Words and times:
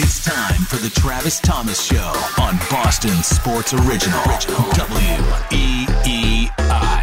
It's 0.00 0.24
time 0.24 0.60
for 0.66 0.76
the 0.76 0.90
Travis 0.90 1.40
Thomas 1.40 1.82
Show 1.82 2.12
on 2.40 2.56
Boston 2.70 3.20
Sports 3.24 3.74
Original. 3.74 4.22
W 4.74 5.24
E 5.50 5.86
E 6.06 6.48
I. 6.56 7.02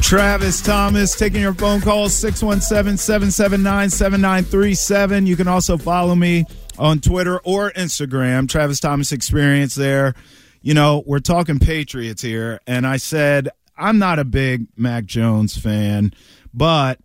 Travis 0.00 0.62
Thomas 0.62 1.14
taking 1.18 1.42
your 1.42 1.52
phone 1.52 1.82
calls 1.82 2.14
617 2.14 2.96
779 2.96 3.90
7937. 3.90 5.26
You 5.26 5.36
can 5.36 5.48
also 5.48 5.76
follow 5.76 6.14
me 6.14 6.46
on 6.78 7.00
Twitter 7.00 7.40
or 7.40 7.72
Instagram, 7.72 8.48
Travis 8.48 8.80
Thomas 8.80 9.12
Experience 9.12 9.74
there. 9.74 10.14
You 10.62 10.72
know, 10.72 11.02
we're 11.04 11.18
talking 11.18 11.58
Patriots 11.58 12.22
here, 12.22 12.58
and 12.66 12.86
I 12.86 12.96
said 12.96 13.50
I'm 13.76 13.98
not 13.98 14.18
a 14.18 14.24
big 14.24 14.66
Mac 14.76 15.04
Jones 15.04 15.56
fan, 15.56 16.12
but 16.52 16.98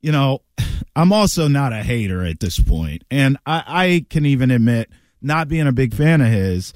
you 0.00 0.12
know, 0.12 0.42
I'm 0.96 1.12
also 1.12 1.48
not 1.48 1.72
a 1.72 1.82
hater 1.82 2.24
at 2.24 2.40
this 2.40 2.58
point. 2.58 3.04
And 3.10 3.36
I, 3.46 3.64
I 3.66 4.06
can 4.10 4.26
even 4.26 4.50
admit 4.50 4.90
not 5.20 5.48
being 5.48 5.66
a 5.66 5.72
big 5.72 5.94
fan 5.94 6.20
of 6.20 6.28
his. 6.28 6.72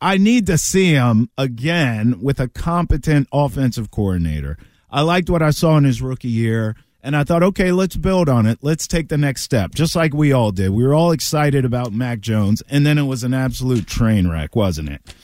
I 0.00 0.16
need 0.16 0.46
to 0.46 0.56
see 0.56 0.92
him 0.92 1.28
again 1.36 2.20
with 2.22 2.40
a 2.40 2.48
competent 2.48 3.28
offensive 3.32 3.90
coordinator. 3.90 4.56
I 4.90 5.02
liked 5.02 5.28
what 5.28 5.42
I 5.42 5.50
saw 5.50 5.76
in 5.76 5.84
his 5.84 6.00
rookie 6.00 6.28
year, 6.28 6.74
and 7.02 7.14
I 7.14 7.24
thought, 7.24 7.42
okay, 7.42 7.70
let's 7.70 7.96
build 7.96 8.28
on 8.28 8.46
it. 8.46 8.58
Let's 8.62 8.86
take 8.86 9.08
the 9.08 9.18
next 9.18 9.42
step, 9.42 9.74
just 9.74 9.94
like 9.94 10.14
we 10.14 10.32
all 10.32 10.52
did. 10.52 10.70
We 10.70 10.84
were 10.84 10.94
all 10.94 11.12
excited 11.12 11.66
about 11.66 11.92
Mac 11.92 12.20
Jones, 12.20 12.62
and 12.68 12.86
then 12.86 12.96
it 12.96 13.02
was 13.02 13.24
an 13.24 13.34
absolute 13.34 13.86
train 13.86 14.28
wreck, 14.28 14.56
wasn't 14.56 14.88
it? 14.88 15.14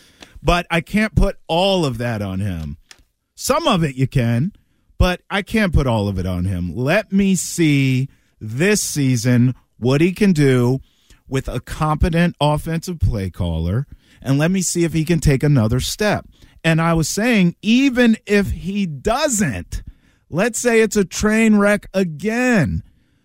But 0.42 0.66
I 0.70 0.82
can't 0.82 1.14
put 1.14 1.38
all 1.48 1.86
of 1.86 1.98
that 1.98 2.20
on 2.20 2.40
him. 2.40 2.76
Some 3.36 3.68
of 3.68 3.84
it 3.84 3.96
you 3.96 4.06
can, 4.06 4.52
but 4.98 5.20
I 5.30 5.42
can't 5.42 5.72
put 5.72 5.86
all 5.86 6.08
of 6.08 6.18
it 6.18 6.24
on 6.26 6.46
him. 6.46 6.74
Let 6.74 7.12
me 7.12 7.36
see 7.36 8.08
this 8.40 8.82
season 8.82 9.54
what 9.78 10.00
he 10.00 10.12
can 10.12 10.32
do 10.32 10.80
with 11.28 11.46
a 11.46 11.60
competent 11.60 12.34
offensive 12.40 12.98
play 12.98 13.28
caller, 13.28 13.86
and 14.22 14.38
let 14.38 14.50
me 14.50 14.62
see 14.62 14.84
if 14.84 14.94
he 14.94 15.04
can 15.04 15.20
take 15.20 15.42
another 15.42 15.80
step. 15.80 16.26
And 16.64 16.80
I 16.80 16.94
was 16.94 17.10
saying, 17.10 17.56
even 17.60 18.16
if 18.26 18.50
he 18.50 18.86
doesn't, 18.86 19.82
let's 20.30 20.58
say 20.58 20.80
it's 20.80 20.96
a 20.96 21.04
train 21.04 21.56
wreck 21.56 21.86
again, 21.92 22.82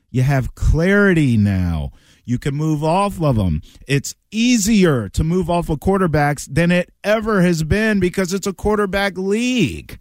you 0.10 0.24
have 0.24 0.56
clarity 0.56 1.38
now. 1.38 1.92
You 2.26 2.38
can 2.38 2.54
move 2.54 2.84
off 2.84 3.22
of 3.22 3.38
them. 3.38 3.62
It's 3.88 4.14
easier 4.30 5.10
to 5.10 5.24
move 5.24 5.50
off 5.50 5.70
of 5.70 5.80
quarterbacks 5.80 6.48
than 6.54 6.70
it 6.70 6.92
ever 7.04 7.42
has 7.42 7.64
been 7.64 8.00
because 8.00 8.34
it's 8.34 8.46
a 8.46 8.54
quarterback 8.54 9.18
league. 9.18 10.00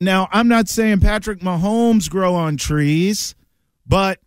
Now, 0.00 0.28
I'm 0.30 0.46
not 0.46 0.68
saying 0.68 1.00
Patrick 1.00 1.40
Mahomes 1.40 2.08
grow 2.08 2.34
on 2.34 2.56
trees, 2.56 3.34
but 3.86 4.20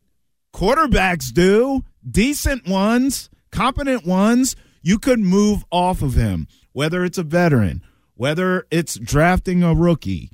quarterbacks 0.53 1.31
do. 1.31 1.83
Decent 2.09 2.67
ones, 2.67 3.29
competent 3.51 4.05
ones. 4.05 4.55
You 4.81 4.99
could 4.99 5.19
move 5.19 5.63
off 5.71 6.01
of 6.01 6.15
him, 6.15 6.47
whether 6.73 7.05
it's 7.05 7.17
a 7.17 7.23
veteran, 7.23 7.83
whether 8.15 8.65
it's 8.69 8.95
drafting 8.95 9.63
a 9.63 9.73
rookie, 9.73 10.31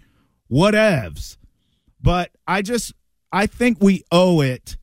whatevs. 0.49 1.37
But 2.01 2.31
I 2.47 2.61
just, 2.61 2.93
I 3.31 3.45
think 3.45 3.77
we 3.79 4.03
owe 4.11 4.41
it 4.41 4.77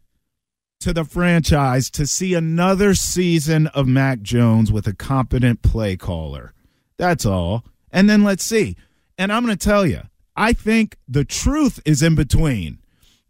to 0.81 0.93
the 0.93 1.05
franchise 1.05 1.91
to 1.93 2.07
see 2.07 2.35
another 2.35 2.95
season 2.95 3.69
of 3.69 3.89
Mac 3.89 4.21
Jones 4.21 4.71
with 4.71 4.87
a 4.87 4.95
competent 4.95 5.63
play 5.63 5.97
caller. 5.97 6.53
That's 6.99 7.25
all. 7.25 7.65
And 7.91 8.09
then 8.09 8.23
let's 8.23 8.45
see. 8.45 8.77
And 9.17 9.33
I'm 9.33 9.45
going 9.45 9.57
to 9.57 9.65
tell 9.65 9.87
you, 9.87 10.03
I 10.37 10.53
think 10.53 10.97
the 11.09 11.25
truth 11.25 11.81
is 11.85 12.03
in 12.03 12.15
between. 12.15 12.79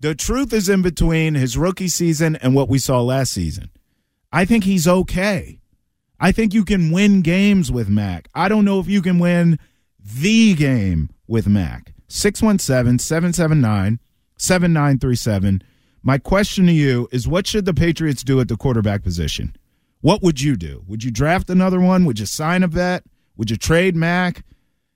The 0.00 0.14
truth 0.14 0.52
is 0.52 0.68
in 0.68 0.82
between 0.82 1.34
his 1.34 1.56
rookie 1.56 1.88
season 1.88 2.36
and 2.36 2.54
what 2.54 2.68
we 2.68 2.78
saw 2.78 3.00
last 3.00 3.32
season. 3.32 3.70
I 4.32 4.44
think 4.44 4.64
he's 4.64 4.88
okay. 4.88 5.60
I 6.18 6.32
think 6.32 6.54
you 6.54 6.64
can 6.64 6.90
win 6.90 7.22
games 7.22 7.70
with 7.70 7.88
Mac. 7.88 8.28
I 8.34 8.48
don't 8.48 8.64
know 8.64 8.80
if 8.80 8.88
you 8.88 9.02
can 9.02 9.18
win 9.18 9.58
the 9.98 10.54
game 10.54 11.10
with 11.26 11.46
Mac. 11.46 11.92
617 12.08 12.98
779 12.98 13.98
7937. 14.36 15.62
My 16.02 16.18
question 16.18 16.66
to 16.66 16.72
you 16.72 17.08
is 17.12 17.28
what 17.28 17.46
should 17.46 17.64
the 17.64 17.74
Patriots 17.74 18.22
do 18.22 18.40
at 18.40 18.48
the 18.48 18.56
quarterback 18.56 19.02
position? 19.02 19.56
What 20.00 20.22
would 20.22 20.40
you 20.40 20.56
do? 20.56 20.84
Would 20.86 21.02
you 21.02 21.10
draft 21.10 21.48
another 21.48 21.80
one? 21.80 22.04
Would 22.04 22.18
you 22.18 22.26
sign 22.26 22.62
a 22.62 22.66
vet? 22.66 23.04
Would 23.36 23.50
you 23.50 23.56
trade 23.56 23.96
Mac? 23.96 24.44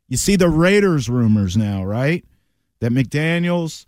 You 0.09 0.17
see 0.17 0.37
the 0.37 0.49
Raiders 0.49 1.09
rumors 1.09 1.57
now, 1.57 1.85
right? 1.85 2.25
That 2.81 2.93
McDaniels 2.93 3.87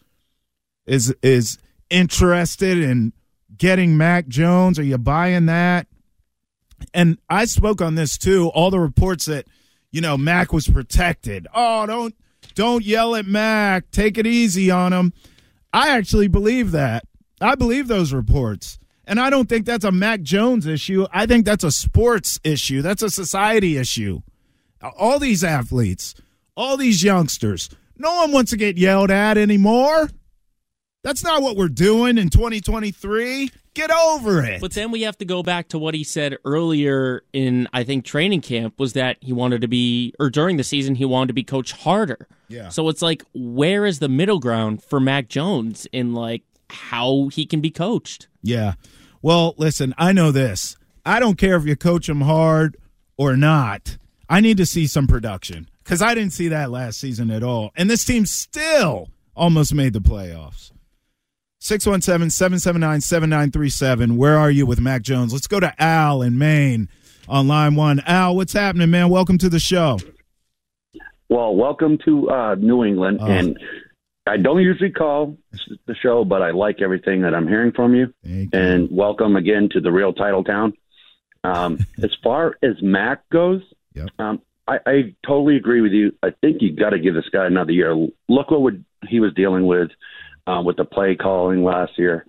is 0.86 1.14
is 1.22 1.58
interested 1.88 2.78
in 2.78 3.12
getting 3.56 3.97
Mac 3.97 4.28
Jones. 4.28 4.78
Are 4.78 4.84
you 4.84 4.98
buying 4.98 5.47
that? 5.47 5.86
And 6.94 7.19
I 7.28 7.44
spoke 7.44 7.80
on 7.80 7.94
this 7.94 8.19
too. 8.19 8.48
All 8.48 8.70
the 8.70 8.80
reports 8.80 9.26
that 9.26 9.47
you 9.91 10.00
know 10.00 10.16
Mac 10.16 10.53
was 10.53 10.69
protected. 10.69 11.47
Oh, 11.54 11.86
don't 11.86 12.14
don't 12.54 12.84
yell 12.84 13.14
at 13.14 13.26
Mac. 13.26 13.91
Take 13.91 14.19
it 14.19 14.26
easy 14.26 14.70
on 14.70 14.92
him. 14.92 15.12
I 15.72 15.91
actually 15.91 16.28
believe 16.28 16.72
that. 16.72 17.04
I 17.41 17.54
believe 17.54 17.88
those 17.88 18.12
reports. 18.12 18.78
And 19.04 19.19
I 19.19 19.30
don't 19.30 19.48
think 19.48 19.66
that's 19.66 19.84
a 19.84 19.91
Mac 19.91 20.22
Jones 20.22 20.66
issue. 20.66 21.06
I 21.12 21.26
think 21.26 21.44
that's 21.44 21.64
a 21.64 21.70
sports 21.70 22.38
issue. 22.44 22.82
That's 22.82 23.03
a 23.03 23.10
society 23.10 23.76
issue. 23.76 24.20
All 24.82 25.18
these 25.18 25.44
athletes, 25.44 26.14
all 26.56 26.76
these 26.76 27.02
youngsters, 27.02 27.68
no 27.96 28.14
one 28.16 28.32
wants 28.32 28.50
to 28.50 28.56
get 28.56 28.78
yelled 28.78 29.10
at 29.10 29.36
anymore. 29.36 30.08
That's 31.02 31.24
not 31.24 31.42
what 31.42 31.56
we're 31.56 31.68
doing 31.68 32.18
in 32.18 32.28
2023. 32.28 33.50
Get 33.72 33.91
over 33.91 34.42
it. 34.42 34.60
But 34.60 34.72
then 34.72 34.91
we 34.91 35.02
have 35.02 35.16
to 35.18 35.24
go 35.24 35.42
back 35.42 35.68
to 35.68 35.78
what 35.78 35.94
he 35.94 36.04
said 36.04 36.36
earlier 36.44 37.22
in, 37.32 37.68
I 37.72 37.84
think, 37.84 38.04
training 38.04 38.41
camp 38.42 38.78
was 38.78 38.94
that 38.94 39.16
he 39.20 39.32
wanted 39.32 39.62
to 39.62 39.68
be, 39.68 40.12
or 40.18 40.28
during 40.28 40.56
the 40.56 40.64
season, 40.64 40.97
he 40.97 41.04
wanted 41.04 41.28
to 41.28 41.34
be 41.34 41.44
coached 41.44 41.76
harder. 41.76 42.26
Yeah. 42.48 42.68
So 42.68 42.88
it's 42.88 43.00
like, 43.00 43.22
where 43.32 43.86
is 43.86 43.98
the 43.98 44.08
middle 44.08 44.41
ground 44.41 44.82
for 44.82 45.00
Mac 45.00 45.28
Jones 45.28 45.86
in 45.92 46.12
like 46.12 46.42
how 46.68 47.28
he 47.32 47.47
can 47.47 47.60
be 47.60 47.70
coached? 47.70 48.28
Yeah. 48.42 48.74
Well, 49.22 49.54
listen, 49.56 49.94
I 49.97 50.12
know 50.12 50.32
this. 50.32 50.76
I 51.06 51.20
don't 51.20 51.38
care 51.38 51.56
if 51.56 51.64
you 51.64 51.76
coach 51.76 52.08
him 52.08 52.22
hard 52.22 52.76
or 53.16 53.36
not. 53.36 53.97
I 54.30 54.41
need 54.41 54.58
to 54.58 54.64
see 54.66 54.86
some 54.86 55.08
production 55.08 55.68
because 55.82 56.00
I 56.00 56.14
didn't 56.14 56.32
see 56.32 56.48
that 56.48 56.70
last 56.70 57.00
season 57.00 57.32
at 57.32 57.42
all. 57.42 57.72
And 57.76 57.91
this 57.91 58.04
team 58.04 58.24
still 58.26 59.08
almost 59.34 59.74
made 59.74 59.92
the 59.92 59.98
playoffs. 60.00 60.70
617 61.58 62.30
779 62.30 63.00
7937. 63.00 64.16
Where 64.16 64.38
are 64.38 64.50
you 64.50 64.66
with 64.66 64.80
Mac 64.80 65.02
Jones? 65.02 65.32
Let's 65.32 65.48
go 65.48 65.58
to 65.60 65.74
Al 65.82 66.22
in 66.22 66.38
Maine 66.38 66.88
on 67.28 67.48
line 67.48 67.74
one. 67.74 68.00
Al, 68.06 68.36
what's 68.36 68.52
happening, 68.52 68.91
man? 68.91 69.08
Welcome 69.10 69.36
to 69.38 69.48
the 69.48 69.58
show. 69.58 69.98
Well, 71.28 71.54
welcome 71.56 71.98
to 72.04 72.30
uh, 72.30 72.54
New 72.54 72.84
England, 72.84 73.18
Oh. 73.20 73.26
and 73.26 73.58
I 74.26 74.36
don't 74.36 74.62
usually 74.62 74.91
call 74.91 75.36
the 75.86 75.94
show, 75.97 76.24
but 76.24 76.41
I 76.41 76.50
like 76.52 76.80
everything 76.80 77.22
that 77.22 77.34
I'm 77.34 77.47
hearing 77.48 77.72
from 77.72 77.94
you. 77.94 78.14
And 78.52 78.88
welcome 78.92 79.34
again 79.36 79.68
to 79.72 79.80
the 79.80 79.91
real 79.91 80.12
title 80.12 80.44
town. 80.44 80.72
Um, 81.44 81.78
as 82.02 82.10
far 82.22 82.56
as 82.62 82.80
Mac 82.80 83.28
goes, 83.30 83.62
Yep. 83.95 84.09
um, 84.19 84.43
I, 84.69 84.78
I 84.87 85.15
totally 85.27 85.56
agree 85.56 85.81
with 85.81 85.93
you. 85.93 86.12
I 86.23 86.31
think 86.41 86.59
you 86.61 86.75
got 86.75 86.91
to 86.91 86.99
give 86.99 87.15
this 87.15 87.28
guy 87.33 87.47
another 87.47 87.73
year. 87.73 87.95
Look 88.28 88.51
what 88.51 88.62
would, 88.62 88.84
he 89.09 89.21
was 89.21 89.33
dealing 89.34 89.67
with 89.67 89.91
uh, 90.47 90.62
with 90.65 90.77
the 90.77 90.84
play 90.84 91.17
calling 91.17 91.65
last 91.65 91.93
year. 91.99 92.27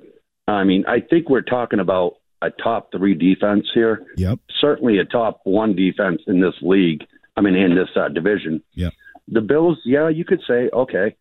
I 0.48 0.64
mean, 0.64 0.86
I 0.88 1.00
think 1.00 1.30
we're 1.30 1.42
talking 1.42 1.80
about 1.80 2.16
a 2.42 2.50
top 2.50 2.92
three 2.92 3.14
defense 3.14 3.68
here. 3.74 4.04
Yep. 4.18 4.40
Certainly 4.60 4.98
a 4.98 5.06
top 5.06 5.42
one 5.44 5.76
defense 5.76 6.22
in 6.28 6.42
this 6.42 6.56
league. 6.62 7.04
I 7.38 7.42
mean, 7.42 7.56
in 7.56 7.76
this 7.76 7.90
uh, 7.96 8.10
division. 8.10 8.62
Yep. 8.74 8.94
The 9.28 9.42
Bills, 9.42 9.78
yeah, 9.86 10.10
you 10.10 10.26
could 10.26 10.42
say 10.48 10.70
okay, 10.74 11.16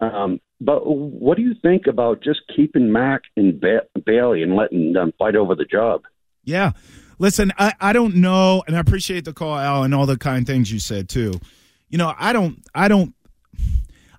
um, 0.00 0.40
but 0.60 0.86
what 0.86 1.36
do 1.36 1.42
you 1.42 1.54
think 1.62 1.86
about 1.86 2.22
just 2.22 2.40
keeping 2.54 2.90
Mac 2.90 3.22
and 3.36 3.60
ba- 3.60 3.86
Bailey 4.04 4.42
and 4.42 4.56
letting 4.56 4.92
them 4.92 5.12
fight 5.18 5.36
over 5.36 5.54
the 5.54 5.64
job? 5.64 6.02
Yeah. 6.44 6.72
Listen, 7.18 7.52
I, 7.58 7.72
I 7.80 7.92
don't 7.92 8.16
know, 8.16 8.62
and 8.66 8.76
I 8.76 8.80
appreciate 8.80 9.24
the 9.24 9.32
call, 9.32 9.56
Al, 9.56 9.84
and 9.84 9.94
all 9.94 10.06
the 10.06 10.18
kind 10.18 10.46
things 10.46 10.72
you 10.72 10.78
said 10.78 11.08
too. 11.08 11.40
You 11.88 11.98
know, 11.98 12.14
I 12.18 12.32
don't 12.32 12.62
I 12.74 12.88
don't 12.88 13.14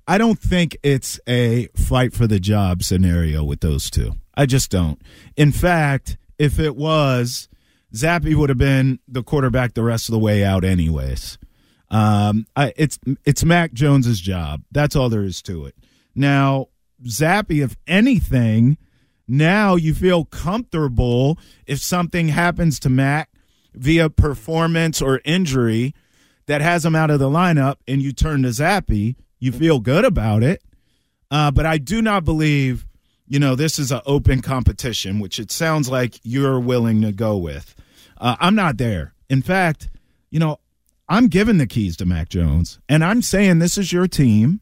I 0.08 0.18
don't 0.18 0.40
think 0.40 0.78
it's 0.84 1.20
a 1.28 1.68
fight 1.76 2.14
for 2.14 2.28
the 2.28 2.40
job 2.40 2.84
scenario 2.84 3.44
with 3.44 3.62
those 3.62 3.90
two. 3.90 4.14
I 4.36 4.46
just 4.46 4.70
don't. 4.70 5.02
In 5.36 5.52
fact, 5.52 6.18
if 6.38 6.60
it 6.60 6.76
was, 6.76 7.50
Zappe 7.94 8.36
would 8.36 8.50
have 8.50 8.58
been 8.58 9.00
the 9.08 9.24
quarterback 9.24 9.74
the 9.74 9.84
rest 9.84 10.10
of 10.10 10.14
the 10.14 10.20
way 10.20 10.44
out 10.44 10.64
anyways. 10.64 11.38
Um, 11.90 12.46
I, 12.56 12.74
it's 12.76 13.00
it's 13.24 13.44
Mac 13.44 13.74
Jones's 13.74 14.20
job. 14.20 14.64
That's 14.72 14.96
all 14.96 15.10
there 15.10 15.24
is 15.24 15.42
to 15.44 15.66
it. 15.66 15.76
Now, 16.14 16.68
Zappe, 17.06 17.64
if 17.64 17.76
anything, 17.88 18.78
now 19.28 19.76
you 19.76 19.94
feel 19.94 20.26
comfortable 20.26 21.40
if 21.66 21.80
something 21.80 22.30
happens 22.30 22.80
to 22.82 22.90
Mac 22.90 23.30
via 23.74 24.10
performance 24.10 25.02
or 25.02 25.22
injury 25.26 25.94
that 26.48 26.62
has 26.62 26.86
him 26.86 26.96
out 26.96 27.10
of 27.10 27.20
the 27.20 27.30
lineup, 27.30 27.78
and 27.88 28.02
you 28.02 28.12
turn 28.12 28.44
to 28.44 28.50
Zappe, 28.50 29.16
you 29.40 29.52
feel 29.52 29.80
good 29.80 30.06
about 30.06 30.44
it. 30.44 30.62
Uh, 31.32 31.52
but 31.52 31.66
I 31.66 31.78
do 31.78 32.02
not 32.02 32.24
believe, 32.24 32.86
you 33.28 33.40
know, 33.40 33.56
this 33.56 33.80
is 33.80 33.92
an 33.92 34.02
open 34.06 34.42
competition, 34.42 35.20
which 35.20 35.40
it 35.40 35.52
sounds 35.52 35.90
like 35.90 36.20
you're 36.24 36.60
willing 36.60 37.02
to 37.02 37.12
go 37.12 37.36
with. 37.38 37.76
Uh, 38.18 38.36
I'm 38.40 38.56
not 38.56 38.78
there. 38.78 39.14
In 39.30 39.42
fact, 39.42 39.90
you 40.30 40.40
know, 40.40 40.60
I'm 41.10 41.28
giving 41.28 41.58
the 41.58 41.68
keys 41.68 41.98
to 41.98 42.06
Mac 42.06 42.30
Jones, 42.30 42.80
and 42.88 43.04
I'm 43.04 43.22
saying 43.22 43.60
this 43.60 43.78
is 43.78 43.92
your 43.92 44.08
team, 44.08 44.62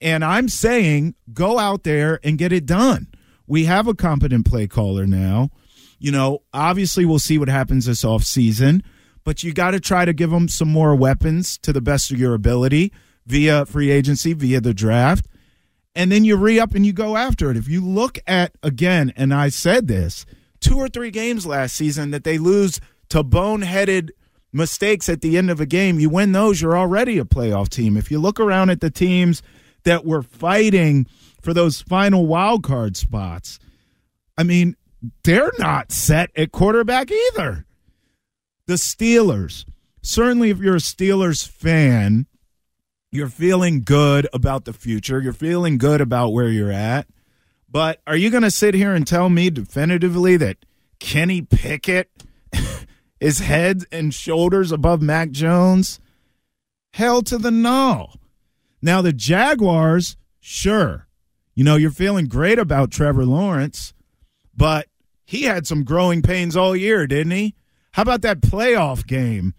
and 0.00 0.24
I'm 0.24 0.48
saying 0.48 1.14
go 1.32 1.58
out 1.58 1.84
there 1.84 2.20
and 2.22 2.38
get 2.38 2.52
it 2.52 2.66
done. 2.66 3.08
We 3.46 3.64
have 3.64 3.86
a 3.86 3.94
competent 3.94 4.46
play 4.46 4.66
caller 4.66 5.06
now. 5.06 5.50
You 5.98 6.12
know, 6.12 6.42
obviously 6.52 7.04
we'll 7.04 7.18
see 7.18 7.38
what 7.38 7.48
happens 7.48 7.86
this 7.86 8.04
offseason, 8.04 8.82
but 9.24 9.42
you 9.42 9.52
got 9.52 9.70
to 9.70 9.80
try 9.80 10.04
to 10.04 10.12
give 10.12 10.30
them 10.30 10.48
some 10.48 10.68
more 10.68 10.94
weapons 10.94 11.58
to 11.58 11.72
the 11.72 11.80
best 11.80 12.10
of 12.10 12.18
your 12.18 12.34
ability 12.34 12.92
via 13.26 13.66
free 13.66 13.90
agency, 13.90 14.32
via 14.32 14.60
the 14.60 14.74
draft. 14.74 15.26
And 15.94 16.12
then 16.12 16.24
you 16.24 16.36
re 16.36 16.60
up 16.60 16.74
and 16.74 16.84
you 16.84 16.92
go 16.92 17.16
after 17.16 17.50
it. 17.50 17.56
If 17.56 17.68
you 17.68 17.80
look 17.80 18.18
at, 18.26 18.52
again, 18.62 19.12
and 19.16 19.32
I 19.32 19.48
said 19.48 19.88
this, 19.88 20.26
two 20.60 20.76
or 20.76 20.88
three 20.88 21.10
games 21.10 21.46
last 21.46 21.74
season 21.74 22.10
that 22.10 22.24
they 22.24 22.36
lose 22.36 22.80
to 23.08 23.24
boneheaded 23.24 24.10
mistakes 24.52 25.08
at 25.08 25.22
the 25.22 25.38
end 25.38 25.50
of 25.50 25.60
a 25.60 25.66
game, 25.66 25.98
you 25.98 26.10
win 26.10 26.32
those, 26.32 26.60
you're 26.60 26.76
already 26.76 27.18
a 27.18 27.24
playoff 27.24 27.70
team. 27.70 27.96
If 27.96 28.10
you 28.10 28.18
look 28.18 28.38
around 28.38 28.70
at 28.70 28.80
the 28.80 28.90
teams 28.90 29.42
that 29.84 30.04
were 30.04 30.22
fighting 30.22 31.06
for 31.46 31.54
those 31.54 31.80
final 31.80 32.26
wild 32.26 32.64
card 32.64 32.96
spots, 32.96 33.60
I 34.36 34.42
mean, 34.42 34.74
they're 35.22 35.52
not 35.60 35.92
set 35.92 36.28
at 36.34 36.50
quarterback 36.50 37.12
either. 37.12 37.64
The 38.66 38.74
Steelers, 38.74 39.64
certainly 40.02 40.50
if 40.50 40.58
you're 40.58 40.74
a 40.74 40.80
Steelers 40.80 41.46
fan, 41.46 42.26
you're 43.12 43.28
feeling 43.28 43.84
good 43.84 44.26
about 44.32 44.64
the 44.64 44.72
future. 44.72 45.20
You're 45.20 45.32
feeling 45.32 45.78
good 45.78 46.00
about 46.00 46.30
where 46.30 46.48
you're 46.48 46.72
at. 46.72 47.06
But 47.70 48.00
are 48.08 48.16
you 48.16 48.28
going 48.30 48.42
to 48.42 48.50
sit 48.50 48.74
here 48.74 48.92
and 48.92 49.06
tell 49.06 49.28
me 49.28 49.48
definitively 49.48 50.36
that 50.38 50.66
Kenny 50.98 51.42
Pickett 51.42 52.10
is 53.20 53.38
head 53.38 53.84
and 53.92 54.12
shoulders 54.12 54.72
above 54.72 55.00
Mac 55.00 55.30
Jones? 55.30 56.00
Hell 56.94 57.22
to 57.22 57.38
the 57.38 57.52
no. 57.52 58.10
Now, 58.82 59.00
the 59.00 59.12
Jaguars, 59.12 60.16
sure. 60.40 61.05
You 61.56 61.64
know, 61.64 61.76
you're 61.76 61.90
feeling 61.90 62.26
great 62.26 62.58
about 62.58 62.90
Trevor 62.90 63.24
Lawrence, 63.24 63.94
but 64.54 64.88
he 65.24 65.44
had 65.44 65.66
some 65.66 65.84
growing 65.84 66.20
pains 66.20 66.54
all 66.54 66.76
year, 66.76 67.06
didn't 67.06 67.32
he? 67.32 67.54
How 67.92 68.02
about 68.02 68.20
that 68.22 68.42
playoff 68.42 69.06
game? 69.06 69.54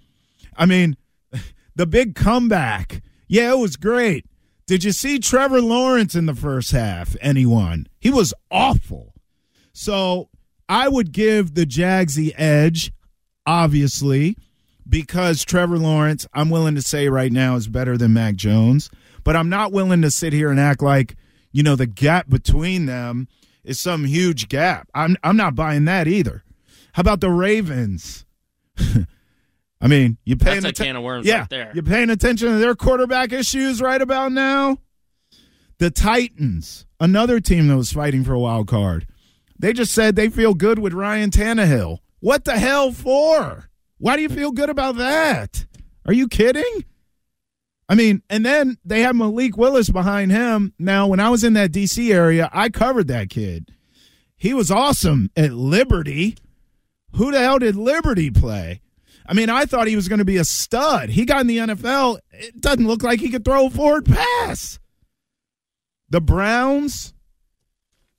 I 0.56 0.68
mean, 0.68 0.96
the 1.76 1.88
big 1.88 2.14
comeback. 2.14 3.02
Yeah, 3.28 3.52
it 3.52 3.58
was 3.58 3.76
great. 3.76 4.26
Did 4.68 4.84
you 4.84 4.92
see 4.92 5.18
Trevor 5.18 5.60
Lawrence 5.60 6.14
in 6.14 6.28
the 6.28 6.36
first 6.36 6.72
half? 6.72 7.16
Anyone? 7.20 7.88
He 8.00 8.12
was 8.12 8.32
awful. 8.52 9.16
So 9.74 10.30
I 10.70 10.88
would 10.88 11.12
give 11.12 11.56
the 11.56 11.66
Jags 11.66 12.14
the 12.14 12.36
edge, 12.36 12.92
obviously, 13.48 14.38
because 14.88 15.44
Trevor 15.44 15.80
Lawrence, 15.80 16.28
I'm 16.32 16.52
willing 16.52 16.76
to 16.76 16.82
say 16.84 17.10
right 17.10 17.32
now, 17.32 17.56
is 17.56 17.68
better 17.68 17.98
than 17.98 18.14
Mac 18.14 18.36
Jones. 18.36 18.92
But 19.24 19.36
I'm 19.36 19.50
not 19.50 19.72
willing 19.72 20.04
to 20.04 20.12
sit 20.12 20.32
here 20.32 20.52
and 20.52 20.60
act 20.60 20.84
like, 20.84 21.16
you 21.58 21.64
know, 21.64 21.76
the 21.76 21.88
gap 21.88 22.30
between 22.30 22.86
them 22.86 23.28
is 23.64 23.80
some 23.80 24.06
huge 24.06 24.48
gap. 24.48 24.90
I'm 24.94 25.18
I'm 25.24 25.36
not 25.36 25.56
buying 25.56 25.86
that 25.86 26.08
either. 26.08 26.44
How 26.94 27.02
about 27.02 27.20
the 27.20 27.32
Ravens? 27.32 28.28
I 29.82 29.88
mean, 29.88 30.18
you 30.24 30.36
paying 30.36 30.62
That's 30.62 30.66
a 30.66 30.70
atten- 30.70 30.86
can 30.86 30.96
of 30.98 31.04
worms 31.04 31.26
yeah, 31.26 31.40
right 31.40 31.50
there. 31.50 31.72
You're 31.74 31.82
paying 31.82 32.12
attention 32.12 32.50
to 32.50 32.58
their 32.60 32.76
quarterback 32.76 33.32
issues 33.32 33.82
right 33.82 34.00
about 34.00 34.34
now. 34.34 34.78
The 35.80 35.90
Titans, 35.90 36.86
another 37.00 37.40
team 37.40 37.70
that 37.70 37.78
was 37.78 37.92
fighting 37.92 38.24
for 38.24 38.34
a 38.34 38.40
wild 38.40 38.68
card, 38.68 39.08
they 39.58 39.74
just 39.74 39.94
said 39.94 40.16
they 40.16 40.30
feel 40.30 40.54
good 40.54 40.78
with 40.78 40.94
Ryan 40.94 41.32
Tannehill. 41.32 41.98
What 42.20 42.46
the 42.46 42.60
hell 42.60 42.92
for? 42.92 43.68
Why 43.98 44.16
do 44.16 44.22
you 44.22 44.30
feel 44.30 44.52
good 44.52 44.70
about 44.70 44.98
that? 44.98 45.66
Are 46.06 46.14
you 46.14 46.28
kidding? 46.28 46.86
I 47.90 47.96
mean, 47.96 48.22
and 48.30 48.46
then 48.46 48.78
they 48.84 49.02
have 49.02 49.16
Malik 49.16 49.58
Willis 49.58 49.90
behind 49.90 50.32
him. 50.32 50.74
Now, 50.78 51.08
when 51.08 51.20
I 51.20 51.30
was 51.30 51.44
in 51.44 51.54
that 51.54 51.72
DC 51.72 52.14
area, 52.14 52.50
I 52.52 52.70
covered 52.70 53.08
that 53.08 53.30
kid. 53.30 53.72
He 54.36 54.54
was 54.54 54.70
awesome 54.70 55.32
at 55.38 55.54
Liberty. 55.54 56.36
Who 57.14 57.32
the 57.32 57.40
hell 57.40 57.60
did 57.60 57.76
Liberty 57.76 58.30
play? 58.30 58.82
I 59.26 59.34
mean, 59.34 59.50
I 59.50 59.66
thought 59.66 59.88
he 59.88 59.96
was 59.96 60.08
going 60.08 60.20
to 60.20 60.26
be 60.26 60.38
a 60.38 60.46
stud. 60.46 61.10
He 61.10 61.26
got 61.26 61.42
in 61.42 61.48
the 61.48 61.58
NFL. 61.58 62.20
It 62.32 62.62
doesn't 62.62 62.88
look 62.88 63.04
like 63.04 63.20
he 63.20 63.30
could 63.30 63.44
throw 63.44 63.68
a 63.68 63.70
forward 63.70 64.06
pass. 64.06 64.80
The 66.10 66.22
Browns, 66.22 67.14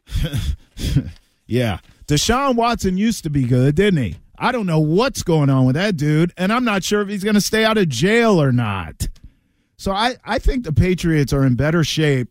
yeah. 1.47 1.79
Deshaun 2.06 2.56
Watson 2.56 2.97
used 2.97 3.25
to 3.25 3.31
be 3.31 3.44
good, 3.44 3.75
didn't 3.75 4.03
he? 4.03 4.17
I 4.38 4.53
don't 4.53 4.67
know 4.67 4.81
what's 4.81 5.23
going 5.23 5.50
on 5.50 5.67
with 5.67 5.75
that 5.75 5.97
dude, 5.97 6.32
and 6.37 6.53
I'm 6.53 6.65
not 6.65 6.85
sure 6.85 7.00
if 7.00 7.09
he's 7.09 7.25
going 7.25 7.35
to 7.35 7.41
stay 7.41 7.65
out 7.65 7.79
of 7.79 7.88
jail 7.88 8.41
or 8.41 8.53
not. 8.53 9.09
So 9.79 9.93
I, 9.93 10.17
I 10.25 10.39
think 10.39 10.65
the 10.65 10.73
Patriots 10.73 11.33
are 11.33 11.47
in 11.47 11.55
better 11.55 11.85
shape 11.85 12.29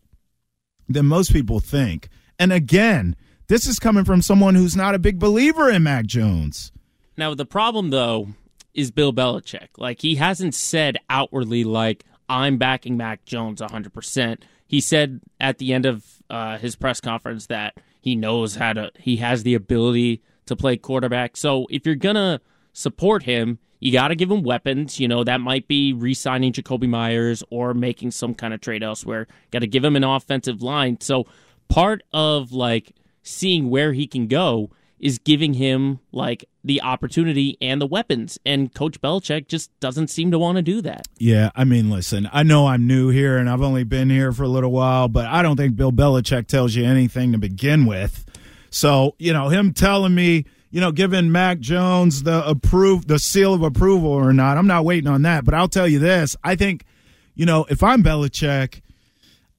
than 0.88 1.06
most 1.06 1.32
people 1.32 1.60
think. 1.60 2.10
And 2.38 2.54
again, 2.54 3.16
this 3.48 3.66
is 3.66 3.80
coming 3.80 4.04
from 4.04 4.22
someone 4.22 4.54
who's 4.56 4.76
not 4.76 4.94
a 4.94 5.00
big 5.00 5.18
believer 5.18 5.70
in 5.70 5.84
Mac 5.84 6.06
Jones. 6.06 6.72
Now 7.16 7.34
the 7.34 7.46
problem 7.46 7.90
though 7.90 8.30
is 8.74 8.92
Bill 8.92 9.14
Belichick. 9.14 9.70
Like 9.78 10.02
he 10.02 10.16
hasn't 10.16 10.54
said 10.54 10.98
outwardly 11.10 11.64
like 11.64 12.04
I'm 12.30 12.58
backing 12.58 12.98
Mac 12.98 13.24
Jones 13.26 13.62
100%. 13.62 14.42
He 14.68 14.82
said 14.82 15.22
at 15.40 15.58
the 15.58 15.74
end 15.74 15.86
of 15.86 16.06
uh, 16.30 16.58
his 16.58 16.76
press 16.76 17.00
conference 17.00 17.48
that 17.48 17.78
he 18.02 18.16
knows 18.16 18.56
how 18.56 18.74
to 18.74 18.92
he 19.00 19.18
has 19.18 19.44
the 19.44 19.56
ability 19.56 20.22
to 20.46 20.56
play 20.56 20.76
quarterback. 20.76 21.38
So 21.38 21.66
if 21.70 21.86
you're 21.86 21.96
going 21.96 22.16
to 22.16 22.42
support 22.74 23.24
him, 23.24 23.60
you 23.80 23.92
got 23.92 24.10
to 24.10 24.16
give 24.16 24.32
him 24.32 24.44
weapons. 24.44 25.00
You 25.00 25.08
know, 25.08 25.24
that 25.24 25.42
might 25.42 25.68
be 25.68 25.94
re 25.94 26.14
signing 26.14 26.54
Jakobi 26.54 26.88
Meyers 26.88 27.44
or 27.50 27.74
making 27.74 28.12
some 28.12 28.34
kind 28.34 28.54
of 28.54 28.62
trade 28.62 28.84
elsewhere. 28.84 29.28
Got 29.52 29.60
to 29.60 29.68
give 29.68 29.84
him 29.84 29.96
an 29.96 30.04
offensive 30.04 30.62
line. 30.62 31.00
So 31.02 31.26
part 31.68 32.04
of 32.14 32.52
like 32.52 32.94
seeing 33.24 33.70
where 33.70 33.94
he 33.94 34.08
can 34.08 34.28
go 34.28 34.72
is 35.00 35.20
giving 35.20 35.54
him 35.54 36.00
like 36.12 36.46
the 36.64 36.82
opportunity 36.82 37.58
and 37.62 37.80
the 37.80 37.86
weapons. 37.86 38.40
And 38.46 38.74
Coach 38.74 39.00
Belichick 39.00 39.48
just 39.48 39.78
doesn't 39.80 40.08
seem 40.08 40.32
to 40.32 40.40
want 40.40 40.56
to 40.56 40.62
do 40.62 40.82
that. 40.82 41.08
Yeah, 41.18 41.52
I 41.56 41.66
mean, 41.66 41.90
listen, 41.90 42.28
I 42.34 42.44
know 42.44 42.68
I'm 42.68 42.88
new 42.88 43.10
here 43.10 43.38
and 43.38 43.50
I've 43.50 43.62
only 43.62 43.84
been 43.84 44.10
here 44.10 44.32
for 44.32 44.44
a 44.44 44.48
little 44.48 44.72
while, 44.72 45.08
but 45.08 45.28
I 45.28 45.44
don't 45.44 45.56
think 45.56 45.76
Bill 45.76 45.92
Belichick 45.92 46.48
tells 46.48 46.76
you 46.76 46.84
anything 46.84 47.32
to 47.34 47.38
begin 47.38 47.86
with. 47.86 48.26
So, 48.70 49.16
you 49.20 49.34
know, 49.34 49.50
him 49.50 49.74
telling 49.74 50.16
me, 50.16 50.46
you 50.78 50.82
know, 50.82 50.92
giving 50.92 51.32
Mac 51.32 51.58
Jones 51.60 52.22
the 52.22 52.48
approve 52.48 53.08
the 53.08 53.18
seal 53.18 53.56
of 53.56 53.64
approval 53.64 54.12
or 54.12 54.32
not, 54.32 54.60
I'm 54.60 54.68
not 54.68 54.86
waiting 54.86 55.10
on 55.10 55.24
that. 55.24 55.44
But 55.44 55.56
I'll 55.56 55.68
tell 55.68 55.88
you 55.88 55.98
this: 55.98 56.36
I 56.44 56.56
think, 56.56 56.86
you 57.34 57.48
know, 57.48 57.66
if 57.68 57.82
I'm 57.82 58.04
Belichick, 58.04 58.82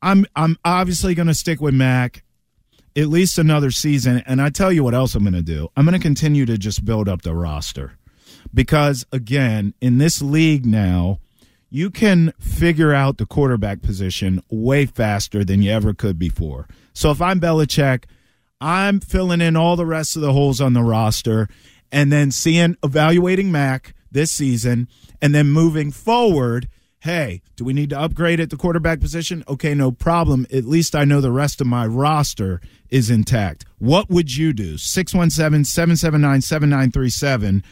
I'm 0.00 0.26
I'm 0.36 0.56
obviously 0.64 1.16
going 1.16 1.26
to 1.26 1.34
stick 1.34 1.60
with 1.60 1.74
Mac 1.74 2.22
at 2.94 3.08
least 3.08 3.36
another 3.36 3.72
season. 3.72 4.22
And 4.26 4.40
I 4.40 4.50
tell 4.50 4.70
you 4.70 4.84
what 4.84 4.94
else 4.94 5.16
I'm 5.16 5.24
going 5.24 5.32
to 5.32 5.42
do: 5.42 5.66
I'm 5.76 5.84
going 5.84 5.98
to 5.98 6.00
continue 6.00 6.46
to 6.46 6.56
just 6.56 6.84
build 6.84 7.08
up 7.08 7.22
the 7.22 7.34
roster 7.34 7.94
because, 8.54 9.04
again, 9.10 9.74
in 9.80 9.98
this 9.98 10.22
league 10.22 10.64
now. 10.64 11.18
You 11.70 11.90
can 11.90 12.32
figure 12.40 12.94
out 12.94 13.18
the 13.18 13.26
quarterback 13.26 13.82
position 13.82 14.42
way 14.48 14.86
faster 14.86 15.44
than 15.44 15.60
you 15.60 15.70
ever 15.70 15.92
could 15.92 16.18
before. 16.18 16.66
So 16.94 17.10
if 17.10 17.20
I'm 17.20 17.38
Belichick, 17.40 18.04
I'm 18.60 19.00
filling 19.00 19.40
in 19.40 19.56
all 19.56 19.76
the 19.76 19.86
rest 19.86 20.16
of 20.16 20.22
the 20.22 20.32
holes 20.32 20.60
on 20.60 20.72
the 20.72 20.82
roster 20.82 21.48
and 21.92 22.12
then 22.12 22.30
seeing, 22.30 22.76
evaluating 22.82 23.52
Mac 23.52 23.94
this 24.10 24.32
season 24.32 24.88
and 25.22 25.34
then 25.34 25.48
moving 25.48 25.90
forward. 25.92 26.68
Hey, 27.00 27.42
do 27.56 27.64
we 27.64 27.72
need 27.72 27.90
to 27.90 28.00
upgrade 28.00 28.40
at 28.40 28.50
the 28.50 28.56
quarterback 28.56 29.00
position? 29.00 29.44
Okay, 29.48 29.74
no 29.74 29.92
problem. 29.92 30.46
At 30.52 30.64
least 30.64 30.96
I 30.96 31.04
know 31.04 31.20
the 31.20 31.30
rest 31.30 31.60
of 31.60 31.66
my 31.66 31.86
roster 31.86 32.60
is 32.90 33.10
intact. 33.10 33.64
What 33.78 34.10
would 34.10 34.36
you 34.36 34.52
do? 34.52 34.76
617 34.76 35.64
779 35.64 36.40
7937. 36.40 37.62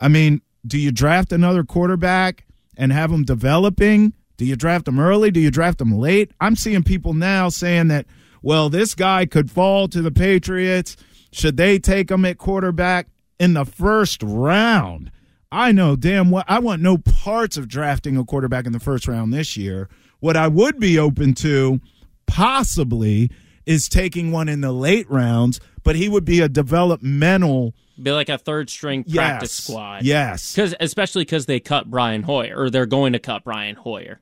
I 0.00 0.08
mean, 0.08 0.42
do 0.66 0.78
you 0.78 0.92
draft 0.92 1.32
another 1.32 1.64
quarterback 1.64 2.44
and 2.76 2.92
have 2.92 3.10
them 3.10 3.24
developing? 3.24 4.12
Do 4.36 4.44
you 4.44 4.56
draft 4.56 4.84
them 4.84 4.98
early? 4.98 5.30
Do 5.30 5.40
you 5.40 5.50
draft 5.50 5.78
them 5.78 5.92
late? 5.92 6.32
I'm 6.40 6.56
seeing 6.56 6.82
people 6.82 7.14
now 7.14 7.48
saying 7.48 7.88
that 7.88 8.06
well, 8.44 8.68
this 8.68 8.94
guy 8.94 9.26
could 9.26 9.50
fall 9.50 9.88
to 9.88 10.02
the 10.02 10.10
Patriots. 10.12 10.96
Should 11.32 11.56
they 11.56 11.78
take 11.78 12.10
him 12.10 12.24
at 12.24 12.38
quarterback 12.38 13.08
in 13.40 13.54
the 13.54 13.64
first 13.64 14.22
round? 14.22 15.10
I 15.50 15.72
know 15.72 15.96
damn 15.96 16.30
well 16.30 16.44
I 16.46 16.58
want 16.58 16.82
no 16.82 16.98
parts 16.98 17.56
of 17.56 17.68
drafting 17.68 18.16
a 18.16 18.24
quarterback 18.24 18.66
in 18.66 18.72
the 18.72 18.80
first 18.80 19.08
round 19.08 19.32
this 19.32 19.56
year. 19.56 19.88
What 20.20 20.36
I 20.36 20.48
would 20.48 20.78
be 20.78 20.98
open 20.98 21.34
to, 21.34 21.80
possibly, 22.26 23.30
is 23.66 23.88
taking 23.88 24.30
one 24.32 24.48
in 24.48 24.60
the 24.60 24.72
late 24.72 25.10
rounds, 25.10 25.60
but 25.82 25.96
he 25.96 26.08
would 26.08 26.24
be 26.24 26.40
a 26.40 26.48
developmental 26.48 27.74
Be 28.02 28.10
like 28.10 28.28
a 28.28 28.38
third 28.38 28.68
string 28.68 29.04
yes, 29.06 29.16
practice 29.16 29.52
squad. 29.52 30.02
Yes. 30.02 30.54
Because 30.54 30.74
especially 30.80 31.22
because 31.22 31.46
they 31.46 31.60
cut 31.60 31.90
Brian 31.90 32.24
Hoyer 32.24 32.58
or 32.58 32.70
they're 32.70 32.86
going 32.86 33.12
to 33.14 33.18
cut 33.18 33.44
Brian 33.44 33.76
Hoyer. 33.76 34.20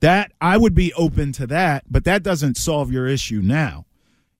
That 0.00 0.32
I 0.40 0.56
would 0.56 0.74
be 0.74 0.92
open 0.94 1.32
to 1.32 1.46
that, 1.48 1.84
but 1.90 2.04
that 2.04 2.22
doesn't 2.22 2.56
solve 2.56 2.92
your 2.92 3.06
issue 3.06 3.40
now. 3.42 3.86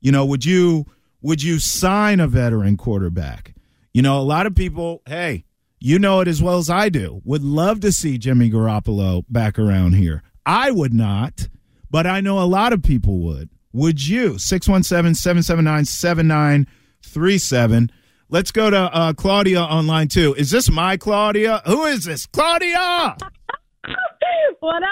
You 0.00 0.12
know, 0.12 0.24
would 0.26 0.44
you 0.44 0.86
would 1.22 1.42
you 1.42 1.58
sign 1.58 2.20
a 2.20 2.28
veteran 2.28 2.76
quarterback? 2.76 3.54
You 3.92 4.02
know, 4.02 4.20
a 4.20 4.22
lot 4.22 4.46
of 4.46 4.54
people, 4.54 5.02
hey, 5.06 5.44
you 5.80 5.98
know 5.98 6.20
it 6.20 6.28
as 6.28 6.42
well 6.42 6.58
as 6.58 6.68
I 6.68 6.88
do, 6.88 7.22
would 7.24 7.42
love 7.42 7.80
to 7.80 7.92
see 7.92 8.18
Jimmy 8.18 8.50
Garoppolo 8.50 9.24
back 9.28 9.58
around 9.58 9.94
here. 9.94 10.22
I 10.44 10.70
would 10.70 10.94
not, 10.94 11.48
but 11.90 12.06
I 12.06 12.20
know 12.20 12.38
a 12.38 12.44
lot 12.44 12.72
of 12.72 12.82
people 12.82 13.18
would. 13.20 13.50
Would 13.72 14.06
you? 14.06 14.38
617 14.38 15.14
779 15.14 15.84
7937. 15.84 17.90
Let's 18.28 18.50
go 18.50 18.70
to 18.70 18.76
uh, 18.76 19.12
Claudia 19.12 19.62
online 19.62 20.08
too. 20.08 20.34
Is 20.34 20.50
this 20.50 20.70
my 20.70 20.96
Claudia? 20.96 21.62
Who 21.66 21.84
is 21.84 22.04
this? 22.04 22.26
Claudia! 22.26 23.16
what 24.60 24.82
up? 24.82 24.88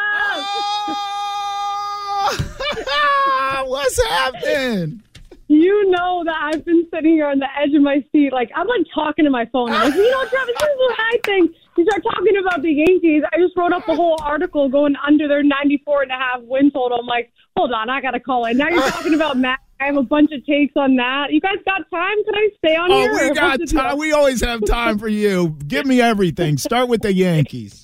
Oh! 2.28 3.64
What's 3.66 4.02
happening? 4.08 5.02
You 5.48 5.90
know 5.90 6.22
that 6.24 6.36
I've 6.54 6.64
been 6.64 6.86
sitting 6.92 7.12
here 7.12 7.26
on 7.26 7.38
the 7.38 7.46
edge 7.60 7.74
of 7.74 7.82
my 7.82 8.02
seat. 8.12 8.32
Like, 8.32 8.50
I'm 8.54 8.66
like 8.66 8.86
talking 8.94 9.24
to 9.26 9.30
my 9.30 9.44
phone. 9.52 9.70
I'm 9.70 9.88
like, 9.90 9.94
you 9.94 10.10
know, 10.10 10.24
Travis, 10.26 10.54
this 10.58 10.68
is 10.68 10.76
what 10.78 10.98
I 10.98 11.18
think. 11.24 11.54
You 11.76 11.84
start 11.84 12.02
talking 12.02 12.36
about 12.40 12.62
the 12.62 12.72
Yankees. 12.72 13.22
I 13.32 13.38
just 13.38 13.54
wrote 13.56 13.72
up 13.72 13.86
a 13.88 13.94
whole 13.94 14.16
article 14.22 14.68
going 14.68 14.94
under 15.06 15.28
their 15.28 15.42
94 15.42 16.02
and 16.02 16.10
a 16.12 16.14
half 16.14 16.40
win 16.42 16.70
total. 16.70 16.98
I'm 17.00 17.06
like, 17.06 17.30
hold 17.56 17.72
on, 17.72 17.90
I 17.90 18.00
got 18.00 18.12
to 18.12 18.20
call 18.20 18.46
in. 18.46 18.56
Now 18.56 18.68
you're 18.68 18.88
talking 18.90 19.14
about 19.14 19.36
Matt. 19.36 19.58
I 19.80 19.86
have 19.86 19.96
a 19.96 20.02
bunch 20.02 20.30
of 20.32 20.44
takes 20.46 20.72
on 20.76 20.96
that. 20.96 21.26
You 21.30 21.40
guys 21.40 21.56
got 21.66 21.82
time? 21.90 22.24
Can 22.24 22.34
I 22.34 22.48
stay 22.58 22.76
on 22.76 22.90
Oh, 22.90 23.00
here? 23.00 23.28
we 23.28 23.34
got 23.34 23.58
the 23.58 23.66
time. 23.66 23.98
We 23.98 24.12
always 24.12 24.40
have 24.40 24.64
time 24.64 24.98
for 24.98 25.08
you. 25.08 25.56
Give 25.66 25.84
me 25.84 26.00
everything. 26.00 26.56
Start 26.58 26.88
with 26.88 27.02
the 27.02 27.12
Yankees. 27.12 27.83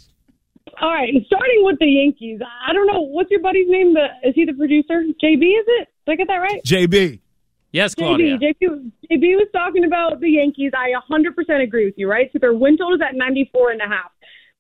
All 0.80 0.90
right, 0.90 1.12
starting 1.26 1.60
with 1.62 1.78
the 1.78 1.87
Yankees. 1.87 2.40
I 2.66 2.72
don't 2.72 2.87
know 2.87 3.02
what's 3.02 3.30
your 3.30 3.40
buddy's 3.40 3.68
name. 3.68 3.94
The 3.94 4.06
is 4.26 4.34
he 4.34 4.46
the 4.46 4.54
producer? 4.54 5.02
JB 5.22 5.42
is 5.42 5.66
it? 5.66 5.88
Did 6.06 6.12
I 6.12 6.16
get 6.16 6.28
that 6.28 6.37
right? 6.37 6.62
JB. 6.64 7.20
Yes, 7.72 7.94
Claudia. 7.94 8.38
JB, 8.38 8.54
JB, 8.62 8.92
JB 9.12 9.37
was 9.37 9.49
talking 9.52 9.84
about 9.84 10.20
the 10.20 10.30
Yankees. 10.30 10.72
I 10.75 10.92
100% 11.08 11.62
agree 11.62 11.84
with 11.84 11.94
you, 11.96 12.10
right? 12.10 12.28
So 12.32 12.38
their 12.40 12.54
win 12.54 12.76
total 12.76 12.94
is 12.94 13.00
at 13.00 13.14
94 13.14 13.70
and 13.72 13.80
a 13.80 13.88
half. 13.88 14.10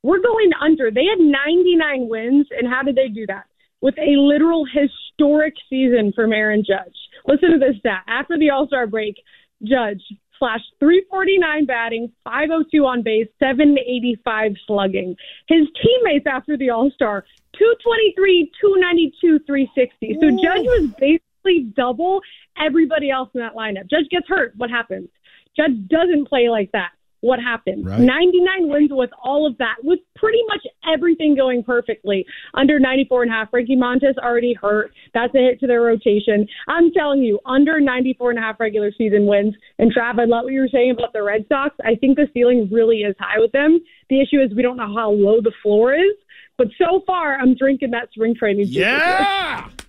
We're 0.02 0.20
going 0.20 0.50
under. 0.60 0.90
They 0.90 1.06
had 1.06 1.18
99 1.18 2.08
wins, 2.08 2.46
and 2.56 2.68
how 2.68 2.82
did 2.82 2.96
they 2.96 3.08
do 3.08 3.26
that? 3.26 3.46
With 3.80 3.96
a 3.98 4.16
literal 4.16 4.64
historic 4.64 5.54
season 5.68 6.12
from 6.14 6.32
Aaron 6.32 6.64
Judge. 6.64 6.94
Listen 7.26 7.50
to 7.52 7.58
this 7.58 7.78
stat. 7.78 8.04
After 8.06 8.38
the 8.38 8.50
All 8.50 8.66
Star 8.66 8.86
break, 8.86 9.16
Judge 9.62 10.02
flashed 10.40 10.72
349 10.80 11.66
batting, 11.66 12.10
502 12.24 12.84
on 12.84 13.02
base, 13.02 13.28
785 13.38 14.52
slugging. 14.66 15.14
His 15.46 15.68
teammates 15.80 16.26
after 16.26 16.56
the 16.56 16.70
All 16.70 16.90
Star, 16.90 17.24
223, 17.52 18.50
292, 18.60 19.38
360. 19.46 20.16
So 20.20 20.30
Judge 20.42 20.66
was 20.66 20.90
basically 20.98 21.72
double 21.76 22.20
everybody 22.58 23.10
else 23.10 23.28
in 23.34 23.40
that 23.40 23.54
lineup. 23.54 23.88
Judge 23.88 24.08
gets 24.10 24.26
hurt. 24.26 24.54
What 24.56 24.70
happens? 24.70 25.08
Judge 25.56 25.76
doesn't 25.88 26.26
play 26.28 26.48
like 26.48 26.72
that. 26.72 26.90
What 27.20 27.38
happened. 27.38 27.86
Right. 27.86 28.00
99 28.00 28.68
wins 28.68 28.90
with 28.92 29.10
all 29.22 29.46
of 29.46 29.58
that, 29.58 29.76
with 29.82 30.00
pretty 30.16 30.40
much 30.48 30.66
everything 30.90 31.34
going 31.36 31.62
perfectly. 31.62 32.24
Under 32.54 32.78
94 32.78 33.24
and 33.24 33.30
a 33.30 33.34
half, 33.34 33.50
Frankie 33.50 33.76
Montas 33.76 34.16
already 34.18 34.54
hurt. 34.54 34.92
That's 35.12 35.34
a 35.34 35.38
hit 35.38 35.60
to 35.60 35.66
their 35.66 35.82
rotation. 35.82 36.46
I'm 36.68 36.90
telling 36.92 37.22
you, 37.22 37.38
under 37.44 37.78
94 37.80 38.30
and 38.30 38.38
a 38.38 38.42
half 38.42 38.58
regular 38.58 38.90
season 38.96 39.26
wins. 39.26 39.54
And 39.78 39.92
Trav, 39.94 40.18
I 40.18 40.24
love 40.24 40.44
what 40.44 40.52
you 40.52 40.60
were 40.60 40.68
saying 40.72 40.92
about 40.92 41.12
the 41.12 41.22
Red 41.22 41.44
Sox. 41.48 41.76
I 41.84 41.94
think 41.94 42.16
the 42.16 42.28
ceiling 42.32 42.68
really 42.72 42.98
is 42.98 43.14
high 43.18 43.38
with 43.38 43.52
them. 43.52 43.80
The 44.08 44.20
issue 44.20 44.40
is 44.40 44.54
we 44.54 44.62
don't 44.62 44.76
know 44.76 44.94
how 44.94 45.10
low 45.10 45.40
the 45.40 45.52
floor 45.62 45.94
is. 45.94 46.16
But 46.56 46.68
so 46.78 47.02
far, 47.06 47.36
I'm 47.36 47.54
drinking 47.54 47.90
that 47.92 48.10
spring 48.12 48.34
training. 48.34 48.66
Yeah. 48.68 49.68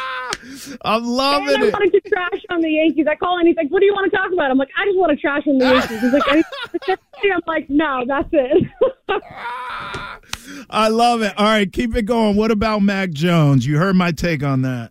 I'm 0.82 1.02
And 1.02 1.06
loving 1.06 1.48
I 1.62 1.66
it. 1.66 1.72
wanted 1.72 1.92
to 1.92 2.00
trash 2.08 2.42
on 2.50 2.60
the 2.60 2.70
Yankees. 2.70 3.06
I 3.08 3.14
call 3.16 3.38
and 3.38 3.46
he's 3.46 3.56
like, 3.56 3.68
"What 3.68 3.80
do 3.80 3.86
you 3.86 3.92
want 3.92 4.10
to 4.10 4.16
talk 4.16 4.32
about?" 4.32 4.50
I'm 4.50 4.58
like, 4.58 4.70
"I 4.76 4.84
just 4.86 4.98
want 4.98 5.10
to 5.10 5.16
trash 5.16 5.42
on 5.46 5.58
the 5.58 5.64
Yankees." 5.64 6.00
He's 6.00 6.12
like, 6.12 6.98
"I'm 7.32 7.40
like, 7.46 7.70
no, 7.70 8.04
that's 8.06 8.28
it." 8.32 8.64
I 10.70 10.88
love 10.88 11.22
it. 11.22 11.32
All 11.38 11.44
right, 11.46 11.70
keep 11.72 11.94
it 11.96 12.02
going. 12.02 12.36
What 12.36 12.50
about 12.50 12.80
Mac 12.82 13.10
Jones? 13.10 13.66
You 13.66 13.78
heard 13.78 13.94
my 13.96 14.10
take 14.12 14.42
on 14.42 14.62
that. 14.62 14.90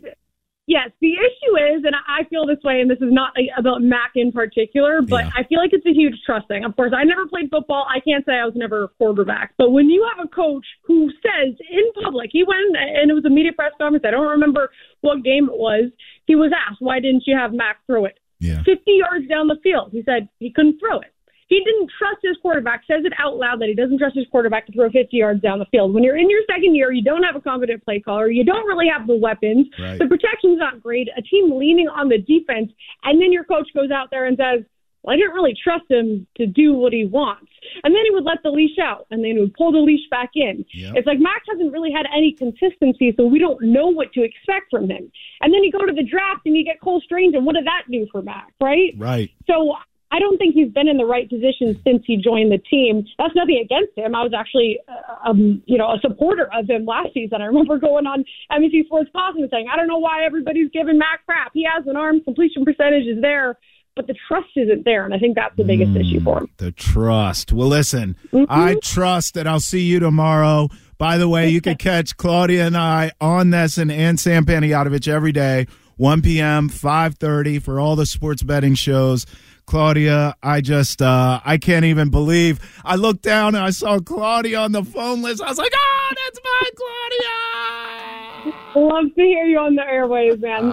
Yes, 0.72 0.90
the 1.02 1.12
issue 1.12 1.54
is, 1.76 1.84
and 1.84 1.94
I 2.08 2.24
feel 2.32 2.48
this 2.48 2.64
way, 2.64 2.80
and 2.80 2.90
this 2.90 3.04
is 3.04 3.12
not 3.12 3.34
like, 3.36 3.52
about 3.58 3.82
Mac 3.84 4.12
in 4.16 4.32
particular, 4.32 5.02
but 5.02 5.26
Yeah. 5.26 5.32
I 5.36 5.44
feel 5.44 5.60
like 5.60 5.74
it's 5.74 5.86
a 5.86 5.94
huge 5.94 6.16
trust 6.26 6.48
thing. 6.48 6.64
Of 6.64 6.76
course, 6.76 6.94
I 6.96 7.04
never 7.04 7.28
played 7.28 7.50
football. 7.52 7.86
I 7.90 8.00
can't 8.00 8.24
say 8.26 8.34
I 8.40 8.46
was 8.46 8.56
never 8.56 8.86
a 8.86 8.88
quarterback, 8.88 9.54
but 9.58 9.72
when 9.72 9.90
you 9.90 10.08
have 10.10 10.26
a 10.26 10.30
coach 10.30 10.66
who 10.88 11.12
says 11.22 11.54
in 11.70 11.86
public, 12.02 12.30
he 12.32 12.44
went 12.44 12.76
and 12.78 13.12
it 13.12 13.14
was 13.14 13.26
a 13.26 13.30
media 13.30 13.52
press 13.52 13.74
conference. 13.78 14.06
I 14.08 14.12
don't 14.12 14.28
remember 14.28 14.72
what 15.02 15.24
game 15.24 15.46
it 15.52 15.58
was. 15.58 15.92
He 16.26 16.36
was 16.36 16.52
asked, 16.56 16.82
"Why 16.82 17.00
didn't 17.00 17.24
you 17.28 17.36
have 17.36 17.52
Mac 17.54 17.86
throw 17.86 18.06
it?" 18.06 18.18
Yeah. 18.40 18.64
50 18.64 18.92
yards 18.92 19.28
down 19.28 19.48
the 19.48 19.58
field. 19.62 19.92
He 19.92 20.02
said 20.04 20.30
he 20.40 20.52
couldn't 20.52 20.80
throw 20.80 21.00
it. 21.00 21.14
He 21.52 21.60
didn't 21.66 21.92
trust 22.00 22.20
his 22.24 22.38
quarterback, 22.42 22.84
says 22.88 23.04
it 23.04 23.12
out 23.20 23.36
loud 23.36 23.60
that 23.60 23.68
he 23.68 23.76
doesn't 23.76 23.98
trust 24.00 24.16
his 24.16 24.26
quarterback 24.32 24.68
to 24.68 24.72
throw 24.72 24.90
50 24.90 25.18
yards 25.18 25.42
down 25.42 25.60
the 25.60 25.66
field. 25.66 25.94
When 25.94 26.02
you're 26.02 26.16
in 26.16 26.30
your 26.30 26.40
second 26.50 26.76
year, 26.76 26.94
you 26.94 27.04
don't 27.04 27.24
have 27.24 27.36
a 27.36 27.42
competent 27.42 27.84
play 27.84 28.00
caller, 28.00 28.30
you 28.32 28.46
don't 28.46 28.66
really 28.68 28.88
have 28.88 29.06
the 29.06 29.18
weapons, 29.18 29.68
Right. 29.78 30.00
the 30.00 30.08
protection's 30.08 30.60
not 30.60 30.82
great, 30.82 31.10
a 31.18 31.22
team 31.22 31.52
leaning 31.60 31.90
on 31.90 32.08
the 32.08 32.20
defense, 32.20 32.72
and 33.04 33.22
then 33.22 33.34
your 33.34 33.44
coach 33.44 33.68
goes 33.76 33.92
out 33.92 34.12
there 34.12 34.28
and 34.28 34.38
says, 34.38 34.64
well, 35.04 35.14
I 35.14 35.18
didn't 35.18 35.34
really 35.34 35.56
trust 35.62 35.90
him 35.90 36.26
to 36.38 36.46
do 36.46 36.74
what 36.74 36.94
he 36.94 37.06
wants. 37.06 37.52
And 37.84 37.94
then 37.94 38.04
he 38.06 38.12
would 38.12 38.24
let 38.24 38.44
the 38.44 38.52
leash 38.52 38.78
out, 38.80 39.08
and 39.12 39.22
then 39.22 39.32
he 39.32 39.40
would 39.40 39.54
pull 39.56 39.74
the 39.74 39.80
leash 39.80 40.08
back 40.10 40.30
in. 40.36 40.64
Yep. 40.74 40.94
It's 40.96 41.08
like 41.08 41.20
Mac 41.20 41.42
hasn't 41.50 41.74
really 41.74 41.92
had 41.92 42.06
any 42.16 42.32
consistency, 42.32 43.14
so 43.18 43.26
we 43.26 43.40
don't 43.40 43.62
know 43.62 43.88
what 43.88 44.14
to 44.14 44.24
expect 44.24 44.70
from 44.72 44.90
him. 44.90 45.12
And 45.42 45.54
then 45.54 45.64
you 45.64 45.72
go 45.72 45.86
to 45.86 45.92
the 45.94 46.04
draft 46.04 46.46
and 46.46 46.56
you 46.56 46.64
get 46.64 46.80
Cole 46.80 47.02
Strange, 47.04 47.36
and 47.36 47.46
what 47.46 47.56
did 47.56 47.66
that 47.66 47.84
do 47.92 48.08
for 48.12 48.22
Mac, 48.22 48.54
right? 48.62 48.94
Right. 48.98 49.32
So 49.48 49.76
I 50.12 50.20
don't 50.20 50.38
think 50.38 50.54
he's 50.56 50.72
been 50.72 50.88
in 50.90 50.98
the 50.98 51.06
right 51.06 51.30
position 51.30 51.80
since 51.86 52.04
he 52.06 52.18
joined 52.18 52.52
the 52.52 52.58
team. 52.58 53.06
That's 53.18 53.34
nothing 53.36 53.62
against 53.64 53.98
him. 53.98 54.14
I 54.14 54.24
was 54.24 54.34
actually, 54.38 54.80
uh, 54.88 55.30
um, 55.30 55.64
you 55.66 55.78
know, 55.78 55.88
a 55.88 56.00
supporter 56.02 56.50
of 56.54 56.70
him 56.70 56.86
last 56.86 57.14
season. 57.14 57.42
I 57.42 57.46
remember 57.46 57.78
going 57.80 58.06
on 58.06 58.26
NBC 58.52 58.86
Sports 58.86 59.10
Boston 59.14 59.44
and 59.44 59.52
saying, 59.52 59.68
I 59.72 59.78
don't 59.78 59.88
know 59.88 60.00
why 60.00 60.26
everybody's 60.26 60.70
giving 60.72 60.98
Mac 60.98 61.26
crap. 61.26 61.52
He 61.54 61.66
has 61.74 61.88
an 61.88 61.96
arm, 61.96 62.20
completion 62.22 62.66
percentage 62.66 63.08
is 63.08 63.22
there, 63.22 63.58
but 63.96 64.08
the 64.08 64.16
trust 64.28 64.50
isn't 64.56 64.84
there, 64.86 65.06
and 65.06 65.14
I 65.14 65.18
think 65.18 65.36
that's 65.36 65.56
the 65.56 65.64
biggest 65.64 65.96
issue 65.96 66.22
for 66.22 66.40
him. 66.40 66.48
The 66.58 66.72
trust. 66.72 67.52
Well, 67.54 67.68
listen, 67.70 68.16
Mm-hmm. 68.34 68.46
I 68.50 68.76
trust 68.82 69.34
that 69.36 69.48
I'll 69.48 69.60
see 69.60 69.82
you 69.82 70.00
tomorrow. 70.00 70.70
By 70.98 71.18
the 71.18 71.28
way, 71.28 71.50
you 71.50 71.62
can 71.62 71.76
catch 71.78 72.16
Claudia 72.18 72.68
and 72.68 72.78
I 72.78 73.12
on 73.20 73.50
Nesson 73.50 73.92
and 73.92 74.20
Sam 74.20 74.46
Panayotovich 74.46 75.08
every 75.08 75.32
day, 75.32 75.68
1 75.98 76.22
p.m., 76.22 76.70
5.30 76.70 77.62
for 77.62 77.80
all 77.80 77.96
the 77.96 78.06
sports 78.06 78.44
betting 78.44 78.76
shows. 78.76 79.26
Claudia, 79.66 80.36
I 80.44 80.62
just, 80.62 81.02
uh, 81.02 81.40
I 81.46 81.58
can't 81.58 81.86
even 81.86 82.10
believe. 82.10 82.60
I 82.84 82.96
looked 82.96 83.22
down 83.22 83.56
and 83.56 83.64
I 83.64 83.70
saw 83.70 84.00
Claudia 84.00 84.60
on 84.60 84.72
the 84.72 84.84
phone 84.84 85.22
list. 85.22 85.42
I 85.42 85.50
was 85.50 85.58
like, 85.58 85.72
oh, 85.74 86.14
that's 86.26 86.40
my 86.44 86.70
Claudia. 86.76 88.58
Love 88.76 89.16
to 89.16 89.22
hear 89.22 89.46
you 89.46 89.60
on 89.60 89.76
the 89.76 89.84
airways, 89.84 90.40
man. 90.40 90.72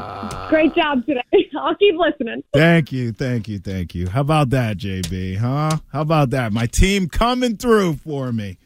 Great 0.48 0.74
job 0.74 1.04
today. 1.06 1.20
I'll 1.60 1.74
keep 1.76 1.94
listening. 1.96 2.42
Thank 2.52 2.92
you, 2.92 3.12
thank 3.12 3.48
you, 3.48 3.58
thank 3.58 3.94
you. 3.94 4.08
How 4.08 4.22
about 4.22 4.50
that, 4.50 4.78
JB? 4.78 5.36
Huh? 5.36 5.78
How 5.92 6.00
about 6.00 6.30
that? 6.30 6.52
My 6.52 6.66
team 6.66 7.08
coming 7.08 7.56
through 7.56 7.94
for 7.96 8.32
me. 8.32 8.58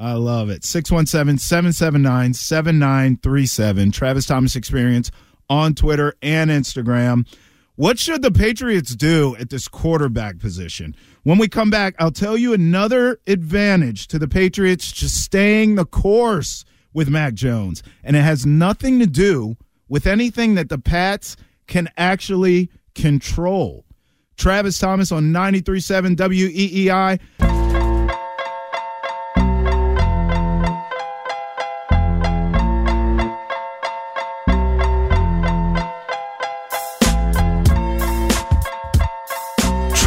I 0.00 0.12
love 0.12 0.48
it. 0.48 0.64
617 0.64 1.38
779 1.38 2.34
7937. 2.34 3.90
Travis 3.90 4.26
Thomas 4.26 4.54
Experience 4.54 5.10
on 5.48 5.74
Twitter 5.74 6.14
and 6.22 6.50
Instagram. 6.50 7.26
What 7.76 7.98
should 7.98 8.22
the 8.22 8.32
Patriots 8.32 8.96
do 8.96 9.36
at 9.36 9.50
this 9.50 9.68
quarterback 9.68 10.38
position? 10.38 10.96
When 11.22 11.38
we 11.38 11.48
come 11.48 11.70
back, 11.70 11.94
I'll 11.98 12.10
tell 12.10 12.36
you 12.36 12.52
another 12.52 13.20
advantage 13.26 14.08
to 14.08 14.18
the 14.18 14.26
Patriots 14.26 14.90
just 14.90 15.22
staying 15.22 15.76
the 15.76 15.84
course 15.84 16.64
with 16.92 17.08
Mac 17.08 17.34
Jones. 17.34 17.82
And 18.02 18.16
it 18.16 18.22
has 18.22 18.44
nothing 18.44 18.98
to 18.98 19.06
do 19.06 19.56
with 19.88 20.06
anything 20.06 20.56
that 20.56 20.68
the 20.68 20.78
Pats 20.78 21.36
can 21.66 21.88
actually 21.96 22.70
control. 22.94 23.84
Travis 24.36 24.78
Thomas 24.78 25.12
on 25.12 25.32
93.7 25.32 26.16
WEEI. 26.16 27.57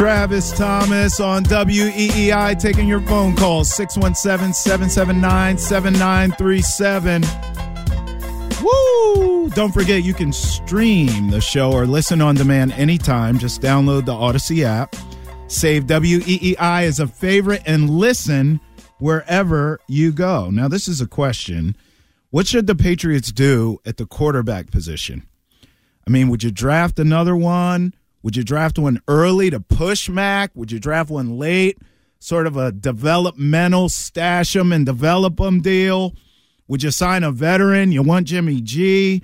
Travis 0.02 0.50
Thomas 0.50 1.20
on 1.20 1.44
WEEI 1.44 2.58
taking 2.58 2.88
your 2.88 3.00
phone 3.02 3.36
calls 3.36 3.72
617 3.72 4.52
779 4.52 5.56
7937. 5.56 7.22
Woo! 8.64 9.48
Don't 9.50 9.70
forget 9.70 10.02
you 10.02 10.12
can 10.12 10.32
stream 10.32 11.30
the 11.30 11.40
show 11.40 11.70
or 11.70 11.86
listen 11.86 12.20
on 12.20 12.34
demand 12.34 12.72
anytime. 12.72 13.38
Just 13.38 13.62
download 13.62 14.04
the 14.04 14.12
Audacy 14.12 14.64
app. 14.64 14.96
Save 15.46 15.84
WEEI 15.84 16.82
as 16.82 16.98
a 16.98 17.06
favorite 17.06 17.62
and 17.64 17.88
listen 17.88 18.58
wherever 18.98 19.78
you 19.86 20.10
go. 20.10 20.50
Now, 20.50 20.66
this 20.66 20.88
is 20.88 21.00
a 21.00 21.06
question. 21.06 21.76
What 22.30 22.48
should 22.48 22.66
the 22.66 22.74
Patriots 22.74 23.30
do 23.30 23.78
at 23.86 23.98
the 23.98 24.06
quarterback 24.06 24.72
position? 24.72 25.28
I 26.04 26.10
mean, 26.10 26.28
would 26.28 26.42
you 26.42 26.50
draft 26.50 26.98
another 26.98 27.36
one? 27.36 27.94
Would 28.22 28.36
you 28.36 28.44
draft 28.44 28.78
one 28.78 29.00
early 29.08 29.50
to 29.50 29.60
push 29.60 30.08
Mac? 30.08 30.50
Would 30.54 30.70
you 30.70 30.78
draft 30.78 31.10
one 31.10 31.38
late? 31.38 31.78
Sort 32.18 32.46
of 32.46 32.56
a 32.56 32.70
developmental 32.70 33.88
stash 33.88 34.52
them 34.52 34.72
and 34.72 34.86
develop 34.86 35.36
them 35.36 35.60
deal? 35.60 36.14
Would 36.68 36.82
you 36.82 36.90
sign 36.90 37.24
a 37.24 37.32
veteran? 37.32 37.92
You 37.92 38.02
want 38.02 38.28
Jimmy 38.28 38.60
G? 38.60 39.22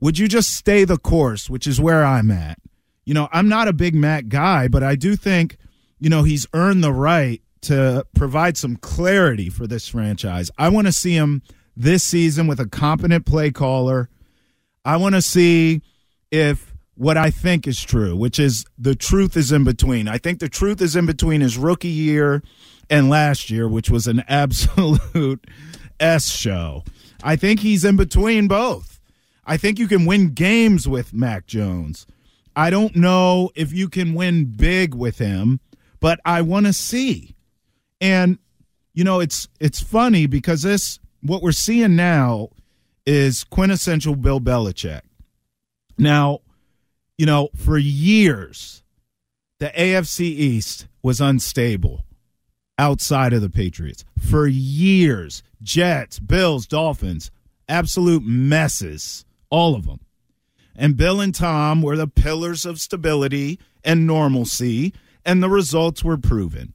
Would 0.00 0.18
you 0.18 0.28
just 0.28 0.54
stay 0.54 0.84
the 0.84 0.98
course, 0.98 1.48
which 1.48 1.66
is 1.66 1.80
where 1.80 2.04
I'm 2.04 2.30
at? 2.30 2.58
You 3.04 3.14
know, 3.14 3.28
I'm 3.32 3.48
not 3.48 3.68
a 3.68 3.72
big 3.72 3.94
Mac 3.94 4.28
guy, 4.28 4.68
but 4.68 4.82
I 4.82 4.96
do 4.96 5.16
think, 5.16 5.56
you 5.98 6.10
know, 6.10 6.22
he's 6.22 6.46
earned 6.54 6.84
the 6.84 6.92
right 6.92 7.42
to 7.62 8.06
provide 8.14 8.56
some 8.56 8.76
clarity 8.76 9.50
for 9.50 9.66
this 9.66 9.88
franchise. 9.88 10.50
I 10.58 10.68
want 10.68 10.86
to 10.86 10.92
see 10.92 11.14
him 11.14 11.42
this 11.76 12.04
season 12.04 12.46
with 12.46 12.60
a 12.60 12.68
competent 12.68 13.26
play 13.26 13.50
caller. 13.50 14.08
I 14.84 14.96
want 14.96 15.14
to 15.14 15.22
see 15.22 15.82
if 16.30 16.69
what 17.00 17.16
I 17.16 17.30
think 17.30 17.66
is 17.66 17.82
true, 17.82 18.14
which 18.14 18.38
is 18.38 18.66
the 18.76 18.94
truth 18.94 19.34
is 19.34 19.52
in 19.52 19.64
between. 19.64 20.06
I 20.06 20.18
think 20.18 20.38
the 20.38 20.50
truth 20.50 20.82
is 20.82 20.94
in 20.94 21.06
between 21.06 21.40
his 21.40 21.56
rookie 21.56 21.88
year 21.88 22.42
and 22.90 23.08
last 23.08 23.48
year, 23.48 23.66
which 23.66 23.88
was 23.88 24.06
an 24.06 24.22
absolute 24.28 25.46
S 25.98 26.30
show. 26.30 26.84
I 27.22 27.36
think 27.36 27.60
he's 27.60 27.86
in 27.86 27.96
between 27.96 28.48
both. 28.48 29.00
I 29.46 29.56
think 29.56 29.78
you 29.78 29.88
can 29.88 30.04
win 30.04 30.34
games 30.34 30.86
with 30.86 31.14
Mac 31.14 31.46
Jones. 31.46 32.06
I 32.54 32.68
don't 32.68 32.94
know 32.94 33.48
if 33.54 33.72
you 33.72 33.88
can 33.88 34.12
win 34.12 34.44
big 34.44 34.94
with 34.94 35.16
him, 35.16 35.60
but 36.00 36.20
I 36.26 36.42
want 36.42 36.66
to 36.66 36.74
see. 36.74 37.34
And 38.02 38.38
you 38.92 39.04
know, 39.04 39.20
it's 39.20 39.48
it's 39.58 39.80
funny 39.80 40.26
because 40.26 40.60
this 40.60 40.98
what 41.22 41.40
we're 41.40 41.52
seeing 41.52 41.96
now 41.96 42.50
is 43.06 43.42
quintessential 43.42 44.16
Bill 44.16 44.38
Belichick. 44.38 45.00
Now, 45.96 46.40
you 47.20 47.26
know, 47.26 47.50
for 47.54 47.76
years, 47.76 48.82
the 49.58 49.68
AFC 49.76 50.20
East 50.20 50.86
was 51.02 51.20
unstable 51.20 52.06
outside 52.78 53.34
of 53.34 53.42
the 53.42 53.50
Patriots. 53.50 54.06
For 54.18 54.46
years, 54.46 55.42
Jets, 55.60 56.18
Bills, 56.18 56.66
Dolphins, 56.66 57.30
absolute 57.68 58.22
messes, 58.22 59.26
all 59.50 59.74
of 59.74 59.84
them. 59.84 60.00
And 60.74 60.96
Bill 60.96 61.20
and 61.20 61.34
Tom 61.34 61.82
were 61.82 61.94
the 61.94 62.06
pillars 62.06 62.64
of 62.64 62.80
stability 62.80 63.60
and 63.84 64.06
normalcy, 64.06 64.94
and 65.22 65.42
the 65.42 65.50
results 65.50 66.02
were 66.02 66.16
proven. 66.16 66.72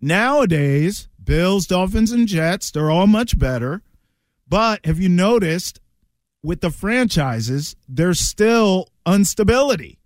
Nowadays, 0.00 1.08
Bills, 1.20 1.66
Dolphins, 1.66 2.12
and 2.12 2.28
Jets, 2.28 2.70
they're 2.70 2.92
all 2.92 3.08
much 3.08 3.36
better. 3.36 3.82
But 4.46 4.86
have 4.86 5.00
you 5.00 5.08
noticed 5.08 5.80
with 6.46 6.60
the 6.60 6.70
franchises, 6.70 7.74
there's 7.88 8.20
still 8.20 8.88
instability? 9.04 9.98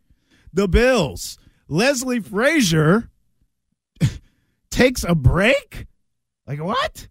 The 0.55 0.67
Bills, 0.67 1.39
Leslie 1.69 2.21
Frazier 2.21 3.11
takes 4.71 5.05
a 5.05 5.15
break? 5.15 5.87
Like 6.47 6.63
what? 6.63 7.09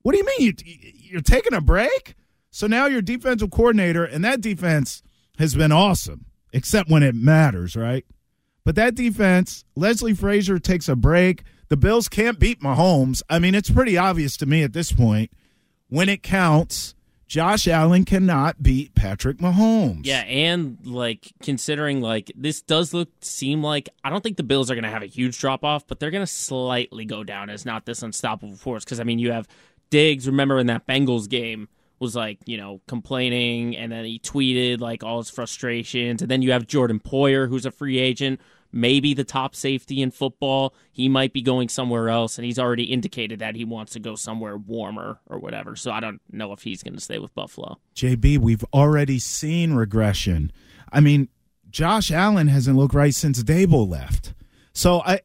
What 0.00 0.12
do 0.12 0.18
you 0.18 0.24
mean 0.24 0.40
you, 0.40 0.54
you're 0.94 1.20
taking 1.20 1.52
a 1.52 1.60
break? 1.60 2.14
So 2.50 2.66
now 2.66 2.86
your 2.86 3.02
defensive 3.02 3.50
coordinator, 3.50 4.04
and 4.04 4.24
that 4.24 4.40
defense 4.40 5.02
has 5.38 5.54
been 5.54 5.70
awesome, 5.70 6.24
except 6.50 6.88
when 6.88 7.02
it 7.02 7.14
matters, 7.14 7.76
right? 7.76 8.06
But 8.64 8.74
that 8.76 8.94
defense, 8.94 9.66
Leslie 9.76 10.14
Frazier 10.14 10.58
takes 10.58 10.88
a 10.88 10.96
break. 10.96 11.42
The 11.68 11.76
Bills 11.76 12.08
can't 12.08 12.38
beat 12.38 12.62
Mahomes. 12.62 13.22
I 13.28 13.38
mean, 13.38 13.54
it's 13.54 13.70
pretty 13.70 13.98
obvious 13.98 14.38
to 14.38 14.46
me 14.46 14.62
at 14.62 14.72
this 14.72 14.92
point. 14.92 15.30
When 15.88 16.08
it 16.08 16.22
counts, 16.22 16.94
Josh 17.28 17.68
Allen 17.68 18.06
cannot 18.06 18.62
beat 18.62 18.94
Patrick 18.94 19.36
Mahomes. 19.36 20.00
Yeah, 20.04 20.20
and 20.20 20.78
like 20.84 21.32
considering 21.42 22.00
like 22.00 22.32
this 22.34 22.62
does 22.62 22.94
look 22.94 23.10
seem 23.20 23.62
like 23.62 23.90
I 24.02 24.08
don't 24.08 24.22
think 24.22 24.38
the 24.38 24.42
Bills 24.42 24.70
are 24.70 24.74
going 24.74 24.84
to 24.84 24.90
have 24.90 25.02
a 25.02 25.06
huge 25.06 25.38
drop 25.38 25.62
off, 25.62 25.86
but 25.86 26.00
they're 26.00 26.10
going 26.10 26.22
to 26.22 26.32
slightly 26.32 27.04
go 27.04 27.22
down 27.22 27.50
as 27.50 27.66
not 27.66 27.84
this 27.84 28.02
unstoppable 28.02 28.56
force 28.56 28.82
because 28.82 28.98
I 28.98 29.04
mean 29.04 29.18
you 29.18 29.30
have 29.30 29.46
Diggs. 29.90 30.26
Remember 30.26 30.58
in 30.58 30.68
that 30.68 30.86
Bengals 30.86 31.28
game 31.28 31.68
was 31.98 32.16
like 32.16 32.38
you 32.46 32.56
know 32.56 32.80
complaining, 32.88 33.76
and 33.76 33.92
then 33.92 34.06
he 34.06 34.18
tweeted 34.18 34.80
like 34.80 35.04
all 35.04 35.18
his 35.18 35.28
frustrations, 35.28 36.22
and 36.22 36.30
then 36.30 36.40
you 36.40 36.52
have 36.52 36.66
Jordan 36.66 36.98
Poyer 36.98 37.46
who's 37.46 37.66
a 37.66 37.70
free 37.70 37.98
agent 37.98 38.40
maybe 38.72 39.14
the 39.14 39.24
top 39.24 39.54
safety 39.54 40.02
in 40.02 40.10
football. 40.10 40.74
He 40.92 41.08
might 41.08 41.32
be 41.32 41.42
going 41.42 41.68
somewhere 41.68 42.08
else, 42.08 42.38
and 42.38 42.44
he's 42.44 42.58
already 42.58 42.84
indicated 42.84 43.38
that 43.40 43.56
he 43.56 43.64
wants 43.64 43.92
to 43.92 44.00
go 44.00 44.14
somewhere 44.14 44.56
warmer 44.56 45.20
or 45.26 45.38
whatever. 45.38 45.76
So 45.76 45.90
I 45.90 46.00
don't 46.00 46.20
know 46.30 46.52
if 46.52 46.62
he's 46.62 46.82
going 46.82 46.94
to 46.94 47.00
stay 47.00 47.18
with 47.18 47.34
Buffalo. 47.34 47.78
JB, 47.94 48.38
we've 48.38 48.64
already 48.72 49.18
seen 49.18 49.74
regression. 49.74 50.52
I 50.92 51.00
mean, 51.00 51.28
Josh 51.70 52.10
Allen 52.10 52.48
hasn't 52.48 52.76
looked 52.76 52.94
right 52.94 53.14
since 53.14 53.42
Daboll 53.42 53.88
left. 53.88 54.34
So 54.72 55.02
I 55.04 55.20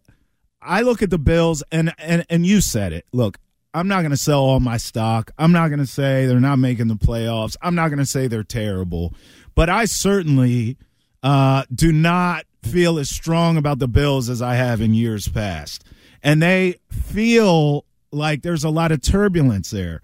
I 0.62 0.82
look 0.82 1.01
at 1.01 1.10
the 1.10 1.19
Bills 1.19 1.63
and 1.71 1.93
and 1.97 2.25
and 2.29 2.45
you 2.45 2.62
said 2.62 2.93
it. 2.93 3.06
Look, 3.13 3.38
I'm 3.73 3.88
not 3.88 4.01
going 4.01 4.12
to 4.12 4.17
sell 4.17 4.41
all 4.41 4.60
my 4.60 4.77
stock. 4.77 5.32
I'm 5.38 5.51
not 5.51 5.69
going 5.69 5.79
to 5.79 5.88
say 5.88 6.25
they're 6.25 6.39
not 6.39 6.60
making 6.60 6.88
the 6.88 6.95
playoffs. 6.95 7.56
I'm 7.62 7.75
not 7.75 7.89
going 7.89 7.99
to 7.99 8.06
say 8.06 8.27
they're 8.27 8.43
terrible. 8.43 9.13
But 9.56 9.69
I 9.69 9.86
certainly 9.86 10.77
uh, 11.21 11.63
do 11.73 11.91
not 11.91 12.45
feel 12.65 12.99
as 12.99 13.10
strong 13.10 13.58
about 13.58 13.80
the 13.80 13.88
Bills 13.88 14.30
as 14.30 14.41
I 14.41 14.56
have 14.56 14.82
in 14.82 14.93
years 14.93 15.28
past. 15.28 15.84
And 16.21 16.41
they 16.41 16.80
feel 16.89 17.86
like 18.12 18.41
there's 18.41 18.63
a 18.63 18.69
lot 18.69 18.91
of 18.91 19.02
turbulence 19.02 19.69
there. 19.69 20.02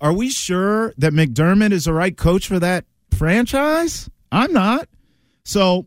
Are 0.00 0.12
we 0.12 0.30
sure 0.30 0.94
that 0.98 1.12
McDermott 1.12 1.72
is 1.72 1.86
the 1.86 1.92
right 1.92 2.16
coach 2.16 2.46
for 2.46 2.58
that 2.60 2.84
franchise? 3.16 4.08
I'm 4.30 4.52
not. 4.52 4.88
So 5.44 5.86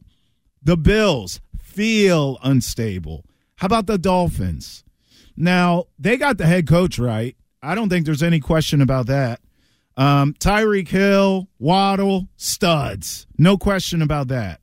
the 0.62 0.78
Bills 0.78 1.40
feel 1.62 2.38
unstable. 2.44 3.24
How 3.56 3.68
about 3.68 3.88
the 3.88 3.98
Dolphins? 3.98 4.84
Now, 5.38 5.86
they 5.98 6.18
got 6.18 6.38
the 6.38 6.46
head 6.46 6.68
coach 6.68 7.00
right. 7.00 7.36
I 7.64 7.76
don't 7.76 7.90
think 7.90 8.06
there's 8.06 8.24
any 8.24 8.40
question 8.40 8.82
about 8.82 9.08
that. 9.08 9.40
Um, 9.96 10.34
Tyreek 10.34 10.88
Hill, 10.88 11.48
Waddle, 11.60 12.28
studs. 12.36 13.28
No 13.38 13.58
question 13.58 14.02
about 14.02 14.30
that. 14.30 14.62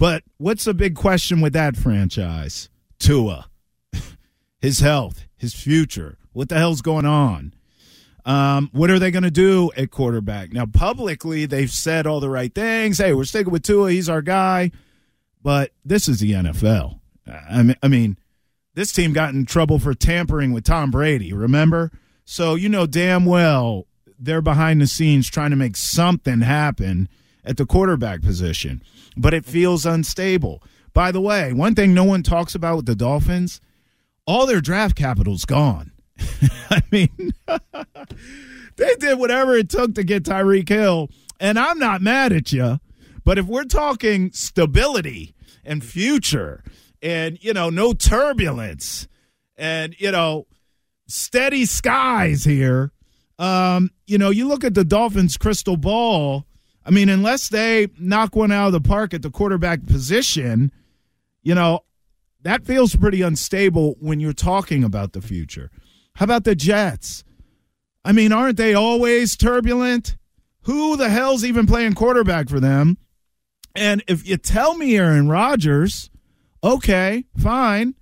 But 0.00 0.24
what's 0.38 0.64
the 0.64 0.72
big 0.72 0.94
question 0.96 1.42
with 1.42 1.52
that 1.52 1.76
franchise? 1.76 2.70
Tua, 2.98 3.50
his 4.58 4.80
health, 4.80 5.26
his 5.36 5.52
future. 5.52 6.16
What 6.32 6.48
the 6.48 6.54
hell's 6.54 6.80
going 6.80 7.04
on? 7.04 7.52
Um, 8.24 8.70
what 8.72 8.90
are 8.90 8.98
they 8.98 9.10
going 9.10 9.24
to 9.24 9.30
do 9.30 9.70
at 9.76 9.90
quarterback? 9.90 10.54
Now, 10.54 10.64
publicly, 10.64 11.44
they've 11.44 11.70
said 11.70 12.06
all 12.06 12.18
the 12.18 12.30
right 12.30 12.54
things. 12.54 12.96
Hey, 12.96 13.12
we're 13.12 13.24
sticking 13.24 13.52
with 13.52 13.62
Tua. 13.62 13.90
He's 13.90 14.08
our 14.08 14.22
guy. 14.22 14.70
But 15.42 15.72
this 15.84 16.08
is 16.08 16.20
the 16.20 16.32
NFL. 16.32 16.98
I 17.50 17.62
mean, 17.62 17.76
I 17.82 17.88
mean, 17.88 18.16
this 18.72 18.92
team 18.94 19.12
got 19.12 19.34
in 19.34 19.44
trouble 19.44 19.78
for 19.78 19.92
tampering 19.92 20.52
with 20.54 20.64
Tom 20.64 20.90
Brady, 20.90 21.34
remember? 21.34 21.92
So 22.24 22.54
you 22.54 22.70
know 22.70 22.86
damn 22.86 23.26
well 23.26 23.86
they're 24.18 24.40
behind 24.40 24.80
the 24.80 24.86
scenes 24.86 25.28
trying 25.28 25.50
to 25.50 25.56
make 25.56 25.76
something 25.76 26.40
happen 26.40 27.08
at 27.44 27.56
the 27.56 27.66
quarterback 27.66 28.22
position 28.22 28.82
but 29.16 29.34
it 29.34 29.44
feels 29.44 29.86
unstable. 29.86 30.62
By 30.92 31.12
the 31.12 31.20
way, 31.20 31.52
one 31.52 31.74
thing 31.74 31.94
no 31.94 32.04
one 32.04 32.22
talks 32.22 32.54
about 32.54 32.76
with 32.76 32.86
the 32.86 32.94
Dolphins, 32.94 33.60
all 34.26 34.46
their 34.46 34.60
draft 34.60 34.96
capital's 34.96 35.44
gone. 35.44 35.92
I 36.70 36.82
mean, 36.90 37.34
they 38.76 38.94
did 38.98 39.18
whatever 39.18 39.54
it 39.54 39.68
took 39.68 39.94
to 39.94 40.04
get 40.04 40.24
Tyreek 40.24 40.68
Hill, 40.68 41.10
and 41.38 41.58
I'm 41.58 41.78
not 41.78 42.02
mad 42.02 42.32
at 42.32 42.52
you. 42.52 42.80
But 43.24 43.38
if 43.38 43.46
we're 43.46 43.64
talking 43.64 44.32
stability 44.32 45.34
and 45.64 45.84
future 45.84 46.64
and, 47.02 47.38
you 47.42 47.52
know, 47.52 47.70
no 47.70 47.92
turbulence 47.92 49.06
and, 49.56 49.94
you 49.98 50.10
know, 50.10 50.46
steady 51.06 51.66
skies 51.66 52.44
here, 52.44 52.92
um, 53.38 53.90
you 54.06 54.18
know, 54.18 54.30
you 54.30 54.48
look 54.48 54.64
at 54.64 54.74
the 54.74 54.84
Dolphins' 54.84 55.36
crystal 55.36 55.76
ball 55.76 56.46
I 56.90 56.92
mean, 56.92 57.08
unless 57.08 57.50
they 57.50 57.86
knock 58.00 58.34
one 58.34 58.50
out 58.50 58.66
of 58.66 58.72
the 58.72 58.80
park 58.80 59.14
at 59.14 59.22
the 59.22 59.30
quarterback 59.30 59.86
position, 59.86 60.72
you 61.40 61.54
know, 61.54 61.84
that 62.42 62.66
feels 62.66 62.96
pretty 62.96 63.22
unstable 63.22 63.94
when 64.00 64.18
you're 64.18 64.32
talking 64.32 64.82
about 64.82 65.12
the 65.12 65.22
future. 65.22 65.70
How 66.16 66.24
about 66.24 66.42
the 66.42 66.56
Jets? 66.56 67.22
I 68.04 68.10
mean, 68.10 68.32
aren't 68.32 68.56
they 68.56 68.74
always 68.74 69.36
turbulent? 69.36 70.16
Who 70.62 70.96
the 70.96 71.10
hell's 71.10 71.44
even 71.44 71.68
playing 71.68 71.92
quarterback 71.94 72.48
for 72.48 72.58
them? 72.58 72.98
And 73.76 74.02
if 74.08 74.26
you 74.26 74.36
tell 74.36 74.76
me 74.76 74.96
Aaron 74.96 75.28
Rodgers, 75.28 76.10
okay, 76.64 77.24
fine. 77.36 77.94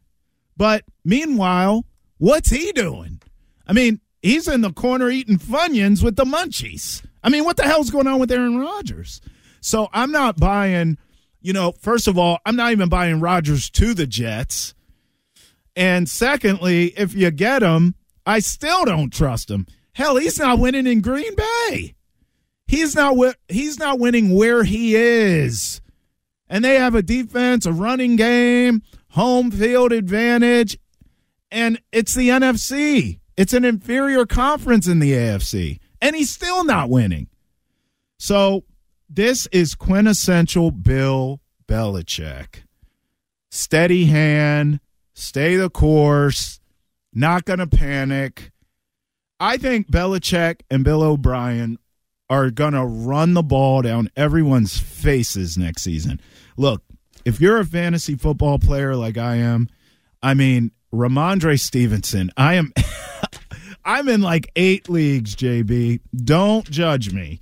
But 0.57 0.85
meanwhile, 1.05 1.85
what's 2.17 2.49
he 2.49 2.73
doing? 2.73 3.21
I 3.67 3.75
mean, 3.75 4.01
he's 4.23 4.49
in 4.49 4.63
the 4.63 4.73
corner 4.73 5.11
eating 5.11 5.39
Funyuns 5.39 6.03
with 6.03 6.17
the 6.17 6.25
munchies. 6.25 7.03
I 7.23 7.29
mean, 7.31 7.45
what 7.45 7.57
the 7.57 7.65
hell's 7.65 7.91
going 7.91 8.07
on 8.07 8.19
with 8.19 8.31
Aaron 8.31 8.59
Rodgers? 8.59 9.21
So 9.61 9.89
I'm 9.93 10.13
not 10.13 10.39
buying, 10.39 10.99
you 11.41 11.53
know, 11.53 11.73
first 11.73 12.09
of 12.09 12.19
all, 12.19 12.39
I'm 12.47 12.57
not 12.57 12.73
even 12.73 12.89
buying 12.89 13.21
Rodgers 13.21 13.71
to 13.71 13.95
the 13.95 14.07
Jets. 14.07 14.75
And 15.77 16.09
secondly, 16.09 16.87
if 16.97 17.15
you 17.15 17.31
get 17.31 17.63
him, 17.63 17.95
I 18.27 18.41
still 18.41 18.85
don't 18.85 19.13
trust 19.13 19.51
him. 19.51 19.67
Hell, 19.93 20.17
he's 20.17 20.39
not 20.39 20.59
winning 20.59 20.87
in 20.87 21.01
Green 21.01 21.35
Bay. 21.35 21.95
He's 22.67 22.95
not 22.95 23.17
he's 23.49 23.79
not 23.79 23.99
winning 23.99 24.35
where 24.35 24.63
he 24.63 24.95
is. 24.95 25.81
And 26.49 26.65
they 26.65 26.77
have 26.77 26.95
a 26.95 27.03
defense, 27.03 27.67
a 27.67 27.73
running 27.73 28.17
game, 28.17 28.83
home 29.11 29.51
field 29.51 29.93
advantage, 29.93 30.79
and 31.51 31.81
it's 31.93 32.15
the 32.15 32.29
NFC. 32.29 33.21
It's 33.37 33.53
an 33.53 33.65
inferior 33.65 34.27
conference 34.27 34.87
in 34.87 34.99
the 34.99 35.13
AFC, 35.13 35.79
and 36.01 36.17
he's 36.17 36.31
still 36.31 36.65
not 36.65 36.91
winning. 36.91 37.29
So, 38.19 38.65
this 39.09 39.47
is 39.53 39.75
quintessential 39.75 40.71
Bill 40.71 41.41
Belichick. 41.67 42.65
Steady 43.51 44.07
hand, 44.07 44.81
stay 45.15 45.57
the 45.57 45.71
course, 45.71 46.61
not 47.15 47.45
going 47.45 47.61
to 47.61 47.67
panic. 47.67 48.51
I 49.41 49.57
think 49.57 49.91
Belichick 49.91 50.61
and 50.71 50.85
Bill 50.85 51.03
O'Brien 51.03 51.79
are 52.29 52.51
going 52.51 52.75
to 52.75 52.85
run 52.85 53.35
the 53.35 53.43
ball 53.43 53.83
down 53.83 54.11
everyone's 54.17 54.79
faces 54.79 55.57
next 55.57 55.83
season. 55.83 56.21
Look, 56.57 56.83
if 57.25 57.41
you're 57.41 57.59
a 57.59 57.65
fantasy 57.65 58.17
football 58.17 58.59
player 58.59 58.95
like 58.95 59.17
I 59.17 59.37
am, 59.37 59.69
I 60.23 60.35
mean, 60.35 60.73
Rhamondre 60.93 61.59
Stevenson, 61.59 62.31
I 62.37 62.55
am 62.55 62.73
I'm 63.89 64.07
in 64.11 64.21
like 64.21 64.51
8 64.55 64.91
leagues, 64.91 65.35
JB. 65.35 66.01
Don't 66.15 66.71
judge 66.71 67.11
me. 67.11 67.41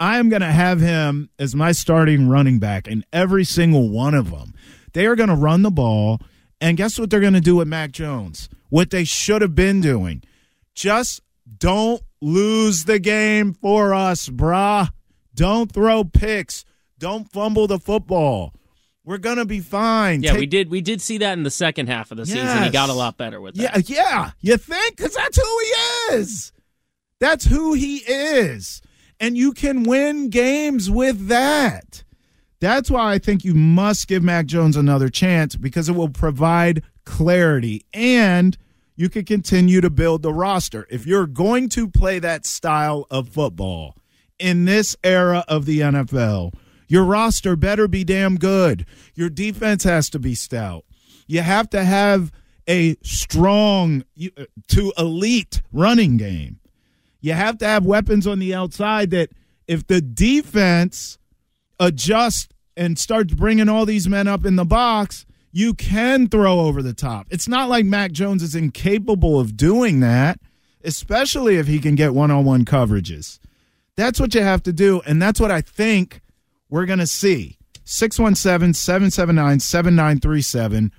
I 0.00 0.18
am 0.18 0.30
going 0.30 0.40
to 0.40 0.50
have 0.50 0.80
him 0.80 1.28
as 1.38 1.54
my 1.54 1.72
starting 1.72 2.30
running 2.30 2.58
back 2.58 2.88
in 2.88 3.04
every 3.12 3.44
single 3.44 3.90
one 3.90 4.14
of 4.14 4.30
them. 4.30 4.54
They 4.94 5.04
are 5.04 5.14
going 5.14 5.28
to 5.28 5.34
run 5.34 5.60
the 5.60 5.70
ball, 5.70 6.18
and 6.62 6.78
guess 6.78 6.98
what 6.98 7.10
they're 7.10 7.20
going 7.20 7.34
to 7.34 7.42
do 7.42 7.56
with 7.56 7.68
Mac 7.68 7.92
Jones? 7.92 8.48
What 8.70 8.88
they 8.88 9.04
should 9.04 9.42
have 9.42 9.54
been 9.54 9.82
doing. 9.82 10.22
Just 10.74 11.20
don't 11.58 12.00
lose 12.22 12.86
the 12.86 12.98
game 12.98 13.52
for 13.52 13.92
us, 13.92 14.30
brah. 14.30 14.88
Don't 15.34 15.70
throw 15.70 16.04
picks. 16.04 16.64
Don't 16.98 17.30
fumble 17.30 17.66
the 17.66 17.78
football. 17.78 18.54
We're 19.04 19.18
gonna 19.18 19.44
be 19.44 19.60
fine. 19.60 20.22
Yeah, 20.22 20.30
Take- 20.32 20.40
we 20.40 20.46
did. 20.46 20.70
We 20.70 20.80
did 20.80 21.00
see 21.00 21.18
that 21.18 21.32
in 21.32 21.42
the 21.42 21.50
second 21.50 21.88
half 21.88 22.10
of 22.12 22.16
the 22.18 22.26
season. 22.26 22.40
He 22.58 22.64
Yes. 22.64 22.72
got 22.72 22.88
a 22.88 22.92
lot 22.92 23.16
better 23.16 23.40
with 23.40 23.56
Yeah, 23.56 23.72
that. 23.72 23.88
yeah. 23.90 24.30
You 24.40 24.56
think? 24.56 24.96
Because 24.96 25.14
that's 25.14 25.36
who 25.36 25.58
he 25.60 26.14
is. 26.16 26.52
That's 27.18 27.44
who 27.46 27.72
he 27.74 27.96
is. 27.98 28.80
And 29.18 29.36
you 29.36 29.52
can 29.52 29.82
win 29.84 30.30
games 30.30 30.90
with 30.90 31.28
that. 31.28 32.04
That's 32.60 32.90
why 32.90 33.12
I 33.14 33.18
think 33.18 33.44
you 33.44 33.54
must 33.54 34.06
give 34.06 34.22
Mac 34.22 34.46
Jones 34.46 34.76
another 34.76 35.08
chance 35.08 35.56
because 35.56 35.88
it 35.88 35.96
will 35.96 36.08
provide 36.08 36.82
clarity 37.04 37.84
and 37.92 38.56
you 38.96 39.08
can 39.08 39.24
continue 39.24 39.80
to 39.80 39.90
build 39.90 40.22
the 40.22 40.32
roster. 40.32 40.86
If 40.90 41.06
you're 41.06 41.26
going 41.26 41.68
to 41.70 41.88
play 41.88 42.18
that 42.20 42.46
style 42.46 43.06
of 43.10 43.28
football 43.28 43.96
in 44.38 44.64
this 44.64 44.96
era 45.02 45.44
of 45.48 45.66
the 45.66 45.80
NFL, 45.80 46.52
your 46.92 47.04
roster 47.04 47.56
better 47.56 47.88
be 47.88 48.04
damn 48.04 48.36
good. 48.36 48.84
Your 49.14 49.30
defense 49.30 49.82
has 49.84 50.10
to 50.10 50.18
be 50.18 50.34
stout. 50.34 50.84
You 51.26 51.40
have 51.40 51.70
to 51.70 51.82
have 51.82 52.30
a 52.68 52.96
strong 53.02 54.04
uh, 54.22 54.44
to 54.68 54.92
elite 54.98 55.62
running 55.72 56.18
game. 56.18 56.60
You 57.22 57.32
have 57.32 57.56
to 57.58 57.64
have 57.64 57.86
weapons 57.86 58.26
on 58.26 58.40
the 58.40 58.54
outside 58.54 59.08
that 59.12 59.30
if 59.66 59.86
the 59.86 60.02
defense 60.02 61.16
adjusts 61.80 62.50
and 62.76 62.98
starts 62.98 63.32
bringing 63.32 63.70
all 63.70 63.86
these 63.86 64.06
men 64.06 64.28
up 64.28 64.44
in 64.44 64.56
the 64.56 64.66
box, 64.66 65.24
you 65.50 65.72
can 65.72 66.28
throw 66.28 66.60
over 66.60 66.82
the 66.82 66.92
top. 66.92 67.26
It's 67.30 67.48
not 67.48 67.70
like 67.70 67.86
Mac 67.86 68.12
Jones 68.12 68.42
is 68.42 68.54
incapable 68.54 69.40
of 69.40 69.56
doing 69.56 70.00
that, 70.00 70.38
especially 70.84 71.56
if 71.56 71.66
he 71.66 71.78
can 71.78 71.94
get 71.94 72.12
one 72.12 72.30
on 72.30 72.44
one 72.44 72.66
coverages. 72.66 73.38
That's 73.96 74.20
what 74.20 74.34
you 74.34 74.42
have 74.42 74.62
to 74.64 74.74
do. 74.74 75.00
And 75.06 75.22
that's 75.22 75.40
what 75.40 75.50
I 75.50 75.62
think 75.62 76.20
we're 76.72 76.86
going 76.86 76.98
to 76.98 77.06
see. 77.06 77.58
617 77.84 78.72
779 78.72 79.60
7937. 79.60 80.90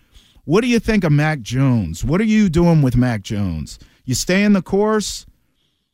What 0.45 0.61
do 0.61 0.67
you 0.67 0.79
think 0.79 1.03
of 1.03 1.11
Mac 1.11 1.41
Jones? 1.41 2.05
What 2.05 2.21
are 2.21 2.25
you 2.25 2.47
doing 2.47 2.83
with 2.83 2.95
Mac 2.95 3.23
Jones? 3.23 3.79
You 4.05 4.13
stay 4.13 4.43
in 4.43 4.53
the 4.53 4.61
course? 4.61 5.25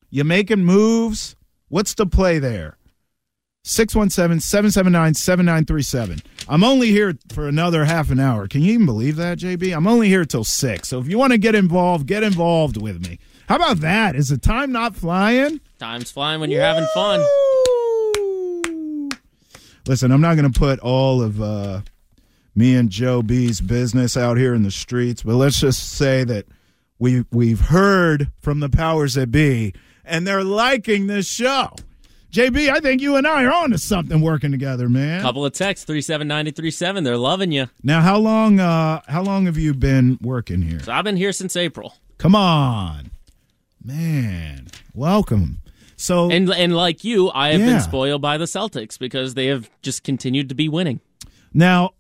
You 0.10 0.26
making 0.26 0.65
moves? 0.65 1.38
What's 1.70 1.94
the 1.94 2.06
play 2.06 2.39
there? 2.39 2.76
617 3.63 4.42
779 4.42 5.13
7937. 5.13 6.24
I'm 6.50 6.63
only 6.65 6.89
here 6.92 7.13
for 7.32 7.48
another 7.48 7.86
half 7.86 8.12
an 8.12 8.20
hour. 8.20 8.50
Can 8.50 8.62
you 8.62 8.74
even 8.74 8.86
believe 8.86 9.15
that, 9.15 9.39
JB? 9.39 9.74
I'm 9.74 9.88
only 9.88 10.10
here 10.10 10.26
till 10.26 10.44
6. 10.44 10.89
So 10.89 11.00
if 11.00 11.08
you 11.08 11.18
want 11.18 11.32
to 11.32 11.38
get 11.38 11.56
involved, 11.56 12.06
get 12.06 12.24
involved 12.24 12.76
with 12.76 13.08
me. 13.08 13.18
How 13.48 13.56
about 13.56 13.80
that? 13.80 14.18
Is 14.18 14.28
the 14.28 14.38
time 14.38 14.74
not 14.74 14.98
flying? 14.98 15.62
Time's 15.78 16.12
flying 16.12 16.42
when 16.42 16.52
you're 16.52 16.62
having 16.62 16.88
fun. 16.94 17.26
Listen, 19.89 20.12
I'm 20.12 20.21
not 20.21 20.36
going 20.38 20.52
to 20.52 20.60
put 20.60 20.78
all 20.82 21.19
of 21.19 21.41
uh, 21.41 21.82
me 22.54 22.75
and 22.75 22.91
Joe 22.91 23.23
B's 23.23 23.60
business 23.60 24.15
out 24.15 24.38
here 24.38 24.54
in 24.54 24.62
the 24.62 24.69
streets, 24.69 25.23
but 25.23 25.34
let's 25.34 25.60
just 25.60 25.93
say 25.93 26.23
that 26.25 26.45
we 26.99 27.25
we've 27.32 27.60
heard 27.60 28.32
from 28.39 28.60
the 28.60 28.69
powers 28.69 29.15
that 29.15 29.32
be, 29.32 29.73
and 30.06 30.28
they're 30.28 30.43
liking 30.43 31.08
this 31.08 31.28
show. 31.28 31.73
JB, 32.32 32.69
I 32.69 32.82
think 32.82 33.02
you 33.02 33.15
and 33.15 33.25
I 33.25 33.43
are 33.45 33.52
on 33.52 33.71
to 33.71 33.80
something 33.80 34.21
working 34.21 34.52
together, 34.52 34.89
man. 34.89 35.23
Couple 35.23 35.43
of 35.43 35.54
texts, 35.54 35.88
three 35.88 36.02
seven 36.02 36.28
ninety 36.28 36.52
three 36.52 36.69
seven. 36.69 37.04
They're 37.04 37.17
loving 37.17 37.52
you. 37.52 37.65
Now, 37.82 38.02
how 38.02 38.19
long? 38.19 38.60
Uh, 38.60 39.02
how 39.08 39.23
long 39.23 39.47
have 39.47 39.58
you 39.58 39.73
been 39.73 40.19
working 40.21 40.62
here? 40.62 40.82
So 40.82 40.91
I've 40.91 41.04
been 41.04 41.17
here 41.17 41.32
since 41.32 41.56
April, 41.56 41.95
Come 42.19 42.36
on, 42.36 43.10
man. 43.84 44.67
Welcome. 44.93 45.62
So, 46.02 46.32
and 46.32 46.50
and 46.50 46.74
like 46.76 47.04
you, 47.04 47.30
I 47.32 47.52
have 47.52 47.60
Yeah. 47.60 47.66
been 47.74 47.82
spoiled 47.82 48.22
by 48.22 48.38
the 48.38 48.46
Celtics 48.46 48.98
because 48.98 49.34
they 49.34 49.48
have 49.48 49.70
just 49.82 50.04
continued 50.04 50.48
to 50.50 50.56
be 50.56 50.70
winning. 50.70 51.02
Now, 51.54 51.92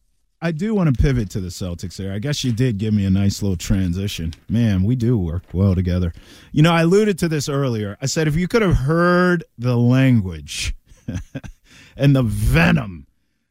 I 0.41 0.51
do 0.53 0.73
want 0.73 0.95
to 0.95 1.01
pivot 1.01 1.29
to 1.31 1.41
the 1.41 1.49
Celtics 1.49 1.97
there. 1.97 2.13
I 2.13 2.19
guess 2.19 2.45
you 2.45 2.53
did 2.53 2.77
give 2.77 2.93
me 2.93 3.03
a 3.03 3.09
nice 3.09 3.41
little 3.41 3.57
transition. 3.57 4.33
Man, 4.47 4.83
we 4.83 4.95
do 4.95 5.17
work 5.17 5.43
well 5.51 5.75
together. 5.75 6.13
You 6.53 6.61
know, 6.63 6.71
I 6.71 6.83
alluded 6.83 7.19
to 7.19 7.27
this 7.27 7.49
earlier. 7.49 7.97
I 8.01 8.05
said 8.05 8.29
if 8.29 8.37
you 8.37 8.47
could 8.47 8.61
have 8.61 8.77
heard 8.77 9.43
the 9.57 9.75
language 9.75 10.73
and 11.97 12.15
the 12.15 12.23
venom 12.23 13.05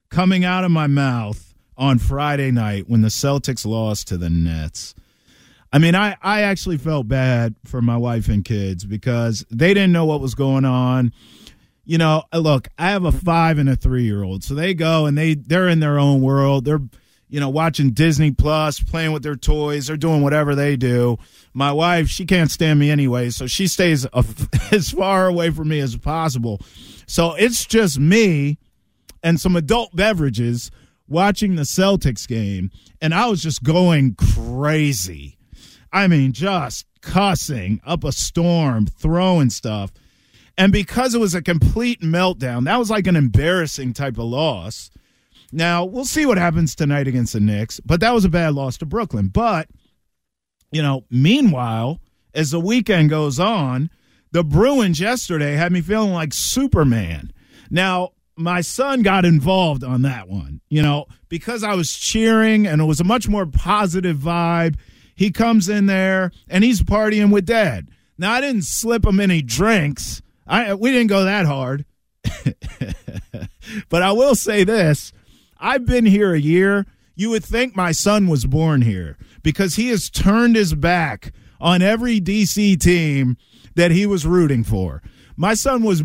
coming 0.08 0.46
out 0.46 0.64
of 0.64 0.70
my 0.70 0.86
mouth 0.86 1.52
on 1.76 1.98
Friday 1.98 2.50
night 2.50 2.88
when 2.88 3.02
the 3.02 3.08
Celtics 3.08 3.66
lost 3.66 4.08
to 4.08 4.16
the 4.16 4.30
Nets. 4.30 4.94
I 5.72 5.78
mean, 5.78 5.94
I, 5.94 6.16
I 6.22 6.42
actually 6.42 6.78
felt 6.78 7.08
bad 7.08 7.54
for 7.64 7.82
my 7.82 7.96
wife 7.96 8.28
and 8.28 8.44
kids 8.44 8.84
because 8.84 9.44
they 9.50 9.74
didn't 9.74 9.92
know 9.92 10.06
what 10.06 10.20
was 10.20 10.34
going 10.34 10.64
on 10.64 11.12
you 11.88 11.96
know, 11.96 12.22
uh, 12.34 12.38
look, 12.38 12.68
I 12.78 12.90
have 12.90 13.06
a 13.06 13.10
five 13.10 13.56
and 13.56 13.68
a 13.68 13.74
three 13.74 14.04
year 14.04 14.22
old, 14.22 14.44
so 14.44 14.54
they 14.54 14.74
go 14.74 15.06
and 15.06 15.16
they 15.16 15.34
they're 15.34 15.68
in 15.68 15.80
their 15.80 15.98
own 15.98 16.20
world. 16.20 16.66
They're 16.66 16.82
you 17.30 17.40
know 17.40 17.48
watching 17.48 17.92
Disney 17.92 18.30
Plus, 18.30 18.78
playing 18.78 19.12
with 19.12 19.22
their 19.22 19.36
toys. 19.36 19.86
They're 19.86 19.96
doing 19.96 20.20
whatever 20.20 20.54
they 20.54 20.76
do. 20.76 21.16
My 21.54 21.72
wife, 21.72 22.08
she 22.08 22.26
can't 22.26 22.50
stand 22.50 22.78
me 22.78 22.90
anyway, 22.90 23.30
so 23.30 23.46
she 23.46 23.66
stays 23.66 24.04
a, 24.04 24.22
as 24.70 24.90
far 24.90 25.28
away 25.28 25.48
from 25.48 25.68
me 25.68 25.80
as 25.80 25.96
possible. 25.96 26.60
So 27.06 27.34
it's 27.36 27.64
just 27.64 27.98
me 27.98 28.58
and 29.22 29.40
some 29.40 29.56
adult 29.56 29.96
beverages 29.96 30.70
watching 31.08 31.56
the 31.56 31.62
Celtics 31.62 32.28
game, 32.28 32.70
and 33.00 33.14
I 33.14 33.28
was 33.28 33.42
just 33.42 33.62
going 33.62 34.14
crazy. 34.14 35.37
I 35.92 36.08
mean, 36.08 36.32
just 36.32 36.86
cussing 37.00 37.80
up 37.84 38.04
a 38.04 38.12
storm, 38.12 38.86
throwing 38.86 39.50
stuff. 39.50 39.92
And 40.56 40.72
because 40.72 41.14
it 41.14 41.20
was 41.20 41.34
a 41.34 41.42
complete 41.42 42.00
meltdown, 42.00 42.64
that 42.64 42.78
was 42.78 42.90
like 42.90 43.06
an 43.06 43.16
embarrassing 43.16 43.92
type 43.94 44.18
of 44.18 44.24
loss. 44.24 44.90
Now, 45.52 45.84
we'll 45.84 46.04
see 46.04 46.26
what 46.26 46.36
happens 46.36 46.74
tonight 46.74 47.08
against 47.08 47.32
the 47.32 47.40
Knicks, 47.40 47.80
but 47.80 48.00
that 48.00 48.12
was 48.12 48.24
a 48.24 48.28
bad 48.28 48.54
loss 48.54 48.76
to 48.78 48.86
Brooklyn. 48.86 49.28
But, 49.28 49.68
you 50.70 50.82
know, 50.82 51.04
meanwhile, 51.10 52.00
as 52.34 52.50
the 52.50 52.60
weekend 52.60 53.08
goes 53.10 53.40
on, 53.40 53.88
the 54.32 54.44
Bruins 54.44 55.00
yesterday 55.00 55.54
had 55.54 55.72
me 55.72 55.80
feeling 55.80 56.12
like 56.12 56.34
Superman. 56.34 57.32
Now, 57.70 58.10
my 58.36 58.60
son 58.60 59.02
got 59.02 59.24
involved 59.24 59.82
on 59.82 60.02
that 60.02 60.28
one, 60.28 60.60
you 60.68 60.82
know, 60.82 61.06
because 61.28 61.64
I 61.64 61.74
was 61.74 61.92
cheering 61.92 62.66
and 62.66 62.80
it 62.80 62.84
was 62.84 63.00
a 63.00 63.04
much 63.04 63.28
more 63.28 63.46
positive 63.46 64.18
vibe. 64.18 64.76
He 65.18 65.32
comes 65.32 65.68
in 65.68 65.86
there 65.86 66.30
and 66.46 66.62
he's 66.62 66.80
partying 66.80 67.32
with 67.32 67.44
dad. 67.44 67.88
Now, 68.18 68.34
I 68.34 68.40
didn't 68.40 68.62
slip 68.62 69.04
him 69.04 69.18
any 69.18 69.42
drinks. 69.42 70.22
I 70.46 70.74
we 70.74 70.92
didn't 70.92 71.08
go 71.08 71.24
that 71.24 71.44
hard. 71.44 71.84
but 73.88 74.02
I 74.02 74.12
will 74.12 74.36
say 74.36 74.62
this. 74.62 75.12
I've 75.58 75.84
been 75.84 76.06
here 76.06 76.34
a 76.34 76.40
year. 76.40 76.86
You 77.16 77.30
would 77.30 77.44
think 77.44 77.74
my 77.74 77.90
son 77.90 78.28
was 78.28 78.46
born 78.46 78.82
here 78.82 79.18
because 79.42 79.74
he 79.74 79.88
has 79.88 80.08
turned 80.08 80.54
his 80.54 80.72
back 80.74 81.32
on 81.60 81.82
every 81.82 82.20
DC 82.20 82.78
team 82.80 83.36
that 83.74 83.90
he 83.90 84.06
was 84.06 84.24
rooting 84.24 84.62
for. 84.62 85.02
My 85.36 85.54
son 85.54 85.82
was 85.82 86.04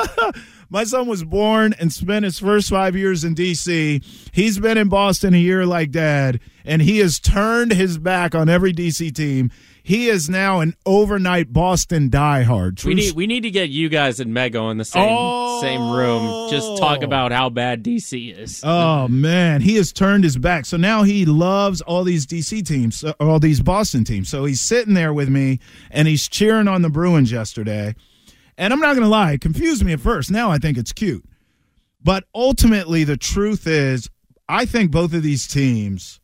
my 0.74 0.82
son 0.82 1.06
was 1.06 1.22
born 1.22 1.72
and 1.78 1.92
spent 1.92 2.24
his 2.24 2.40
first 2.40 2.68
5 2.68 2.96
years 2.96 3.22
in 3.22 3.36
DC. 3.36 4.04
He's 4.32 4.58
been 4.58 4.76
in 4.76 4.88
Boston 4.88 5.32
a 5.32 5.38
year 5.38 5.64
like 5.64 5.92
dad 5.92 6.40
and 6.64 6.82
he 6.82 6.98
has 6.98 7.20
turned 7.20 7.70
his 7.70 7.96
back 7.96 8.34
on 8.34 8.48
every 8.48 8.72
DC 8.72 9.14
team. 9.14 9.52
He 9.84 10.08
is 10.08 10.28
now 10.28 10.58
an 10.58 10.74
overnight 10.84 11.52
Boston 11.52 12.10
diehard. 12.10 12.78
True 12.78 12.88
We 12.88 12.94
need 12.96 13.12
we 13.14 13.28
need 13.28 13.42
to 13.42 13.50
get 13.52 13.68
you 13.70 13.88
guys 13.88 14.18
and 14.18 14.34
Mego 14.34 14.68
in 14.72 14.78
the 14.78 14.84
same 14.84 15.06
Oh. 15.08 15.60
same 15.60 15.92
room. 15.92 16.50
Just 16.50 16.76
talk 16.78 17.02
about 17.04 17.30
how 17.30 17.50
bad 17.50 17.84
DC 17.84 18.36
is. 18.36 18.60
Oh 18.64 19.06
man, 19.06 19.60
he 19.60 19.76
has 19.76 19.92
turned 19.92 20.24
his 20.24 20.36
back. 20.38 20.66
So 20.66 20.76
now 20.76 21.04
he 21.04 21.24
loves 21.24 21.82
all 21.82 22.02
these 22.02 22.26
DC 22.26 22.66
teams, 22.66 23.04
uh, 23.04 23.12
all 23.20 23.38
these 23.38 23.60
Boston 23.60 24.02
teams. 24.02 24.28
So 24.28 24.44
he's 24.44 24.60
sitting 24.60 24.94
there 24.94 25.12
with 25.12 25.28
me 25.28 25.60
and 25.92 26.08
he's 26.08 26.26
cheering 26.26 26.66
on 26.66 26.82
the 26.82 26.90
Bruins 26.90 27.30
yesterday. 27.30 27.94
And 28.56 28.72
I'm 28.72 28.80
not 28.80 28.94
going 28.94 29.02
to 29.02 29.08
lie, 29.08 29.32
it 29.32 29.40
confused 29.40 29.84
me 29.84 29.92
at 29.92 30.00
first. 30.00 30.30
Now 30.30 30.50
I 30.50 30.58
think 30.58 30.78
it's 30.78 30.92
cute. 30.92 31.24
But 32.02 32.24
ultimately 32.34 33.04
the 33.04 33.16
truth 33.16 33.66
is 33.66 34.10
I 34.48 34.66
think 34.66 34.90
both 34.90 35.14
of 35.14 35.22
these 35.22 35.46
teams 35.46 36.20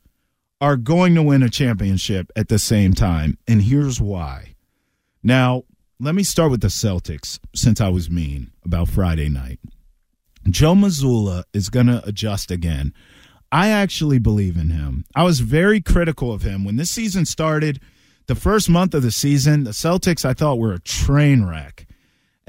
are 0.60 0.76
going 0.76 1.14
to 1.14 1.22
win 1.22 1.42
a 1.42 1.48
championship 1.48 2.30
at 2.36 2.48
the 2.48 2.58
same 2.58 2.92
time. 2.92 3.38
And 3.48 3.62
here's 3.62 4.00
why. 4.00 4.54
Now, 5.22 5.64
let 5.98 6.14
me 6.14 6.22
start 6.22 6.50
with 6.50 6.60
the 6.60 6.68
Celtics 6.68 7.38
since 7.54 7.80
I 7.80 7.88
was 7.88 8.10
mean 8.10 8.50
about 8.64 8.88
Friday 8.88 9.28
night. 9.28 9.58
Joe 10.48 10.74
Mazzulla 10.74 11.44
is 11.52 11.68
going 11.68 11.86
to 11.86 12.02
adjust 12.06 12.50
again. 12.50 12.94
I 13.52 13.68
actually 13.68 14.18
believe 14.18 14.56
in 14.56 14.70
him. 14.70 15.04
I 15.14 15.24
was 15.24 15.40
very 15.40 15.80
critical 15.80 16.32
of 16.32 16.42
him 16.42 16.64
when 16.64 16.76
this 16.76 16.90
season 16.90 17.26
started. 17.26 17.80
The 18.26 18.34
first 18.34 18.70
month 18.70 18.94
of 18.94 19.02
the 19.02 19.10
season, 19.10 19.64
the 19.64 19.70
Celtics 19.70 20.24
I 20.24 20.34
thought 20.34 20.58
were 20.58 20.72
a 20.72 20.80
train 20.80 21.44
wreck. 21.44 21.86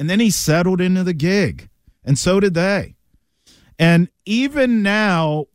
And 0.02 0.10
then 0.10 0.20
he 0.20 0.32
settled 0.32 0.82
into 0.82 1.04
the 1.04 1.14
gig, 1.14 1.70
and 2.04 2.18
so 2.18 2.40
did 2.40 2.56
they. 2.56 2.96
And 3.78 4.10
even 4.26 4.82
now, 4.82 5.46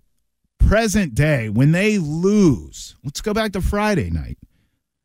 present 0.61 1.17
day, 1.17 1.49
when 1.49 1.73
they 1.73 1.99
lose, 1.99 2.95
let's 3.03 3.21
go 3.21 3.35
back 3.35 3.51
to 3.55 3.61
Friday 3.61 4.09
night. 4.09 4.39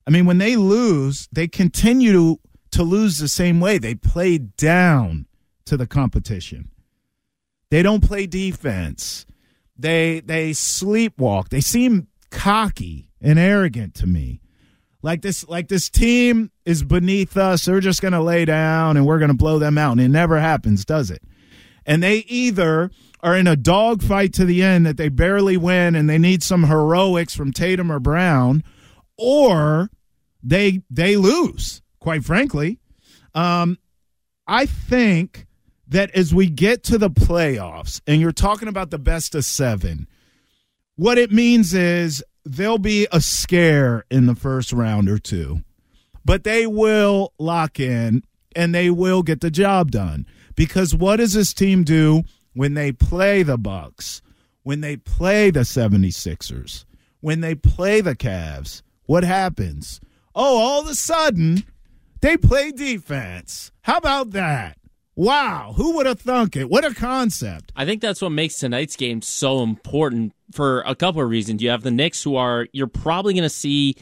I 0.06 0.12
mean, 0.12 0.28
when 0.28 0.38
they 0.38 0.58
lose, 0.58 1.28
they 1.32 1.48
continue 1.48 2.12
to, 2.12 2.40
to 2.74 2.84
lose 2.84 3.18
the 3.18 3.28
same 3.28 3.60
way. 3.60 3.80
They 3.80 3.96
play 3.96 4.38
down 4.38 5.26
to 5.66 5.76
the 5.76 5.88
competition. 5.88 6.70
They 7.72 7.82
don't 7.82 8.08
play 8.08 8.28
defense. 8.28 9.26
They 9.76 10.20
they 10.20 10.52
sleepwalk. 10.52 11.50
They 11.50 11.62
seem 11.62 12.10
cocky 12.30 13.10
and 13.20 13.40
arrogant 13.40 13.96
to 13.96 14.06
me. 14.06 14.41
Like 15.04 15.22
this 15.22 15.48
like 15.48 15.68
this 15.68 15.90
team 15.90 16.52
is 16.66 16.84
beneath 16.84 17.36
us. 17.38 17.66
They're 17.66 17.80
just 17.80 18.02
going 18.02 18.14
to 18.14 18.22
lay 18.22 18.46
down 18.46 18.98
and 18.98 19.06
we're 19.06 19.20
going 19.20 19.32
to 19.32 19.38
blow 19.38 19.60
them 19.60 19.78
out 19.78 19.94
and 19.94 20.02
it 20.02 20.10
never 20.10 20.40
happens, 20.40 20.86
does 20.86 21.10
it? 21.10 21.24
And 21.86 22.04
they 22.04 22.18
either 22.28 22.92
are 23.22 23.36
in 23.36 23.48
a 23.48 23.56
dogfight 23.56 24.34
to 24.34 24.46
the 24.46 24.62
end 24.62 24.86
that 24.86 24.98
they 24.98 25.10
barely 25.10 25.58
win 25.58 25.96
and 25.96 26.10
they 26.10 26.18
need 26.18 26.44
some 26.44 26.64
heroics 26.64 27.36
from 27.36 27.52
Tatum 27.52 27.92
or 27.92 28.00
Brown 28.00 28.64
or 29.18 29.90
they 30.44 30.82
they 30.90 31.18
lose, 31.18 31.82
quite 32.00 32.24
frankly. 32.24 32.80
Um 33.34 33.78
I 34.48 34.66
think 34.66 35.48
that 35.88 36.12
as 36.12 36.34
we 36.34 36.48
get 36.48 36.84
to 36.84 36.98
the 36.98 37.10
playoffs 37.10 38.02
and 38.06 38.22
you're 38.22 38.32
talking 38.32 38.68
about 38.68 38.92
the 38.92 39.00
best 39.00 39.36
of 39.36 39.46
seven, 39.46 40.08
what 40.96 41.18
it 41.18 41.32
means 41.32 41.74
is 41.74 42.24
there'll 42.46 42.78
be 42.78 43.08
a 43.12 43.22
scare 43.22 44.06
in 44.10 44.26
the 44.26 44.36
first 44.36 44.74
round 44.74 45.10
or 45.10 45.18
two, 45.18 45.62
but 46.26 46.44
they 46.44 46.68
will 46.68 47.34
lock 47.40 47.80
in 47.80 48.24
and 48.56 48.74
they 48.74 48.90
will 48.90 49.24
get 49.24 49.42
the 49.42 49.52
job 49.52 49.92
done. 49.92 50.26
Because 50.56 50.94
what 50.94 51.18
does 51.18 51.34
this 51.34 51.54
team 51.54 51.84
do 51.84 52.24
when 52.54 52.74
they 52.74 52.92
play 52.92 53.44
the 53.44 53.58
Bucks, 53.58 54.22
when 54.64 54.82
they 54.82 54.98
play 54.98 55.50
the 55.52 55.62
76ers, 55.62 56.86
when 57.22 57.42
they 57.42 57.56
play 57.56 58.02
the 58.02 58.16
Cavs? 58.16 58.82
What 59.06 59.24
happens? 59.24 60.00
Oh, 60.36 60.60
all 60.60 60.82
of 60.82 60.88
a 60.88 60.96
sudden, 60.96 61.64
they 62.22 62.38
play 62.38 62.72
defense. 62.72 63.72
How 63.82 63.98
about 63.98 64.32
that? 64.32 64.78
Wow, 65.16 65.74
who 65.76 65.98
would 65.98 66.06
have 66.06 66.22
thunk 66.22 66.56
it? 66.56 66.70
What 66.70 66.86
a 66.86 66.94
concept. 66.94 67.72
I 67.76 67.86
think 67.86 68.02
that's 68.02 68.22
what 68.22 68.32
makes 68.32 68.58
tonight's 68.58 68.96
game 68.96 69.22
so 69.22 69.62
important 69.62 70.34
for 70.54 70.82
a 70.82 70.96
couple 70.96 71.22
of 71.22 71.30
reasons. 71.30 71.62
You 71.62 71.70
have 71.70 71.84
the 71.84 71.92
Knicks, 71.92 72.24
who 72.24 72.38
are 72.38 72.68
you're 72.72 72.88
probably 72.88 73.34
going 73.34 73.44
to 73.44 73.50
see 73.50 73.96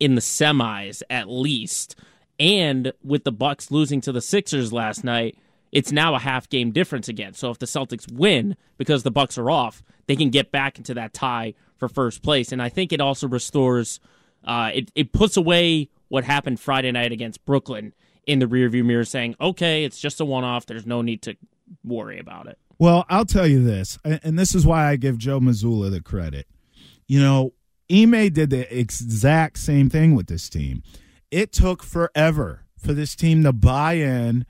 in 0.00 0.14
the 0.14 0.22
semis 0.22 1.02
at 1.10 1.28
least, 1.28 1.96
and 2.40 2.92
with 3.02 3.24
the 3.24 3.32
Bucks 3.32 3.70
losing 3.70 4.00
to 4.02 4.12
the 4.12 4.22
Sixers 4.22 4.72
last 4.72 5.04
night, 5.04 5.36
it's 5.70 5.92
now 5.92 6.14
a 6.14 6.18
half 6.18 6.48
game 6.48 6.70
difference 6.70 7.08
again. 7.08 7.34
So 7.34 7.50
if 7.50 7.58
the 7.58 7.66
Celtics 7.66 8.10
win 8.10 8.56
because 8.78 9.02
the 9.02 9.10
Bucks 9.10 9.36
are 9.36 9.50
off, 9.50 9.82
they 10.06 10.16
can 10.16 10.30
get 10.30 10.50
back 10.50 10.78
into 10.78 10.94
that 10.94 11.12
tie 11.12 11.54
for 11.76 11.88
first 11.88 12.22
place. 12.22 12.52
And 12.52 12.62
I 12.62 12.70
think 12.70 12.92
it 12.92 13.00
also 13.00 13.28
restores, 13.28 14.00
uh, 14.44 14.70
it 14.72 14.90
it 14.94 15.12
puts 15.12 15.36
away 15.36 15.90
what 16.08 16.24
happened 16.24 16.58
Friday 16.58 16.90
night 16.90 17.12
against 17.12 17.44
Brooklyn 17.44 17.92
in 18.26 18.38
the 18.38 18.46
rearview 18.46 18.84
mirror, 18.84 19.04
saying, 19.04 19.34
"Okay, 19.40 19.84
it's 19.84 20.00
just 20.00 20.20
a 20.20 20.24
one 20.24 20.44
off. 20.44 20.66
There's 20.66 20.86
no 20.86 21.02
need 21.02 21.22
to 21.22 21.36
worry 21.82 22.18
about 22.18 22.46
it." 22.46 22.58
Well, 22.78 23.06
I'll 23.08 23.24
tell 23.24 23.46
you 23.46 23.62
this, 23.62 23.98
and 24.04 24.38
this 24.38 24.54
is 24.54 24.66
why 24.66 24.88
I 24.88 24.96
give 24.96 25.18
Joe 25.18 25.40
Mazzulla 25.40 25.90
the 25.90 26.00
credit. 26.00 26.48
You 27.06 27.20
know, 27.20 27.52
Ime 27.90 28.30
did 28.30 28.50
the 28.50 28.76
exact 28.76 29.58
same 29.58 29.90
thing 29.90 30.14
with 30.14 30.26
this 30.26 30.48
team. 30.48 30.82
It 31.30 31.52
took 31.52 31.82
forever 31.82 32.62
for 32.76 32.92
this 32.92 33.14
team 33.14 33.42
to 33.44 33.52
buy 33.52 33.94
in 33.94 34.46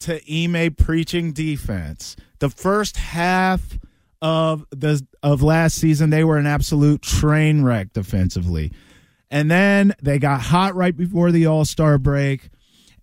to 0.00 0.20
Ime 0.30 0.74
preaching 0.74 1.32
defense. 1.32 2.16
The 2.38 2.50
first 2.50 2.96
half 2.96 3.78
of 4.20 4.66
the 4.70 5.06
of 5.22 5.42
last 5.42 5.76
season, 5.76 6.10
they 6.10 6.24
were 6.24 6.38
an 6.38 6.46
absolute 6.46 7.02
train 7.02 7.62
wreck 7.62 7.92
defensively. 7.92 8.72
And 9.30 9.50
then 9.50 9.94
they 10.02 10.18
got 10.18 10.40
hot 10.40 10.74
right 10.74 10.96
before 10.96 11.32
the 11.32 11.46
All 11.46 11.64
Star 11.64 11.98
break. 11.98 12.50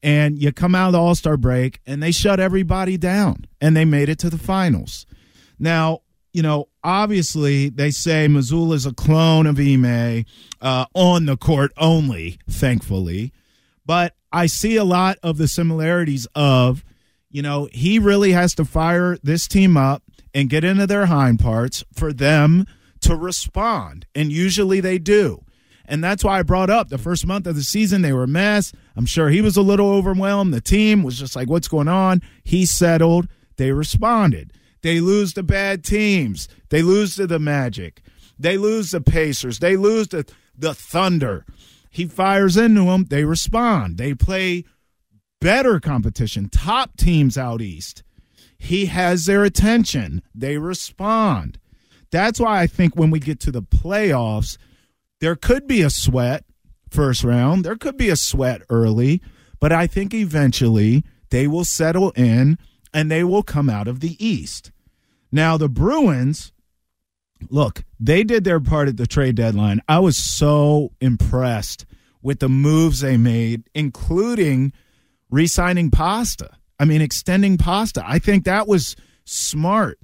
And 0.04 0.38
you 0.38 0.52
come 0.52 0.76
out 0.76 0.88
of 0.88 0.94
the 0.94 1.00
All 1.00 1.16
Star 1.16 1.38
break 1.38 1.80
and 1.88 2.04
they 2.04 2.12
shut 2.12 2.40
everybody 2.40 2.98
down 2.98 3.48
and 3.62 3.76
they 3.76 3.86
made 3.86 4.10
it 4.10 4.20
to 4.20 4.30
the 4.30 4.38
finals. 4.38 5.06
Now, 5.58 6.02
you 6.34 6.42
know, 6.42 6.68
obviously 6.84 7.70
they 7.70 7.90
say 7.90 8.28
Mazzulla 8.28 8.74
is 8.74 8.86
a 8.86 8.94
clone 8.94 9.48
of 9.48 9.60
Ime 9.60 10.26
uh, 10.62 10.86
on 10.94 11.26
the 11.26 11.38
court 11.38 11.72
only, 11.78 12.38
thankfully. 12.50 13.32
But 13.86 14.16
I 14.32 14.48
see 14.48 14.76
a 14.76 14.84
lot 14.84 15.18
of 15.24 15.38
the 15.38 15.48
similarities 15.48 16.28
of, 16.36 16.84
you 17.30 17.42
know, 17.42 17.70
he 17.72 18.00
really 18.00 18.34
has 18.34 18.56
to 18.56 18.66
fire 18.66 19.18
this 19.24 19.48
team 19.48 19.78
up 19.78 20.04
and 20.34 20.50
get 20.50 20.64
into 20.64 20.88
their 20.88 21.06
hind 21.06 21.40
parts 21.40 21.84
for 21.94 22.12
them 22.12 22.66
to 23.02 23.16
respond. 23.16 24.06
And 24.16 24.32
usually 24.32 24.80
they 24.80 24.98
do. 24.98 25.44
And 25.86 26.04
that's 26.04 26.24
why 26.24 26.40
I 26.40 26.44
brought 26.44 26.70
up 26.70 26.90
the 26.90 26.98
first 26.98 27.26
month 27.28 27.46
of 27.46 27.56
the 27.56 27.64
season, 27.64 28.02
they 28.02 28.14
were 28.14 28.24
a 28.24 28.28
mess. 28.28 28.72
I'm 28.96 29.06
sure 29.06 29.30
he 29.30 29.42
was 29.42 29.58
a 29.58 29.62
little 29.62 29.90
overwhelmed. 29.90 30.54
The 30.54 30.62
team 30.62 31.04
was 31.04 31.20
just 31.20 31.36
like, 31.36 31.50
what's 31.50 31.68
going 31.68 31.88
on? 31.88 32.22
He 32.44 32.66
settled. 32.66 33.28
They 33.58 33.72
responded. 33.72 34.54
They 34.82 35.00
lose 35.00 35.34
to 35.34 35.44
bad 35.44 35.84
teams. 35.84 36.48
They 36.70 36.82
lose 36.82 37.16
to 37.16 37.28
the 37.28 37.40
Magic. 37.40 38.02
They 38.40 38.58
lose 38.58 38.92
the 38.92 39.02
Pacers. 39.02 39.60
They 39.60 39.76
lose 39.76 40.08
to 40.10 40.26
the 40.58 40.74
Thunder. 40.74 41.46
He 41.90 42.06
fires 42.06 42.58
into 42.58 42.86
them. 42.86 43.06
They 43.06 43.24
respond. 43.24 43.98
They 43.98 44.14
play 44.14 44.66
better 45.40 45.80
competition, 45.80 46.50
top 46.50 46.96
teams 46.98 47.38
out 47.38 47.62
east. 47.62 48.02
He 48.58 48.86
has 48.86 49.26
their 49.26 49.44
attention. 49.44 50.24
They 50.34 50.58
respond. 50.58 51.60
That's 52.12 52.40
why 52.40 52.62
I 52.62 52.68
think 52.68 52.96
when 52.96 53.12
we 53.12 53.20
get 53.20 53.40
to 53.42 53.52
the 53.52 53.62
playoffs, 53.62 54.58
there 55.20 55.36
could 55.36 55.68
be 55.68 55.82
a 55.82 55.90
sweat 55.90 56.46
first 56.90 57.24
round. 57.24 57.64
There 57.64 57.76
could 57.76 57.98
be 57.98 58.10
a 58.10 58.16
sweat 58.16 58.62
early, 58.70 59.22
but 59.60 59.72
I 59.72 59.88
think 59.88 60.14
eventually 60.14 61.04
they 61.30 61.48
will 61.48 61.66
settle 61.66 62.12
in 62.12 62.58
and 62.94 63.10
they 63.10 63.24
will 63.24 63.44
come 63.44 63.70
out 63.70 63.88
of 63.88 64.00
the 64.00 64.24
East. 64.24 64.72
Now, 65.32 65.58
the 65.58 65.70
Bruins, 65.70 66.52
look, 67.50 67.84
they 68.00 68.24
did 68.24 68.44
their 68.44 68.60
part 68.60 68.88
at 68.88 68.98
the 68.98 69.08
trade 69.08 69.36
deadline. 69.36 69.82
I 69.88 70.00
was 70.00 70.18
so 70.18 70.92
impressed 71.02 71.86
with 72.22 72.40
the 72.40 72.50
moves 72.50 73.00
they 73.02 73.18
made, 73.18 73.64
including 73.74 74.74
re 75.30 75.48
signing 75.48 75.90
Pasta. 75.90 76.52
I 76.80 76.86
mean, 76.86 77.02
extending 77.02 77.58
Pasta. 77.58 78.04
I 78.06 78.20
think 78.20 78.46
that 78.46 78.68
was 78.68 78.96
smart. 79.26 80.00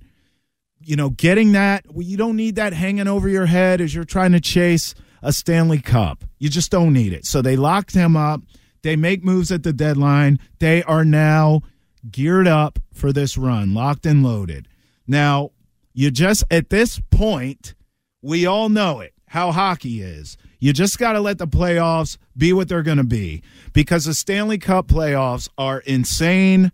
You 0.81 0.95
know, 0.95 1.09
getting 1.09 1.51
that, 1.51 1.85
well, 1.91 2.05
you 2.05 2.17
don't 2.17 2.35
need 2.35 2.55
that 2.55 2.73
hanging 2.73 3.07
over 3.07 3.27
your 3.27 3.45
head 3.45 3.81
as 3.81 3.93
you're 3.93 4.05
trying 4.05 4.31
to 4.31 4.39
chase 4.39 4.95
a 5.21 5.33
Stanley 5.33 5.81
Cup. 5.81 6.23
You 6.37 6.49
just 6.49 6.71
don't 6.71 6.93
need 6.93 7.13
it. 7.13 7.25
So 7.25 7.41
they 7.41 7.55
locked 7.55 7.93
him 7.93 8.15
up. 8.15 8.41
They 8.81 8.95
make 8.95 9.23
moves 9.23 9.51
at 9.51 9.63
the 9.63 9.73
deadline. 9.73 10.39
They 10.59 10.83
are 10.83 11.03
now 11.03 11.61
geared 12.09 12.47
up 12.47 12.79
for 12.93 13.11
this 13.11 13.37
run, 13.37 13.73
locked 13.73 14.05
and 14.05 14.23
loaded. 14.23 14.67
Now, 15.05 15.51
you 15.93 16.11
just, 16.11 16.43
at 16.49 16.69
this 16.69 17.01
point, 17.11 17.73
we 18.21 18.45
all 18.45 18.69
know 18.69 19.01
it, 19.01 19.13
how 19.27 19.51
hockey 19.51 20.01
is. 20.01 20.37
You 20.59 20.71
just 20.73 20.97
got 20.97 21.13
to 21.13 21.19
let 21.19 21.37
the 21.37 21.47
playoffs 21.47 22.17
be 22.37 22.53
what 22.53 22.69
they're 22.69 22.83
going 22.83 22.97
to 22.97 23.03
be 23.03 23.43
because 23.73 24.05
the 24.05 24.13
Stanley 24.13 24.57
Cup 24.57 24.87
playoffs 24.87 25.49
are 25.57 25.79
insane 25.79 26.71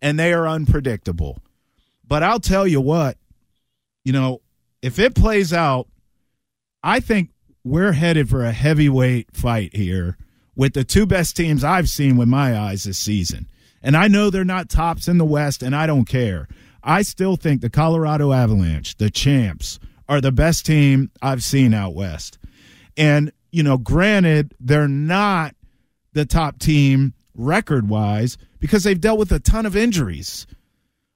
and 0.00 0.18
they 0.18 0.32
are 0.32 0.48
unpredictable. 0.48 1.38
But 2.06 2.22
I'll 2.22 2.40
tell 2.40 2.66
you 2.66 2.80
what, 2.80 3.16
you 4.04 4.12
know, 4.12 4.40
if 4.82 4.98
it 4.98 5.14
plays 5.14 5.52
out, 5.52 5.88
I 6.82 7.00
think 7.00 7.30
we're 7.64 7.92
headed 7.92 8.28
for 8.28 8.44
a 8.44 8.52
heavyweight 8.52 9.28
fight 9.32 9.74
here 9.74 10.18
with 10.54 10.74
the 10.74 10.84
two 10.84 11.06
best 11.06 11.36
teams 11.36 11.64
I've 11.64 11.88
seen 11.88 12.16
with 12.16 12.28
my 12.28 12.56
eyes 12.56 12.84
this 12.84 12.98
season. 12.98 13.48
And 13.82 13.96
I 13.96 14.08
know 14.08 14.30
they're 14.30 14.44
not 14.44 14.68
tops 14.68 15.08
in 15.08 15.18
the 15.18 15.24
West, 15.24 15.62
and 15.62 15.74
I 15.74 15.86
don't 15.86 16.04
care. 16.04 16.48
I 16.82 17.02
still 17.02 17.36
think 17.36 17.60
the 17.60 17.70
Colorado 17.70 18.32
Avalanche, 18.32 18.96
the 18.96 19.10
champs, 19.10 19.78
are 20.08 20.20
the 20.20 20.32
best 20.32 20.66
team 20.66 21.10
I've 21.22 21.42
seen 21.42 21.72
out 21.72 21.94
West. 21.94 22.38
And, 22.96 23.32
you 23.50 23.62
know, 23.62 23.78
granted, 23.78 24.54
they're 24.60 24.88
not 24.88 25.54
the 26.12 26.26
top 26.26 26.58
team 26.58 27.14
record 27.34 27.88
wise 27.88 28.36
because 28.60 28.84
they've 28.84 29.00
dealt 29.00 29.18
with 29.18 29.32
a 29.32 29.40
ton 29.40 29.66
of 29.66 29.76
injuries 29.76 30.46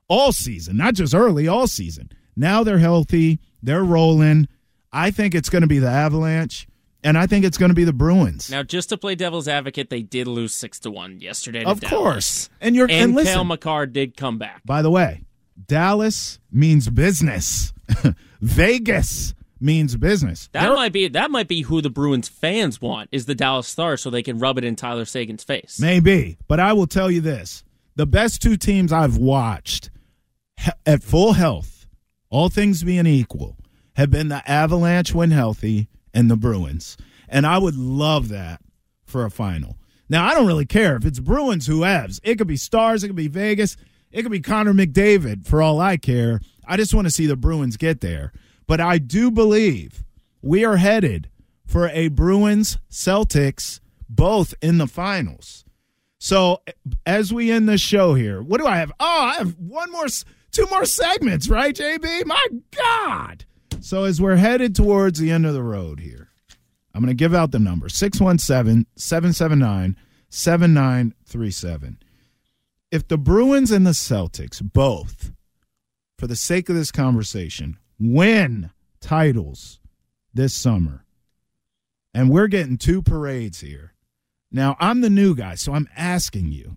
all 0.09 0.33
season, 0.33 0.77
not 0.77 0.95
just 0.95 1.15
early, 1.15 1.47
all 1.47 1.67
season. 1.67 2.11
Now 2.39 2.63
they're 2.65 2.79
healthy, 2.79 3.41
they're 3.63 3.85
rolling. 3.85 4.49
I 4.93 5.11
think 5.11 5.35
it's 5.35 5.51
going 5.51 5.63
to 5.63 5.69
be 5.69 5.79
the 5.81 5.91
Avalanche. 5.91 6.67
And 7.05 7.17
I 7.17 7.27
think 7.29 7.45
it's 7.45 7.57
going 7.59 7.69
to 7.69 7.75
be 7.77 7.85
the 7.85 7.93
Bruins. 7.93 8.51
Now, 8.51 8.65
just 8.65 8.89
to 8.89 8.97
play 8.97 9.15
devil's 9.15 9.47
advocate, 9.47 9.89
they 9.89 10.03
did 10.03 10.27
lose 10.27 10.53
six 10.55 10.81
to 10.81 10.91
one 10.91 11.21
yesterday. 11.21 11.61
To 11.63 11.69
of 11.69 11.81
Dallas. 11.81 11.91
course, 11.97 12.51
and 12.61 12.75
you're 12.75 12.87
and, 12.87 12.93
and 13.05 13.15
listen, 13.15 13.35
Cale 13.35 13.45
Makar 13.45 13.87
did 13.87 14.17
come 14.17 14.37
back. 14.37 14.63
By 14.65 14.83
the 14.83 14.91
way, 14.91 15.23
Dallas 15.69 16.41
means 16.51 16.89
business. 16.91 17.73
Vegas 18.41 19.35
means 19.61 19.97
business. 19.97 20.49
That 20.53 20.63
They're- 20.67 20.75
might 20.75 20.93
be 20.93 21.09
that 21.09 21.31
might 21.31 21.49
be 21.49 21.63
who 21.63 21.81
the 21.81 21.91
Bruins 21.91 22.29
fans 22.29 22.81
want 22.81 23.09
is 23.13 23.27
the 23.27 23.35
Dallas 23.35 23.67
Stars, 23.69 24.01
so 24.03 24.11
they 24.11 24.23
can 24.23 24.39
rub 24.39 24.59
it 24.59 24.65
in 24.65 24.77
Tyler 24.77 25.05
Seguin's 25.05 25.45
face. 25.45 25.79
Maybe, 25.81 26.39
but 26.49 26.59
I 26.61 26.73
will 26.73 26.87
tell 26.89 27.11
you 27.11 27.21
this: 27.21 27.63
the 27.97 28.07
best 28.07 28.43
two 28.43 28.57
teams 28.57 28.93
I've 28.93 29.17
watched 29.17 29.91
he- 30.57 30.71
at 30.87 31.03
full 31.03 31.33
health, 31.35 31.78
all 32.31 32.49
things 32.49 32.83
being 32.83 33.07
equal, 33.07 33.57
have 33.97 34.11
been 34.11 34.29
the 34.29 34.49
Avalanche 34.49 35.15
when 35.15 35.31
healthy 35.31 35.89
and 36.15 36.31
the 36.31 36.37
Bruins, 36.37 36.97
and 37.29 37.47
I 37.47 37.59
would 37.59 37.77
love 37.77 38.29
that 38.29 38.61
for 39.05 39.25
a 39.25 39.31
final. 39.31 39.77
Now, 40.09 40.27
I 40.27 40.35
don't 40.35 40.47
really 40.47 40.67
care 40.67 40.97
if 40.97 41.05
it's 41.05 41.21
Bruins 41.21 41.67
who 41.67 41.83
has. 41.83 42.21
It 42.23 42.37
could 42.37 42.47
be 42.47 42.57
Stars, 42.57 43.05
it 43.05 43.09
could 43.09 43.17
be 43.17 43.29
Vegas, 43.29 43.77
it 44.11 44.23
could 44.23 44.33
be 44.33 44.41
Connor 44.41 44.73
McDavid. 44.73 45.47
For 45.47 45.61
all 45.61 45.81
I 45.81 45.97
care, 45.97 46.41
I 46.67 46.77
just 46.77 46.95
want 46.95 47.07
to 47.07 47.11
see 47.11 47.27
the 47.27 47.37
Bruins 47.37 47.77
get 47.77 48.01
there. 48.01 48.33
But 48.67 48.81
I 48.81 48.99
do 48.99 49.31
believe 49.31 50.05
we 50.43 50.65
are 50.65 50.77
headed 50.77 51.31
for 51.67 51.89
a 51.89 52.09
Bruins 52.09 52.79
Celtics 52.91 53.81
both 54.09 54.55
in 54.63 54.79
the 54.79 54.87
finals. 54.87 55.65
So 56.19 56.63
as 57.07 57.33
we 57.33 57.51
end 57.51 57.69
the 57.69 57.79
show 57.79 58.15
here, 58.15 58.43
what 58.43 58.61
do 58.61 58.67
I 58.67 58.77
have? 58.77 58.93
Oh, 58.99 59.23
I 59.23 59.35
have 59.35 59.57
one 59.59 59.93
more, 59.93 60.07
two 60.53 60.67
more 60.71 60.85
segments, 60.85 61.49
right, 61.49 61.75
JB? 61.75 62.27
My 62.27 62.47
God. 62.77 63.45
So 63.81 64.05
as 64.05 64.21
we're 64.21 64.37
headed 64.37 64.75
towards 64.75 65.19
the 65.19 65.31
end 65.31 65.47
of 65.47 65.55
the 65.55 65.63
road 65.63 66.01
here, 66.01 66.31
I'm 66.95 67.01
going 67.01 67.09
to 67.09 67.15
give 67.15 67.35
out 67.35 67.53
the 67.53 67.59
number 67.59 67.89
617 67.89 68.87
779 68.97 69.97
7937. 70.31 71.99
If 72.91 73.07
the 73.07 73.19
Bruins 73.19 73.71
and 73.71 73.87
the 73.87 73.91
Celtics 73.91 74.61
both, 74.63 75.33
for 76.19 76.27
the 76.27 76.37
sake 76.37 76.69
of 76.69 76.75
this 76.75 76.91
conversation, 76.91 77.79
win 78.01 78.71
titles 79.01 79.81
this 80.35 80.55
summer, 80.55 81.05
and 82.13 82.31
we're 82.31 82.49
getting 82.49 82.77
two 82.77 83.03
parades 83.03 83.61
here. 83.61 83.95
Now, 84.51 84.77
I'm 84.81 85.03
the 85.03 85.11
new 85.11 85.35
guy, 85.35 85.55
so 85.55 85.75
I'm 85.75 85.89
asking 85.97 86.51
you. 86.53 86.77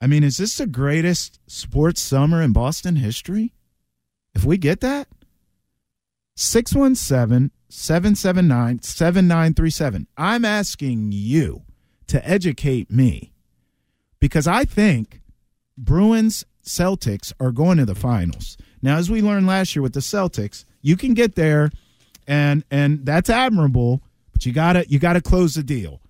I 0.00 0.06
mean, 0.06 0.22
is 0.22 0.36
this 0.36 0.56
the 0.56 0.66
greatest 0.66 1.40
sports 1.46 2.00
summer 2.00 2.40
in 2.40 2.52
Boston 2.52 2.96
history? 2.96 3.52
If 4.34 4.44
we 4.44 4.56
get 4.56 4.80
that? 4.80 5.08
617 6.36 7.50
779 7.68 8.82
7937. 8.82 10.06
I'm 10.16 10.44
asking 10.44 11.10
you 11.12 11.62
to 12.06 12.26
educate 12.28 12.90
me 12.90 13.32
because 14.20 14.46
I 14.46 14.64
think 14.64 15.20
Bruins 15.76 16.44
Celtics 16.64 17.32
are 17.40 17.50
going 17.50 17.78
to 17.78 17.84
the 17.84 17.94
finals. 17.94 18.56
Now, 18.80 18.98
as 18.98 19.10
we 19.10 19.20
learned 19.20 19.46
last 19.46 19.74
year 19.74 19.82
with 19.82 19.94
the 19.94 20.00
Celtics, 20.00 20.64
you 20.80 20.96
can 20.96 21.14
get 21.14 21.34
there 21.34 21.70
and 22.26 22.62
and 22.70 23.04
that's 23.04 23.30
admirable, 23.30 24.02
but 24.32 24.46
you 24.46 24.52
gotta 24.52 24.88
you 24.88 24.98
gotta 24.98 25.20
close 25.20 25.54
the 25.54 25.62
deal. 25.62 26.00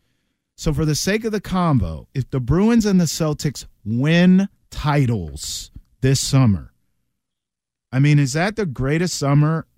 So 0.59 0.73
for 0.75 0.85
the 0.85 0.97
sake 0.97 1.25
of 1.25 1.31
the 1.31 1.41
combo, 1.41 2.09
if 2.15 2.29
the 2.31 2.41
Bruins 2.41 2.85
and 2.85 3.01
the 3.01 3.05
Celtics 3.05 3.65
win 3.85 4.49
titles 4.73 5.71
this 6.01 6.21
summer, 6.21 6.73
I 7.93 8.01
mean, 8.01 8.19
is 8.19 8.33
that 8.33 8.57
the 8.57 8.67
greatest 8.67 9.17
summer 9.17 9.69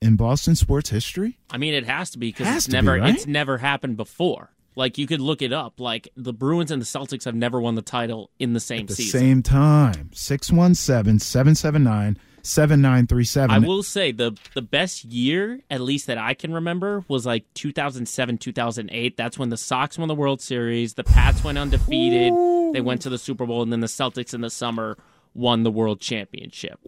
in 0.00 0.14
Boston 0.14 0.54
sports 0.54 0.90
history? 0.90 1.40
I 1.50 1.58
mean, 1.58 1.74
it 1.74 1.86
has 1.86 2.10
to 2.10 2.18
be 2.18 2.28
because 2.28 2.54
it's 2.54 2.66
to 2.66 2.70
be, 2.70 2.76
never 2.76 3.00
right? 3.00 3.14
it's 3.16 3.26
never 3.26 3.58
happened 3.58 3.96
before. 3.96 4.52
Like 4.76 4.96
you 4.96 5.08
could 5.08 5.20
look 5.20 5.42
it 5.42 5.52
up. 5.52 5.80
Like 5.80 6.06
the 6.16 6.32
Bruins 6.32 6.70
and 6.70 6.80
the 6.80 6.86
Celtics 6.86 7.24
have 7.24 7.34
never 7.34 7.60
won 7.60 7.74
the 7.74 7.82
title 7.82 8.30
in 8.38 8.52
the 8.52 8.60
same 8.60 8.82
At 8.82 8.86
the 8.86 8.94
season. 8.94 9.20
same 9.20 9.42
time, 9.42 10.10
617 10.14 11.18
779 11.18 12.16
7937. 12.48 13.50
I 13.50 13.58
will 13.58 13.82
say 13.82 14.12
the 14.12 14.36
the 14.54 14.62
best 14.62 15.04
year, 15.04 15.60
at 15.70 15.80
least 15.80 16.06
that 16.06 16.18
I 16.18 16.34
can 16.34 16.52
remember, 16.52 17.04
was 17.08 17.26
like 17.26 17.44
2007, 17.54 18.38
2008. 18.38 19.16
That's 19.16 19.38
when 19.38 19.50
the 19.50 19.56
Sox 19.56 19.98
won 19.98 20.08
the 20.08 20.14
World 20.14 20.40
Series, 20.40 20.94
the 20.94 21.04
Pats 21.04 21.44
went 21.44 21.58
undefeated, 21.58 22.32
they 22.74 22.80
went 22.80 23.02
to 23.02 23.10
the 23.10 23.18
Super 23.18 23.46
Bowl, 23.46 23.62
and 23.62 23.72
then 23.72 23.80
the 23.80 23.86
Celtics 23.86 24.34
in 24.34 24.40
the 24.40 24.50
summer 24.50 24.96
won 25.34 25.62
the 25.62 25.70
World 25.70 26.00
Championship. 26.00 26.80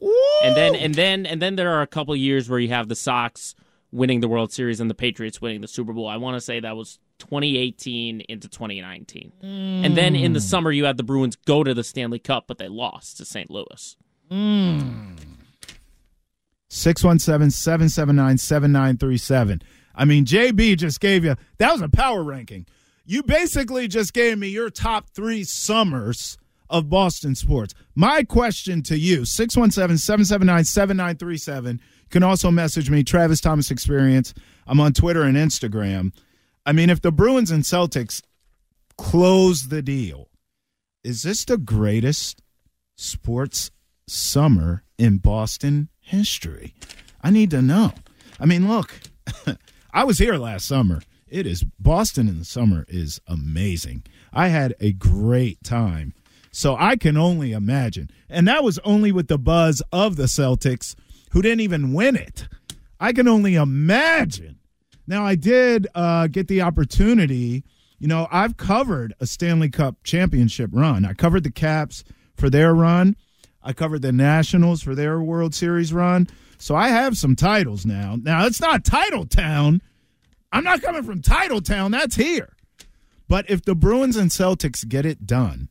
And 0.42 0.56
then 0.56 0.74
and 0.74 0.94
then 0.94 1.26
and 1.26 1.40
then 1.40 1.56
there 1.56 1.72
are 1.72 1.82
a 1.82 1.86
couple 1.86 2.16
years 2.16 2.48
where 2.48 2.58
you 2.58 2.68
have 2.68 2.88
the 2.88 2.96
Sox 2.96 3.54
winning 3.92 4.20
the 4.20 4.28
World 4.28 4.52
Series 4.52 4.80
and 4.80 4.88
the 4.88 4.94
Patriots 4.94 5.40
winning 5.40 5.60
the 5.60 5.68
Super 5.68 5.92
Bowl. 5.92 6.08
I 6.08 6.16
want 6.16 6.36
to 6.36 6.40
say 6.40 6.60
that 6.60 6.76
was 6.76 6.98
2018 7.18 8.22
into 8.22 8.48
2019. 8.48 9.32
And 9.84 9.96
then 9.96 10.16
in 10.16 10.32
the 10.32 10.40
summer 10.40 10.70
you 10.72 10.84
had 10.84 10.96
the 10.96 11.02
Bruins 11.02 11.36
go 11.36 11.62
to 11.64 11.74
the 11.74 11.84
Stanley 11.84 12.18
Cup, 12.18 12.44
but 12.46 12.58
they 12.58 12.68
lost 12.68 13.18
to 13.18 13.24
St. 13.24 13.50
Louis. 13.50 13.96
617 16.70 17.50
779 17.50 18.38
7937. 18.38 19.62
I 19.94 20.04
mean, 20.04 20.24
JB 20.24 20.78
just 20.78 21.00
gave 21.00 21.24
you 21.24 21.36
that 21.58 21.72
was 21.72 21.82
a 21.82 21.88
power 21.88 22.22
ranking. 22.22 22.66
You 23.04 23.22
basically 23.24 23.88
just 23.88 24.12
gave 24.12 24.38
me 24.38 24.48
your 24.48 24.70
top 24.70 25.10
three 25.10 25.42
summers 25.42 26.38
of 26.70 26.88
Boston 26.88 27.34
sports. 27.34 27.74
My 27.96 28.22
question 28.22 28.82
to 28.84 28.96
you 28.96 29.24
617 29.24 29.98
779 29.98 30.64
7937. 30.64 31.76
You 31.76 32.08
can 32.08 32.22
also 32.22 32.52
message 32.52 32.88
me, 32.88 33.02
Travis 33.02 33.40
Thomas 33.40 33.72
Experience. 33.72 34.32
I'm 34.66 34.78
on 34.78 34.92
Twitter 34.92 35.22
and 35.22 35.36
Instagram. 35.36 36.12
I 36.64 36.72
mean, 36.72 36.88
if 36.88 37.02
the 37.02 37.10
Bruins 37.10 37.50
and 37.50 37.64
Celtics 37.64 38.22
close 38.96 39.68
the 39.68 39.82
deal, 39.82 40.28
is 41.02 41.24
this 41.24 41.44
the 41.44 41.58
greatest 41.58 42.42
sports 42.96 43.72
summer 44.06 44.84
in 44.98 45.18
Boston 45.18 45.88
history? 46.10 46.74
I 47.22 47.30
need 47.30 47.50
to 47.50 47.62
know. 47.62 47.92
I 48.38 48.46
mean, 48.46 48.68
look, 48.68 49.00
I 49.92 50.04
was 50.04 50.18
here 50.18 50.36
last 50.36 50.66
summer. 50.66 51.00
It 51.28 51.46
is 51.46 51.64
Boston 51.78 52.28
in 52.28 52.38
the 52.38 52.44
summer 52.44 52.84
is 52.88 53.20
amazing. 53.28 54.02
I 54.32 54.48
had 54.48 54.74
a 54.80 54.92
great 54.92 55.62
time. 55.62 56.12
So 56.52 56.76
I 56.76 56.96
can 56.96 57.16
only 57.16 57.52
imagine. 57.52 58.10
And 58.28 58.48
that 58.48 58.64
was 58.64 58.80
only 58.80 59.12
with 59.12 59.28
the 59.28 59.38
buzz 59.38 59.82
of 59.92 60.16
the 60.16 60.24
Celtics 60.24 60.96
who 61.30 61.42
didn't 61.42 61.60
even 61.60 61.92
win 61.92 62.16
it. 62.16 62.48
I 62.98 63.12
can 63.12 63.28
only 63.28 63.54
imagine. 63.54 64.58
Now, 65.06 65.24
I 65.24 65.36
did 65.36 65.86
uh, 65.94 66.26
get 66.26 66.48
the 66.48 66.62
opportunity. 66.62 67.64
You 67.98 68.08
know, 68.08 68.26
I've 68.32 68.56
covered 68.56 69.14
a 69.20 69.26
Stanley 69.26 69.70
Cup 69.70 69.96
championship 70.02 70.70
run. 70.72 71.04
I 71.04 71.14
covered 71.14 71.44
the 71.44 71.52
Caps 71.52 72.02
for 72.36 72.50
their 72.50 72.74
run. 72.74 73.16
I 73.62 73.72
covered 73.72 74.02
the 74.02 74.12
Nationals 74.12 74.82
for 74.82 74.94
their 74.94 75.20
World 75.20 75.54
Series 75.54 75.92
run. 75.92 76.28
So 76.58 76.74
I 76.74 76.88
have 76.88 77.16
some 77.16 77.36
titles 77.36 77.86
now. 77.86 78.16
Now, 78.20 78.46
it's 78.46 78.60
not 78.60 78.84
Title 78.84 79.26
Town. 79.26 79.80
I'm 80.52 80.64
not 80.64 80.82
coming 80.82 81.02
from 81.02 81.22
Title 81.22 81.60
Town. 81.60 81.90
That's 81.90 82.16
here. 82.16 82.54
But 83.28 83.48
if 83.48 83.62
the 83.62 83.74
Bruins 83.74 84.16
and 84.16 84.30
Celtics 84.30 84.86
get 84.86 85.06
it 85.06 85.26
done 85.26 85.68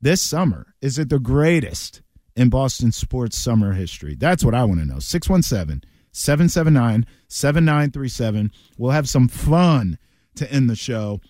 this 0.00 0.22
summer, 0.22 0.74
is 0.82 0.98
it 0.98 1.08
the 1.08 1.20
greatest 1.20 2.02
in 2.34 2.50
Boston 2.50 2.92
sports 2.92 3.38
summer 3.38 3.72
history? 3.72 4.14
That's 4.14 4.44
what 4.44 4.54
I 4.54 4.64
want 4.64 4.80
to 4.80 4.86
know. 4.86 4.98
617 4.98 5.88
779 6.12 7.06
7937. 7.28 8.52
We'll 8.76 8.90
have 8.90 9.08
some 9.08 9.28
fun 9.28 9.98
to 10.34 10.50
end 10.52 10.68
the 10.68 10.76
show. 10.76 11.20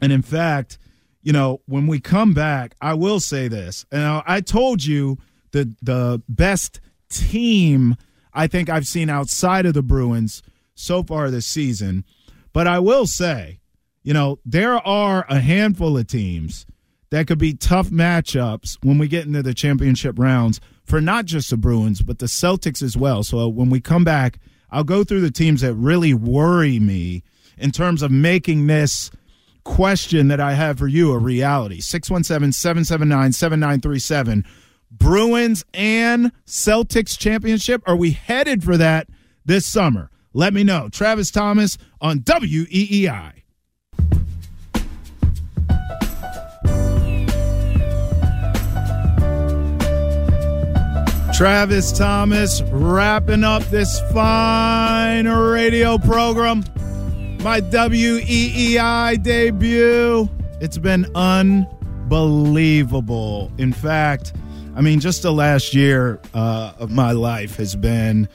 And 0.00 0.12
in 0.12 0.22
fact, 0.22 0.78
you 1.22 1.32
know, 1.32 1.60
when 1.66 1.86
we 1.86 2.00
come 2.00 2.32
back, 2.34 2.74
I 2.80 2.94
will 2.94 3.20
say 3.20 3.48
this. 3.48 3.84
I 3.92 4.22
I 4.26 4.40
told 4.40 4.84
you 4.84 5.18
the 5.52 5.74
the 5.82 6.22
best 6.28 6.80
team 7.08 7.96
I 8.34 8.46
think 8.46 8.68
I've 8.68 8.86
seen 8.86 9.10
outside 9.10 9.66
of 9.66 9.74
the 9.74 9.82
Bruins 9.82 10.42
so 10.74 11.02
far 11.02 11.30
this 11.30 11.46
season. 11.46 12.04
But 12.52 12.66
I 12.66 12.78
will 12.78 13.06
say, 13.06 13.60
you 14.02 14.12
know, 14.12 14.38
there 14.44 14.76
are 14.86 15.24
a 15.28 15.40
handful 15.40 15.96
of 15.96 16.06
teams 16.06 16.66
that 17.10 17.26
could 17.26 17.38
be 17.38 17.54
tough 17.54 17.90
matchups 17.90 18.78
when 18.82 18.98
we 18.98 19.06
get 19.06 19.26
into 19.26 19.42
the 19.42 19.54
championship 19.54 20.18
rounds 20.18 20.60
for 20.84 21.00
not 21.00 21.26
just 21.26 21.50
the 21.50 21.56
Bruins, 21.56 22.02
but 22.02 22.18
the 22.18 22.26
Celtics 22.26 22.82
as 22.82 22.96
well. 22.96 23.22
So 23.22 23.48
when 23.48 23.70
we 23.70 23.80
come 23.80 24.04
back, 24.04 24.38
I'll 24.70 24.84
go 24.84 25.04
through 25.04 25.20
the 25.20 25.30
teams 25.30 25.60
that 25.60 25.74
really 25.74 26.14
worry 26.14 26.78
me 26.78 27.22
in 27.58 27.70
terms 27.70 28.02
of 28.02 28.10
making 28.10 28.66
this 28.66 29.10
question 29.64 30.28
that 30.28 30.40
I 30.40 30.54
have 30.54 30.78
for 30.78 30.88
you 30.88 31.12
a 31.12 31.18
reality. 31.18 31.80
617 31.80 32.52
779 32.52 33.32
7937. 33.32 34.44
Bruins 34.92 35.64
and 35.72 36.30
Celtics 36.46 37.18
championship. 37.18 37.82
Are 37.86 37.96
we 37.96 38.10
headed 38.12 38.62
for 38.62 38.76
that 38.76 39.08
this 39.44 39.66
summer? 39.66 40.10
Let 40.34 40.54
me 40.54 40.64
know. 40.64 40.88
Travis 40.90 41.30
Thomas 41.30 41.76
on 42.00 42.20
WEEI. 42.20 43.32
Travis 51.34 51.92
Thomas 51.92 52.62
wrapping 52.70 53.42
up 53.42 53.64
this 53.64 54.00
fine 54.12 55.26
radio 55.26 55.98
program. 55.98 56.62
My 57.42 57.60
WEEI 57.60 59.20
debut. 59.22 60.28
It's 60.60 60.78
been 60.78 61.06
unbelievable. 61.16 63.50
In 63.58 63.72
fact, 63.72 64.34
I 64.74 64.80
mean, 64.80 65.00
just 65.00 65.22
the 65.22 65.32
last 65.32 65.74
year 65.74 66.20
uh, 66.34 66.72
of 66.78 66.90
my 66.90 67.12
life 67.12 67.56
has 67.56 67.76
been 67.76 68.28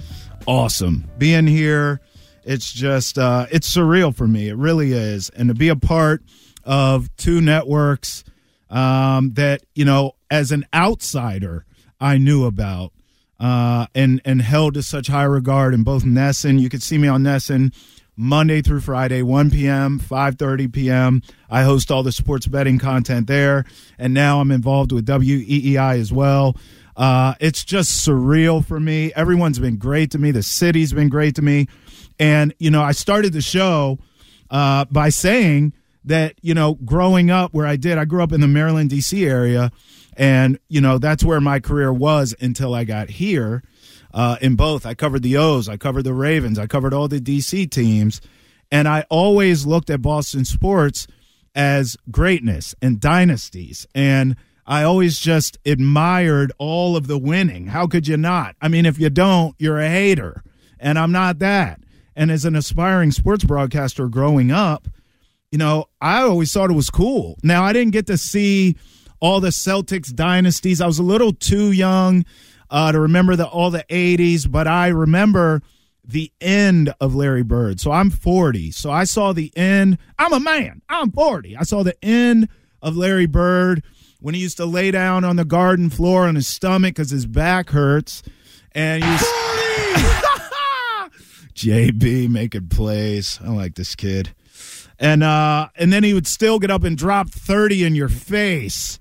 awesome. 0.45 1.09
Being 1.17 1.47
here, 1.47 1.99
it's 2.43 2.71
just, 2.71 3.17
uh, 3.17 3.47
it's 3.51 3.73
surreal 3.75 4.15
for 4.15 4.27
me. 4.27 4.49
It 4.49 4.55
really 4.55 4.93
is. 4.93 5.29
And 5.29 5.49
to 5.49 5.55
be 5.55 5.69
a 5.69 5.75
part 5.75 6.23
of 6.63 7.15
two 7.17 7.41
networks 7.41 8.23
um, 8.69 9.33
that, 9.33 9.63
you 9.73 9.85
know, 9.85 10.13
as 10.29 10.51
an 10.51 10.65
outsider, 10.73 11.65
I 11.99 12.17
knew 12.17 12.45
about 12.45 12.93
uh, 13.39 13.87
and 13.95 14.21
and 14.25 14.41
held 14.41 14.75
to 14.75 14.83
such 14.83 15.07
high 15.07 15.23
regard 15.23 15.73
in 15.73 15.83
both 15.83 16.03
NESN. 16.03 16.59
You 16.59 16.69
could 16.69 16.83
see 16.83 16.97
me 16.97 17.07
on 17.07 17.23
NESN 17.23 17.73
Monday 18.17 18.61
through 18.61 18.81
Friday, 18.81 19.21
1 19.21 19.51
p.m., 19.51 19.99
5:30 19.99 20.73
p.m. 20.73 21.21
I 21.49 21.63
host 21.63 21.91
all 21.91 22.03
the 22.03 22.11
sports 22.11 22.47
betting 22.47 22.79
content 22.79 23.27
there, 23.27 23.65
and 23.97 24.13
now 24.13 24.41
I'm 24.41 24.51
involved 24.51 24.91
with 24.91 25.05
WEEI 25.05 25.99
as 25.99 26.11
well. 26.11 26.57
Uh, 26.95 27.35
it's 27.39 27.63
just 27.63 28.05
surreal 28.05 28.65
for 28.65 28.79
me. 28.79 29.13
Everyone's 29.15 29.59
been 29.59 29.77
great 29.77 30.11
to 30.11 30.17
me. 30.17 30.31
The 30.31 30.41
city's 30.41 30.91
been 30.91 31.09
great 31.09 31.35
to 31.35 31.41
me, 31.43 31.67
and 32.19 32.53
you 32.57 32.71
know, 32.71 32.81
I 32.81 32.91
started 32.91 33.33
the 33.33 33.41
show 33.41 33.99
uh, 34.49 34.85
by 34.85 35.09
saying 35.09 35.73
that 36.05 36.33
you 36.41 36.55
know, 36.55 36.73
growing 36.73 37.29
up 37.29 37.53
where 37.53 37.67
I 37.67 37.75
did, 37.75 37.97
I 37.97 38.05
grew 38.05 38.23
up 38.23 38.31
in 38.31 38.41
the 38.41 38.47
Maryland 38.47 38.89
D.C. 38.89 39.25
area 39.25 39.71
and, 40.17 40.57
you 40.67 40.81
know, 40.81 40.97
that's 40.97 41.23
where 41.23 41.39
my 41.39 41.59
career 41.59 41.93
was 41.93 42.35
until 42.41 42.73
I 42.73 42.83
got 42.83 43.09
here 43.09 43.63
uh, 44.13 44.37
in 44.41 44.55
both. 44.55 44.85
I 44.85 44.93
covered 44.93 45.23
the 45.23 45.37
O's, 45.37 45.69
I 45.69 45.77
covered 45.77 46.03
the 46.03 46.13
Ravens, 46.13 46.59
I 46.59 46.67
covered 46.67 46.93
all 46.93 47.07
the 47.07 47.19
DC 47.19 47.69
teams. 47.69 48.21
And 48.71 48.87
I 48.87 49.05
always 49.09 49.65
looked 49.65 49.89
at 49.89 50.01
Boston 50.01 50.43
sports 50.43 51.07
as 51.55 51.95
greatness 52.11 52.75
and 52.81 52.99
dynasties. 52.99 53.87
And 53.95 54.35
I 54.65 54.83
always 54.83 55.19
just 55.19 55.57
admired 55.65 56.51
all 56.57 56.97
of 56.97 57.07
the 57.07 57.17
winning. 57.17 57.67
How 57.67 57.87
could 57.87 58.07
you 58.07 58.17
not? 58.17 58.55
I 58.61 58.67
mean, 58.67 58.85
if 58.85 58.99
you 58.99 59.09
don't, 59.09 59.55
you're 59.57 59.79
a 59.79 59.89
hater. 59.89 60.43
And 60.79 60.99
I'm 60.99 61.13
not 61.13 61.39
that. 61.39 61.79
And 62.15 62.31
as 62.31 62.43
an 62.45 62.55
aspiring 62.55 63.11
sports 63.11 63.45
broadcaster 63.45 64.09
growing 64.09 64.51
up, 64.51 64.87
you 65.51 65.57
know, 65.57 65.85
I 66.01 66.21
always 66.23 66.51
thought 66.51 66.69
it 66.69 66.73
was 66.73 66.89
cool. 66.89 67.37
Now, 67.43 67.63
I 67.63 67.71
didn't 67.71 67.93
get 67.93 68.07
to 68.07 68.17
see 68.17 68.75
all 69.19 69.39
the 69.39 69.49
Celtics 69.49 70.13
dynasties. 70.13 70.81
I 70.81 70.87
was 70.87 70.99
a 70.99 71.03
little 71.03 71.31
too 71.31 71.71
young 71.71 72.25
uh, 72.69 72.91
to 72.91 72.99
remember 72.99 73.35
the 73.35 73.47
all 73.47 73.71
the 73.71 73.85
80s, 73.89 74.49
but 74.49 74.67
I 74.67 74.87
remember 74.87 75.61
the 76.03 76.31
end 76.39 76.93
of 77.01 77.15
Larry 77.15 77.43
Bird. 77.43 77.79
So 77.79 77.91
I'm 77.91 78.09
40. 78.09 78.71
So 78.71 78.89
I 78.91 79.03
saw 79.03 79.33
the 79.33 79.51
end. 79.57 79.97
I'm 80.17 80.33
a 80.33 80.39
man. 80.39 80.81
I'm 80.89 81.11
40. 81.11 81.57
I 81.57 81.63
saw 81.63 81.83
the 81.83 81.97
end 82.03 82.47
of 82.81 82.95
Larry 82.95 83.25
Bird 83.25 83.83
when 84.19 84.33
he 84.33 84.41
used 84.41 84.57
to 84.57 84.65
lay 84.65 84.91
down 84.91 85.23
on 85.23 85.35
the 85.35 85.45
garden 85.45 85.89
floor 85.89 86.27
on 86.27 86.35
his 86.35 86.47
stomach 86.47 86.95
because 86.95 87.09
his 87.09 87.25
back 87.25 87.69
hurts. 87.71 88.23
And 88.71 89.03
he's 89.03 89.21
JB 91.53 92.29
making 92.29 92.69
plays. 92.69 93.39
I 93.43 93.49
like 93.49 93.75
this 93.75 93.95
kid. 93.95 94.33
And 94.99 95.23
uh, 95.23 95.69
and 95.75 95.93
then 95.93 96.03
he 96.03 96.13
would 96.13 96.25
still 96.27 96.57
get 96.57 96.71
up 96.71 96.83
and 96.83 96.97
drop 96.97 97.29
30 97.29 97.83
in 97.83 97.95
your 97.95 98.09
face. 98.09 98.99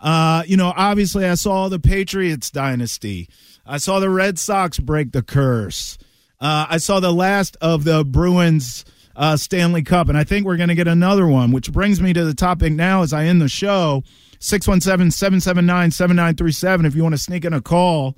Uh, 0.00 0.42
you 0.46 0.56
know, 0.56 0.72
obviously, 0.76 1.26
I 1.26 1.34
saw 1.34 1.68
the 1.68 1.78
Patriots 1.78 2.50
dynasty. 2.50 3.28
I 3.66 3.78
saw 3.78 4.00
the 4.00 4.10
Red 4.10 4.38
Sox 4.38 4.78
break 4.78 5.12
the 5.12 5.22
curse. 5.22 5.98
Uh, 6.40 6.66
I 6.70 6.78
saw 6.78 7.00
the 7.00 7.12
last 7.12 7.56
of 7.60 7.84
the 7.84 8.04
Bruins 8.04 8.84
uh, 9.14 9.36
Stanley 9.36 9.82
Cup, 9.82 10.08
and 10.08 10.16
I 10.16 10.24
think 10.24 10.46
we're 10.46 10.56
going 10.56 10.70
to 10.70 10.74
get 10.74 10.88
another 10.88 11.26
one, 11.26 11.52
which 11.52 11.70
brings 11.70 12.00
me 12.00 12.12
to 12.14 12.24
the 12.24 12.34
topic 12.34 12.72
now 12.72 13.02
as 13.02 13.12
I 13.12 13.26
end 13.26 13.42
the 13.42 13.48
show 13.48 14.02
617 14.38 15.10
779 15.10 15.90
7937. 15.90 16.86
If 16.86 16.94
you 16.94 17.02
want 17.02 17.14
to 17.14 17.18
sneak 17.18 17.44
in 17.44 17.52
a 17.52 17.60
call, 17.60 18.16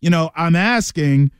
you 0.00 0.10
know, 0.10 0.30
I'm 0.34 0.56
asking. 0.56 1.30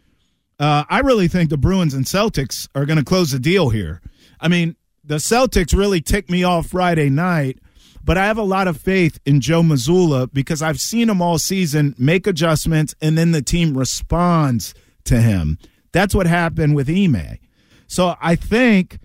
Uh, 0.60 0.84
I 0.90 1.00
really 1.00 1.26
think 1.26 1.48
the 1.48 1.56
Bruins 1.56 1.94
and 1.94 2.04
Celtics 2.04 2.68
are 2.74 2.84
going 2.84 2.98
to 2.98 3.04
close 3.04 3.30
the 3.30 3.38
deal 3.38 3.70
here. 3.70 4.02
I 4.40 4.48
mean, 4.48 4.76
the 5.02 5.16
Celtics 5.16 5.76
really 5.76 6.02
ticked 6.02 6.30
me 6.30 6.44
off 6.44 6.66
Friday 6.66 7.08
night 7.08 7.58
but 8.02 8.16
I 8.18 8.26
have 8.26 8.38
a 8.38 8.42
lot 8.42 8.68
of 8.68 8.80
faith 8.80 9.18
in 9.24 9.40
Joe 9.40 9.62
Mazzulla 9.62 10.32
because 10.32 10.62
I've 10.62 10.80
seen 10.80 11.08
him 11.08 11.20
all 11.20 11.38
season 11.38 11.94
make 11.98 12.26
adjustments 12.26 12.94
and 13.00 13.16
then 13.16 13.32
the 13.32 13.42
team 13.42 13.76
responds 13.76 14.74
to 15.04 15.20
him. 15.20 15.58
That's 15.92 16.14
what 16.14 16.26
happened 16.26 16.74
with 16.74 16.88
Ime. 16.88 17.38
So 17.86 18.14
I 18.20 18.36
think 18.36 18.98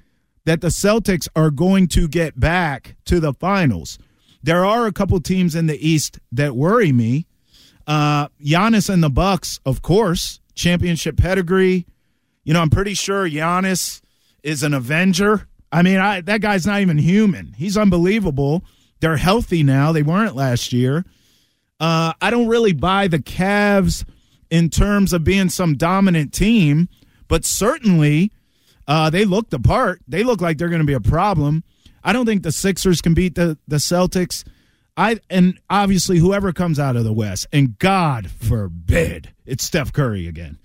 that 0.46 0.62
the 0.62 0.68
Celtics 0.68 1.28
are 1.36 1.50
going 1.50 1.88
to 1.90 2.08
get 2.08 2.40
back 2.40 2.96
to 3.06 3.20
the 3.20 3.34
finals. 3.34 3.98
There 4.44 4.64
are 4.64 4.86
a 4.86 4.94
couple 4.94 5.20
teams 5.20 5.56
in 5.56 5.66
the 5.66 5.88
East 5.88 6.20
that 6.32 6.56
worry 6.56 6.92
me. 6.92 7.26
Uh, 7.88 8.28
Giannis 8.40 8.90
and 8.90 9.04
the 9.04 9.10
Bucks, 9.10 9.60
of 9.66 9.82
course, 9.82 10.40
championship 10.54 11.18
pedigree. 11.18 11.88
You 12.44 12.54
know, 12.54 12.62
I'm 12.62 12.70
pretty 12.70 12.94
sure 12.94 13.28
Giannis 13.28 14.02
is 14.44 14.62
an 14.62 14.76
Avenger. 14.76 15.48
I 15.72 15.82
mean, 15.82 15.98
I, 15.98 16.22
that 16.22 16.42
guy's 16.42 16.68
not 16.68 16.82
even 16.82 17.00
human. 17.00 17.54
He's 17.58 17.76
unbelievable. 17.76 18.64
They're 19.00 19.18
healthy 19.18 19.64
now. 19.64 19.92
They 19.92 20.04
weren't 20.04 20.36
last 20.36 20.74
year. 20.74 21.06
Uh, 21.80 22.14
I 22.22 22.30
don't 22.30 22.48
really 22.48 22.74
buy 22.74 23.08
the 23.08 23.20
Cavs 23.20 24.06
in 24.50 24.70
terms 24.70 25.14
of 25.14 25.24
being 25.24 25.50
some 25.50 25.76
dominant 25.76 26.34
team, 26.34 26.88
but 27.28 27.44
certainly 27.44 28.32
uh, 28.88 29.10
they 29.10 29.26
look 29.26 29.50
the 29.50 29.60
part. 29.60 30.02
They 30.08 30.24
look 30.24 30.42
like 30.42 30.58
they're 30.58 30.70
going 30.70 30.82
to 30.82 30.86
be 30.86 30.94
a 30.94 31.02
problem. 31.02 31.64
I 32.04 32.14
don't 32.14 32.26
think 32.26 32.44
the 32.44 32.52
Sixers 32.52 33.02
can 33.02 33.14
beat 33.14 33.36
the, 33.36 33.58
the 33.68 33.78
Celtics. 33.78 34.46
I 34.98 35.20
and 35.30 35.60
obviously 35.70 36.20
whoever 36.20 36.54
comes 36.54 36.80
out 36.80 36.96
of 36.96 37.04
the 37.04 37.12
West, 37.12 37.48
and 37.52 37.78
God 37.80 38.30
forbid 38.32 39.34
it's 39.46 39.66
Steph 39.66 39.92
Curry 39.92 40.28
again. 40.28 40.58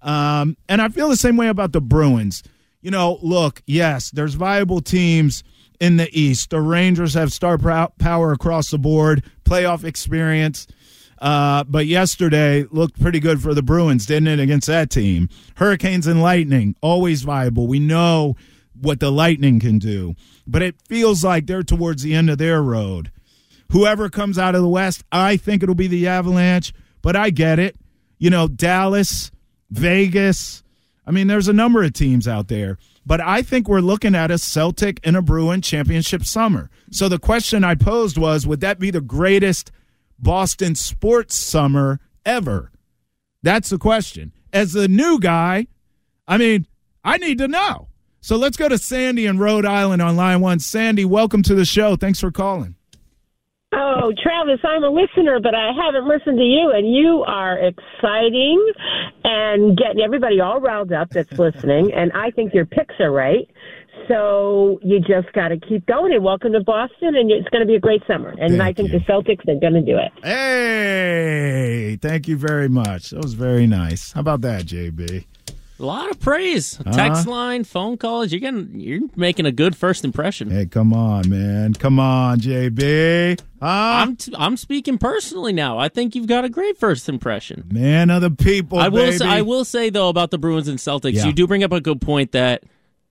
Um, 0.00 0.56
and 0.68 0.80
I 0.80 0.88
feel 0.88 1.08
the 1.08 1.16
same 1.16 1.36
way 1.36 1.48
about 1.48 1.72
the 1.72 1.80
Bruins. 1.80 2.42
You 2.80 2.90
know, 2.90 3.18
look, 3.20 3.62
yes, 3.66 4.10
there's 4.12 4.34
viable 4.34 4.80
teams 4.80 5.42
in 5.80 5.96
the 5.96 6.08
East. 6.18 6.50
The 6.50 6.60
Rangers 6.60 7.14
have 7.14 7.32
star 7.32 7.58
power 7.58 8.32
across 8.32 8.70
the 8.70 8.78
board, 8.78 9.24
playoff 9.44 9.84
experience. 9.84 10.66
Uh, 11.18 11.64
but 11.64 11.86
yesterday 11.86 12.64
looked 12.70 13.00
pretty 13.00 13.20
good 13.20 13.40
for 13.40 13.54
the 13.54 13.62
Bruins, 13.62 14.06
didn't 14.06 14.28
it, 14.28 14.40
against 14.40 14.66
that 14.66 14.90
team? 14.90 15.28
Hurricanes 15.56 16.06
and 16.06 16.22
Lightning, 16.22 16.76
always 16.82 17.22
viable. 17.22 17.66
We 17.66 17.78
know 17.78 18.36
what 18.80 19.00
the 19.00 19.10
Lightning 19.10 19.58
can 19.58 19.78
do, 19.78 20.14
but 20.46 20.62
it 20.62 20.76
feels 20.82 21.24
like 21.24 21.46
they're 21.46 21.62
towards 21.62 22.02
the 22.02 22.14
end 22.14 22.28
of 22.28 22.38
their 22.38 22.62
road. 22.62 23.10
Whoever 23.72 24.08
comes 24.10 24.38
out 24.38 24.54
of 24.54 24.62
the 24.62 24.68
West, 24.68 25.04
I 25.10 25.36
think 25.38 25.62
it'll 25.62 25.74
be 25.74 25.88
the 25.88 26.06
Avalanche, 26.06 26.72
but 27.02 27.16
I 27.16 27.30
get 27.30 27.58
it. 27.58 27.76
You 28.18 28.30
know, 28.30 28.46
Dallas, 28.46 29.30
Vegas. 29.70 30.62
I 31.06 31.10
mean, 31.10 31.26
there's 31.26 31.48
a 31.48 31.52
number 31.52 31.82
of 31.82 31.92
teams 31.92 32.28
out 32.28 32.48
there. 32.48 32.78
But 33.06 33.20
I 33.20 33.42
think 33.42 33.68
we're 33.68 33.80
looking 33.80 34.16
at 34.16 34.32
a 34.32 34.38
Celtic 34.38 34.98
and 35.04 35.16
a 35.16 35.22
Bruin 35.22 35.62
championship 35.62 36.24
summer. 36.24 36.70
So 36.90 37.08
the 37.08 37.20
question 37.20 37.62
I 37.62 37.76
posed 37.76 38.18
was 38.18 38.46
would 38.46 38.60
that 38.60 38.80
be 38.80 38.90
the 38.90 39.00
greatest 39.00 39.70
Boston 40.18 40.74
sports 40.74 41.36
summer 41.36 42.00
ever? 42.24 42.72
That's 43.42 43.68
the 43.68 43.78
question. 43.78 44.32
As 44.52 44.74
a 44.74 44.88
new 44.88 45.20
guy, 45.20 45.68
I 46.26 46.36
mean, 46.36 46.66
I 47.04 47.18
need 47.18 47.38
to 47.38 47.48
know. 47.48 47.88
So 48.20 48.36
let's 48.36 48.56
go 48.56 48.68
to 48.68 48.78
Sandy 48.78 49.26
in 49.26 49.38
Rhode 49.38 49.66
Island 49.66 50.02
on 50.02 50.16
line 50.16 50.40
one. 50.40 50.58
Sandy, 50.58 51.04
welcome 51.04 51.42
to 51.44 51.54
the 51.54 51.64
show. 51.64 51.94
Thanks 51.94 52.18
for 52.18 52.32
calling. 52.32 52.75
Oh, 53.72 54.12
Travis, 54.22 54.60
I'm 54.64 54.84
a 54.84 54.88
listener, 54.90 55.40
but 55.42 55.54
I 55.54 55.72
haven't 55.76 56.06
listened 56.08 56.38
to 56.38 56.44
you, 56.44 56.70
and 56.74 56.88
you 56.94 57.24
are 57.26 57.58
exciting 57.58 58.72
and 59.24 59.76
getting 59.76 60.00
everybody 60.02 60.40
all 60.40 60.60
riled 60.60 60.92
up 60.92 61.10
that's 61.10 61.32
listening. 61.38 61.92
and 61.92 62.12
I 62.12 62.30
think 62.30 62.54
your 62.54 62.64
picks 62.64 62.94
are 63.00 63.10
right. 63.10 63.48
So 64.08 64.78
you 64.84 65.00
just 65.00 65.32
got 65.32 65.48
to 65.48 65.58
keep 65.58 65.84
going. 65.86 66.12
And 66.12 66.22
welcome 66.22 66.52
to 66.52 66.60
Boston, 66.62 67.16
and 67.16 67.30
it's 67.30 67.48
going 67.48 67.60
to 67.62 67.66
be 67.66 67.74
a 67.74 67.80
great 67.80 68.02
summer. 68.06 68.28
And 68.38 68.50
thank 68.56 68.62
I 68.62 68.72
think 68.72 68.92
you. 68.92 69.00
the 69.00 69.04
Celtics 69.04 69.48
are 69.48 69.58
going 69.58 69.72
to 69.74 69.82
do 69.82 69.98
it. 69.98 70.12
Hey, 70.24 71.96
thank 72.00 72.28
you 72.28 72.36
very 72.36 72.68
much. 72.68 73.10
That 73.10 73.22
was 73.22 73.34
very 73.34 73.66
nice. 73.66 74.12
How 74.12 74.20
about 74.20 74.42
that, 74.42 74.64
JB? 74.66 75.24
A 75.78 75.84
lot 75.84 76.10
of 76.10 76.18
praise. 76.20 76.80
Uh-huh. 76.80 76.90
Text 76.92 77.26
line, 77.26 77.62
phone 77.64 77.98
calls. 77.98 78.32
You're 78.32 78.40
getting, 78.40 78.80
you're 78.80 79.00
making 79.14 79.44
a 79.44 79.52
good 79.52 79.76
first 79.76 80.04
impression. 80.06 80.50
Hey, 80.50 80.64
come 80.64 80.94
on, 80.94 81.28
man. 81.28 81.74
Come 81.74 81.98
on, 82.00 82.40
JB. 82.40 83.38
Huh? 83.60 83.66
I'm 83.66 84.16
t- 84.16 84.34
I'm 84.38 84.56
speaking 84.56 84.96
personally 84.96 85.52
now. 85.52 85.78
I 85.78 85.88
think 85.90 86.14
you've 86.14 86.26
got 86.28 86.44
a 86.46 86.48
great 86.48 86.78
first 86.78 87.08
impression. 87.10 87.64
man 87.70 88.08
of 88.10 88.22
the 88.22 88.30
people, 88.30 88.78
I 88.78 88.88
will 88.88 89.04
baby. 89.06 89.18
say, 89.18 89.26
I 89.26 89.42
will 89.42 89.64
say 89.66 89.90
though 89.90 90.08
about 90.08 90.30
the 90.30 90.38
Bruins 90.38 90.68
and 90.68 90.78
Celtics, 90.78 91.14
Yeah. 91.14 91.26
you 91.26 91.32
do 91.34 91.46
bring 91.46 91.62
up 91.62 91.72
a 91.72 91.80
good 91.80 92.00
point 92.00 92.32
that 92.32 92.64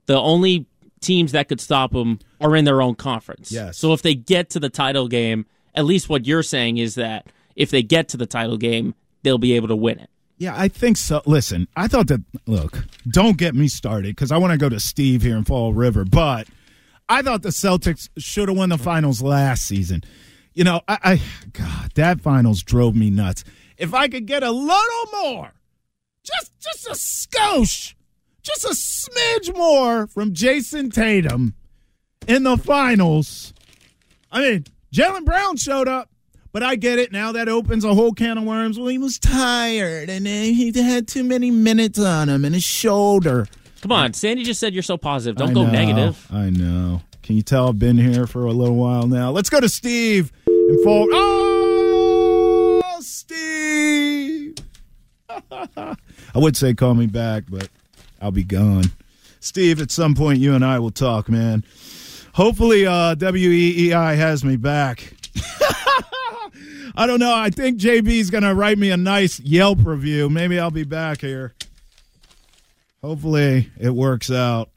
the 0.08 0.18
only 0.20 0.66
teams 1.02 1.34
that 1.34 1.48
could 1.50 1.62
stop 1.62 1.92
them 1.92 2.18
are 2.42 2.56
in 2.56 2.66
their 2.66 2.82
own 2.82 2.96
conference. 2.96 3.52
Yes. 3.52 3.78
So 3.78 3.94
if 3.94 4.02
they 4.02 4.16
get 4.16 4.50
to 4.52 4.60
the 4.60 4.70
title 4.70 5.08
game, 5.08 5.46
at 5.76 5.86
least 5.86 6.10
what 6.10 6.26
you're 6.26 6.42
saying 6.44 6.78
is 6.78 6.96
that 6.96 7.28
if 7.56 7.70
they 7.70 7.84
get 7.84 8.10
to 8.10 8.18
the 8.18 8.26
title 8.26 8.58
game, 8.58 8.96
they'll 9.22 9.38
be 9.38 9.54
able 9.54 9.68
to 9.68 9.76
win 9.76 10.00
it. 10.00 10.10
Yeah, 10.38 10.54
I 10.56 10.68
think 10.68 10.98
so. 10.98 11.22
Listen, 11.26 11.68
I 11.76 11.88
thought 11.88 12.08
that. 12.08 12.22
Look, 12.46 12.86
don't 13.08 13.38
get 13.38 13.56
me 13.56 13.68
started 13.68 14.16
because 14.16 14.32
I 14.32 14.38
want 14.38 14.52
to 14.52 14.58
go 14.58 14.70
to 14.70 14.80
Steve 14.80 15.22
here 15.22 15.38
in 15.38 15.46
Fall 15.46 15.74
River, 15.74 16.04
but 16.04 16.48
I 17.08 17.22
thought 17.22 17.42
the 17.42 17.50
Celtics 17.50 18.10
should 18.18 18.50
have 18.50 18.58
won 18.58 18.70
the 18.70 18.78
finals 18.78 19.22
last 19.22 19.66
season. 19.66 20.04
You 20.54 20.64
know, 20.64 20.82
I, 20.88 20.98
I 21.04 21.22
God, 21.54 21.92
that 21.96 22.22
finals 22.22 22.64
drove 22.64 22.96
me 22.96 23.10
nuts. 23.10 23.44
If 23.78 23.94
I 23.94 24.08
could 24.08 24.26
get 24.26 24.44
a 24.44 24.52
little 24.52 25.22
more, 25.22 25.54
just 26.24 26.52
just 26.60 26.88
a 26.88 26.92
skosh, 26.92 27.94
just 28.42 28.66
a 28.66 28.70
smidge 28.70 29.56
more 29.56 30.08
from 30.08 30.34
Jayson 30.34 30.92
Tatum 30.92 31.56
in 32.28 32.44
the 32.44 32.58
finals. 32.58 33.54
I 34.32 34.42
mean, 34.42 34.66
Jaylen 34.94 35.26
Brown 35.26 35.56
showed 35.58 35.88
up. 35.88 36.10
But 36.56 36.64
I 36.64 36.78
get 36.78 37.00
it. 37.00 37.12
Now 37.12 37.34
that 37.34 37.50
opens 37.50 37.84
a 37.84 37.94
whole 37.94 38.14
can 38.14 38.38
of 38.38 38.46
worms. 38.46 38.80
Well, 38.80 38.88
he 38.88 38.98
was 38.98 39.20
tired 39.20 40.10
and 40.10 40.26
he 40.26 40.72
had 40.72 41.06
too 41.06 41.26
many 41.26 41.52
minutes 41.52 42.00
on 42.00 42.30
him 42.30 42.46
and 42.46 42.56
his 42.56 42.64
shoulder. 42.64 43.50
Come 43.82 43.92
on, 43.92 44.14
Sandy 44.14 44.46
just 44.46 44.62
said 44.62 44.74
you're 44.74 44.82
so 44.82 44.96
positive. 44.96 45.36
Don't 45.36 45.50
I 45.50 45.54
go 45.54 45.66
know, 45.66 45.72
negative. 45.72 46.26
I 46.32 46.50
know. 46.52 47.02
Can 47.24 47.36
you 47.36 47.42
tell 47.42 47.68
I've 47.68 47.78
been 47.78 47.98
here 47.98 48.26
for 48.26 48.46
a 48.46 48.54
little 48.54 48.78
while 48.78 49.06
now? 49.06 49.32
Let's 49.32 49.50
go 49.50 49.60
to 49.60 49.68
Steve 49.68 50.32
in 50.48 50.82
full. 50.82 51.10
Oh, 51.12 52.82
Steve. 53.02 54.56
I 55.52 55.98
would 56.36 56.56
say 56.56 56.74
call 56.74 56.94
me 56.94 57.08
back, 57.08 57.44
but 57.50 57.68
I'll 58.22 58.32
be 58.32 58.46
gone. 58.46 58.86
Steve, 59.42 59.82
at 59.82 59.92
some 59.92 60.16
point, 60.16 60.40
you 60.40 60.56
and 60.56 60.64
I 60.64 60.80
will 60.80 60.90
talk, 60.90 61.28
man. 61.28 61.66
Hopefully, 62.36 62.86
uh, 62.86 63.16
WEEI 63.16 64.16
has 64.16 64.46
me 64.46 64.56
back. 64.56 65.16
I 66.96 67.08
don't 67.08 67.20
know. 67.20 67.34
I 67.34 67.50
think 67.50 67.80
JB's 67.80 68.30
going 68.30 68.44
to 68.44 68.54
write 68.54 68.78
me 68.78 68.92
a 68.92 68.98
nice 68.98 69.40
Yelp 69.40 69.80
review. 69.86 70.30
Maybe 70.30 70.60
I'll 70.60 70.72
be 70.72 70.84
back 70.84 71.22
here. 71.22 71.54
Hopefully, 73.02 73.70
it 73.80 73.92
works 73.92 74.32
out. 74.32 74.70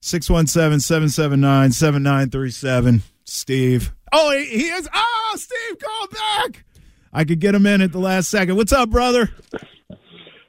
617 0.00 0.80
779 0.80 1.72
7937. 1.72 3.02
Steve. 3.24 3.92
Oh, 4.12 4.30
he, 4.30 4.68
is. 4.68 4.88
Oh, 4.92 5.34
Steve, 5.36 5.78
call 5.78 6.08
back. 6.08 6.64
I 7.12 7.24
could 7.24 7.40
get 7.40 7.54
him 7.54 7.66
in 7.66 7.80
at 7.80 7.92
the 7.92 7.98
last 7.98 8.28
second. 8.28 8.56
What's 8.56 8.72
up, 8.72 8.90
brother? 8.90 9.30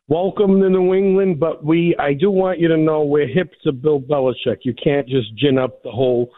Welcome 0.08 0.60
to 0.62 0.70
New 0.70 0.96
England, 0.96 1.40
but 1.40 1.64
we 1.64 1.96
I 2.00 2.14
do 2.14 2.32
want 2.32 2.60
you 2.60 2.68
to 2.68 2.78
know 2.78 3.04
we're 3.04 3.28
hip 3.28 3.54
to 3.64 3.72
Bill 3.72 4.02
Belichick. 4.02 4.60
You 4.64 4.74
can't 4.74 5.08
just 5.08 5.36
gin 5.36 5.60
up 5.60 5.84
the 5.84 5.92
whole 5.92 6.32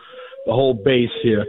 the 0.45 0.51
whole 0.51 0.73
base 0.73 1.09
here. 1.23 1.45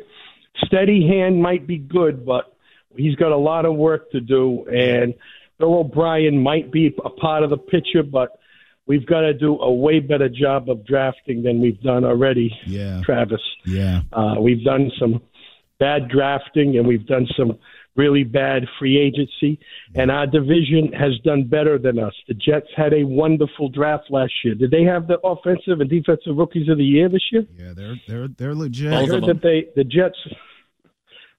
Steady 0.66 1.06
hand 1.08 1.42
might 1.42 1.66
be 1.66 1.78
good, 1.78 2.24
but 2.24 2.51
he's 2.96 3.14
got 3.16 3.32
a 3.32 3.36
lot 3.36 3.64
of 3.64 3.74
work 3.76 4.10
to 4.12 4.20
do 4.20 4.64
and 4.66 5.14
Bill 5.58 5.74
O'Brien 5.80 6.42
might 6.42 6.72
be 6.72 6.94
a 7.04 7.10
part 7.10 7.44
of 7.44 7.50
the 7.50 7.56
picture, 7.56 8.02
but 8.02 8.38
we've 8.86 9.06
got 9.06 9.20
to 9.20 9.32
do 9.32 9.58
a 9.60 9.72
way 9.72 10.00
better 10.00 10.28
job 10.28 10.68
of 10.68 10.84
drafting 10.84 11.42
than 11.42 11.60
we've 11.60 11.80
done 11.82 12.04
already, 12.04 12.52
Yeah. 12.66 13.00
Travis. 13.04 13.40
Yeah. 13.64 14.00
Uh, 14.12 14.36
we've 14.40 14.64
done 14.64 14.90
some 14.98 15.22
bad 15.78 16.08
drafting 16.08 16.78
and 16.78 16.86
we've 16.86 17.06
done 17.06 17.28
some 17.36 17.58
really 17.94 18.24
bad 18.24 18.64
free 18.78 18.98
agency, 18.98 19.60
and 19.94 20.10
our 20.10 20.26
division 20.26 20.90
has 20.94 21.12
done 21.24 21.44
better 21.44 21.76
than 21.78 21.98
us. 21.98 22.14
The 22.26 22.32
Jets 22.34 22.68
had 22.74 22.94
a 22.94 23.04
wonderful 23.04 23.68
draft 23.68 24.10
last 24.10 24.32
year. 24.42 24.54
Did 24.54 24.70
they 24.70 24.82
have 24.84 25.06
the 25.08 25.18
offensive 25.22 25.80
and 25.80 25.90
defensive 25.90 26.34
rookies 26.36 26.70
of 26.70 26.78
the 26.78 26.84
year 26.84 27.10
this 27.10 27.26
year? 27.30 27.44
Yeah, 27.54 27.72
they're 27.76 27.96
they're 28.08 28.28
they're 28.28 28.54
legit. 28.54 28.94
I 28.94 29.02
Both 29.02 29.10
heard 29.10 29.24
that 29.26 29.42
they 29.42 29.66
the 29.76 29.84
Jets. 29.84 30.16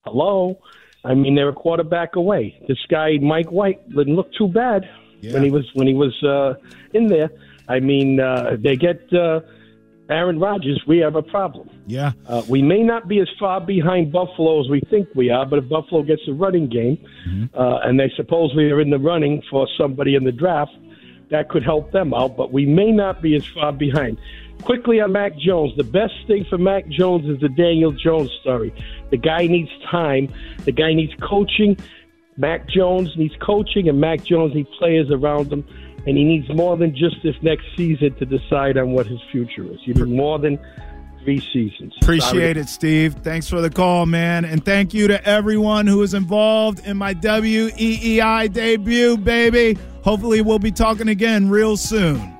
Hello, 0.06 0.60
I 1.04 1.14
mean 1.14 1.36
they're 1.36 1.50
a 1.50 1.54
quarterback 1.54 2.16
away. 2.16 2.58
This 2.68 2.78
guy 2.90 3.18
Mike 3.22 3.52
White 3.52 3.88
didn't 3.90 4.16
look 4.16 4.32
too 4.34 4.48
bad 4.48 4.88
Yeah. 5.22 5.34
when 5.34 5.44
he 5.44 5.52
was 5.52 5.66
when 5.74 5.88
he 5.88 5.94
was 5.94 6.16
uh, 6.24 6.54
in 6.94 7.08
there. 7.08 7.30
I 7.68 7.80
mean 7.80 8.20
uh, 8.20 8.58
they 8.60 8.76
get 8.76 9.02
uh, 9.14 9.42
Aaron 10.10 10.40
Rodgers. 10.40 10.82
We 10.88 10.98
have 11.00 11.16
a 11.16 11.22
problem. 11.22 11.70
Yeah. 11.88 12.12
Uh, 12.28 12.44
we 12.50 12.62
may 12.62 12.84
not 12.84 13.08
be 13.08 13.20
as 13.20 13.30
far 13.40 13.62
behind 13.62 14.12
Buffalo 14.12 14.62
as 14.62 14.70
we 14.70 14.82
think 14.90 15.08
we 15.16 15.30
are, 15.30 15.46
but 15.46 15.60
if 15.60 15.70
Buffalo 15.70 16.04
gets 16.04 16.22
a 16.28 16.34
running 16.34 16.68
game, 16.68 16.98
uh, 17.54 17.80
and 17.84 18.00
they 18.00 18.12
supposedly 18.16 18.70
are 18.72 18.82
in 18.82 18.90
the 18.90 19.00
running 19.00 19.42
for 19.50 19.68
somebody 19.78 20.16
in 20.16 20.24
the 20.26 20.32
draft, 20.32 20.74
that 21.32 21.48
could 21.50 21.64
help 21.64 21.92
them 21.94 22.14
out. 22.14 22.36
But 22.36 22.52
we 22.52 22.66
may 22.66 22.92
not 22.92 23.22
be 23.22 23.36
as 23.36 23.46
far 23.48 23.72
behind. 23.72 24.18
Quickly 24.66 25.02
on 25.02 25.12
Mac 25.12 25.38
Jones. 25.38 25.74
The 25.76 25.84
best 25.84 26.14
thing 26.28 26.46
for 26.50 26.58
Mac 26.58 26.88
Jones 26.88 27.28
is 27.30 27.40
the 27.42 27.50
Daniel 27.50 27.92
Jones 27.92 28.32
story. 28.42 28.74
The 29.12 29.18
guy 29.18 29.48
needs 29.48 29.70
time. 29.92 30.34
The 30.66 30.72
guy 30.72 30.94
needs 30.94 31.14
coaching. 31.22 31.78
Mac 32.38 32.68
Jones 32.70 33.10
needs 33.18 33.36
coaching, 33.42 33.90
and 33.90 34.00
Mac 34.00 34.24
Jones 34.24 34.56
needs 34.56 34.70
players 34.80 35.12
around 35.12 35.52
him. 35.52 35.66
And 36.06 36.18
he 36.18 36.24
needs 36.24 36.48
more 36.50 36.76
than 36.78 36.96
just 36.96 37.18
this 37.24 37.36
next 37.42 37.66
season 37.78 38.14
to 38.16 38.26
decide 38.26 38.78
on 38.78 38.92
what 38.92 39.06
his 39.06 39.20
future 39.32 39.64
is. 39.72 39.80
You 39.86 39.94
need 39.94 40.08
more 40.08 40.40
than 40.40 40.60
three 41.24 41.40
seasons. 41.54 41.94
Appreciate 42.02 42.58
it, 42.58 42.68
Steve. 42.68 43.16
Thanks 43.24 43.48
for 43.48 43.62
the 43.62 43.70
call, 43.70 44.06
man. 44.06 44.44
And 44.46 44.64
thank 44.66 44.94
you 44.94 45.08
to 45.08 45.26
everyone 45.28 45.88
who 45.88 46.02
is 46.02 46.14
involved 46.14 46.86
in 46.86 46.98
my 46.98 47.14
WEEI 47.14 48.52
debut, 48.52 49.18
baby. 49.18 49.78
Hopefully, 50.04 50.42
we'll 50.42 50.60
be 50.60 50.72
talking 50.72 51.08
again 51.08 51.50
real 51.50 51.78
soon. 51.78 52.33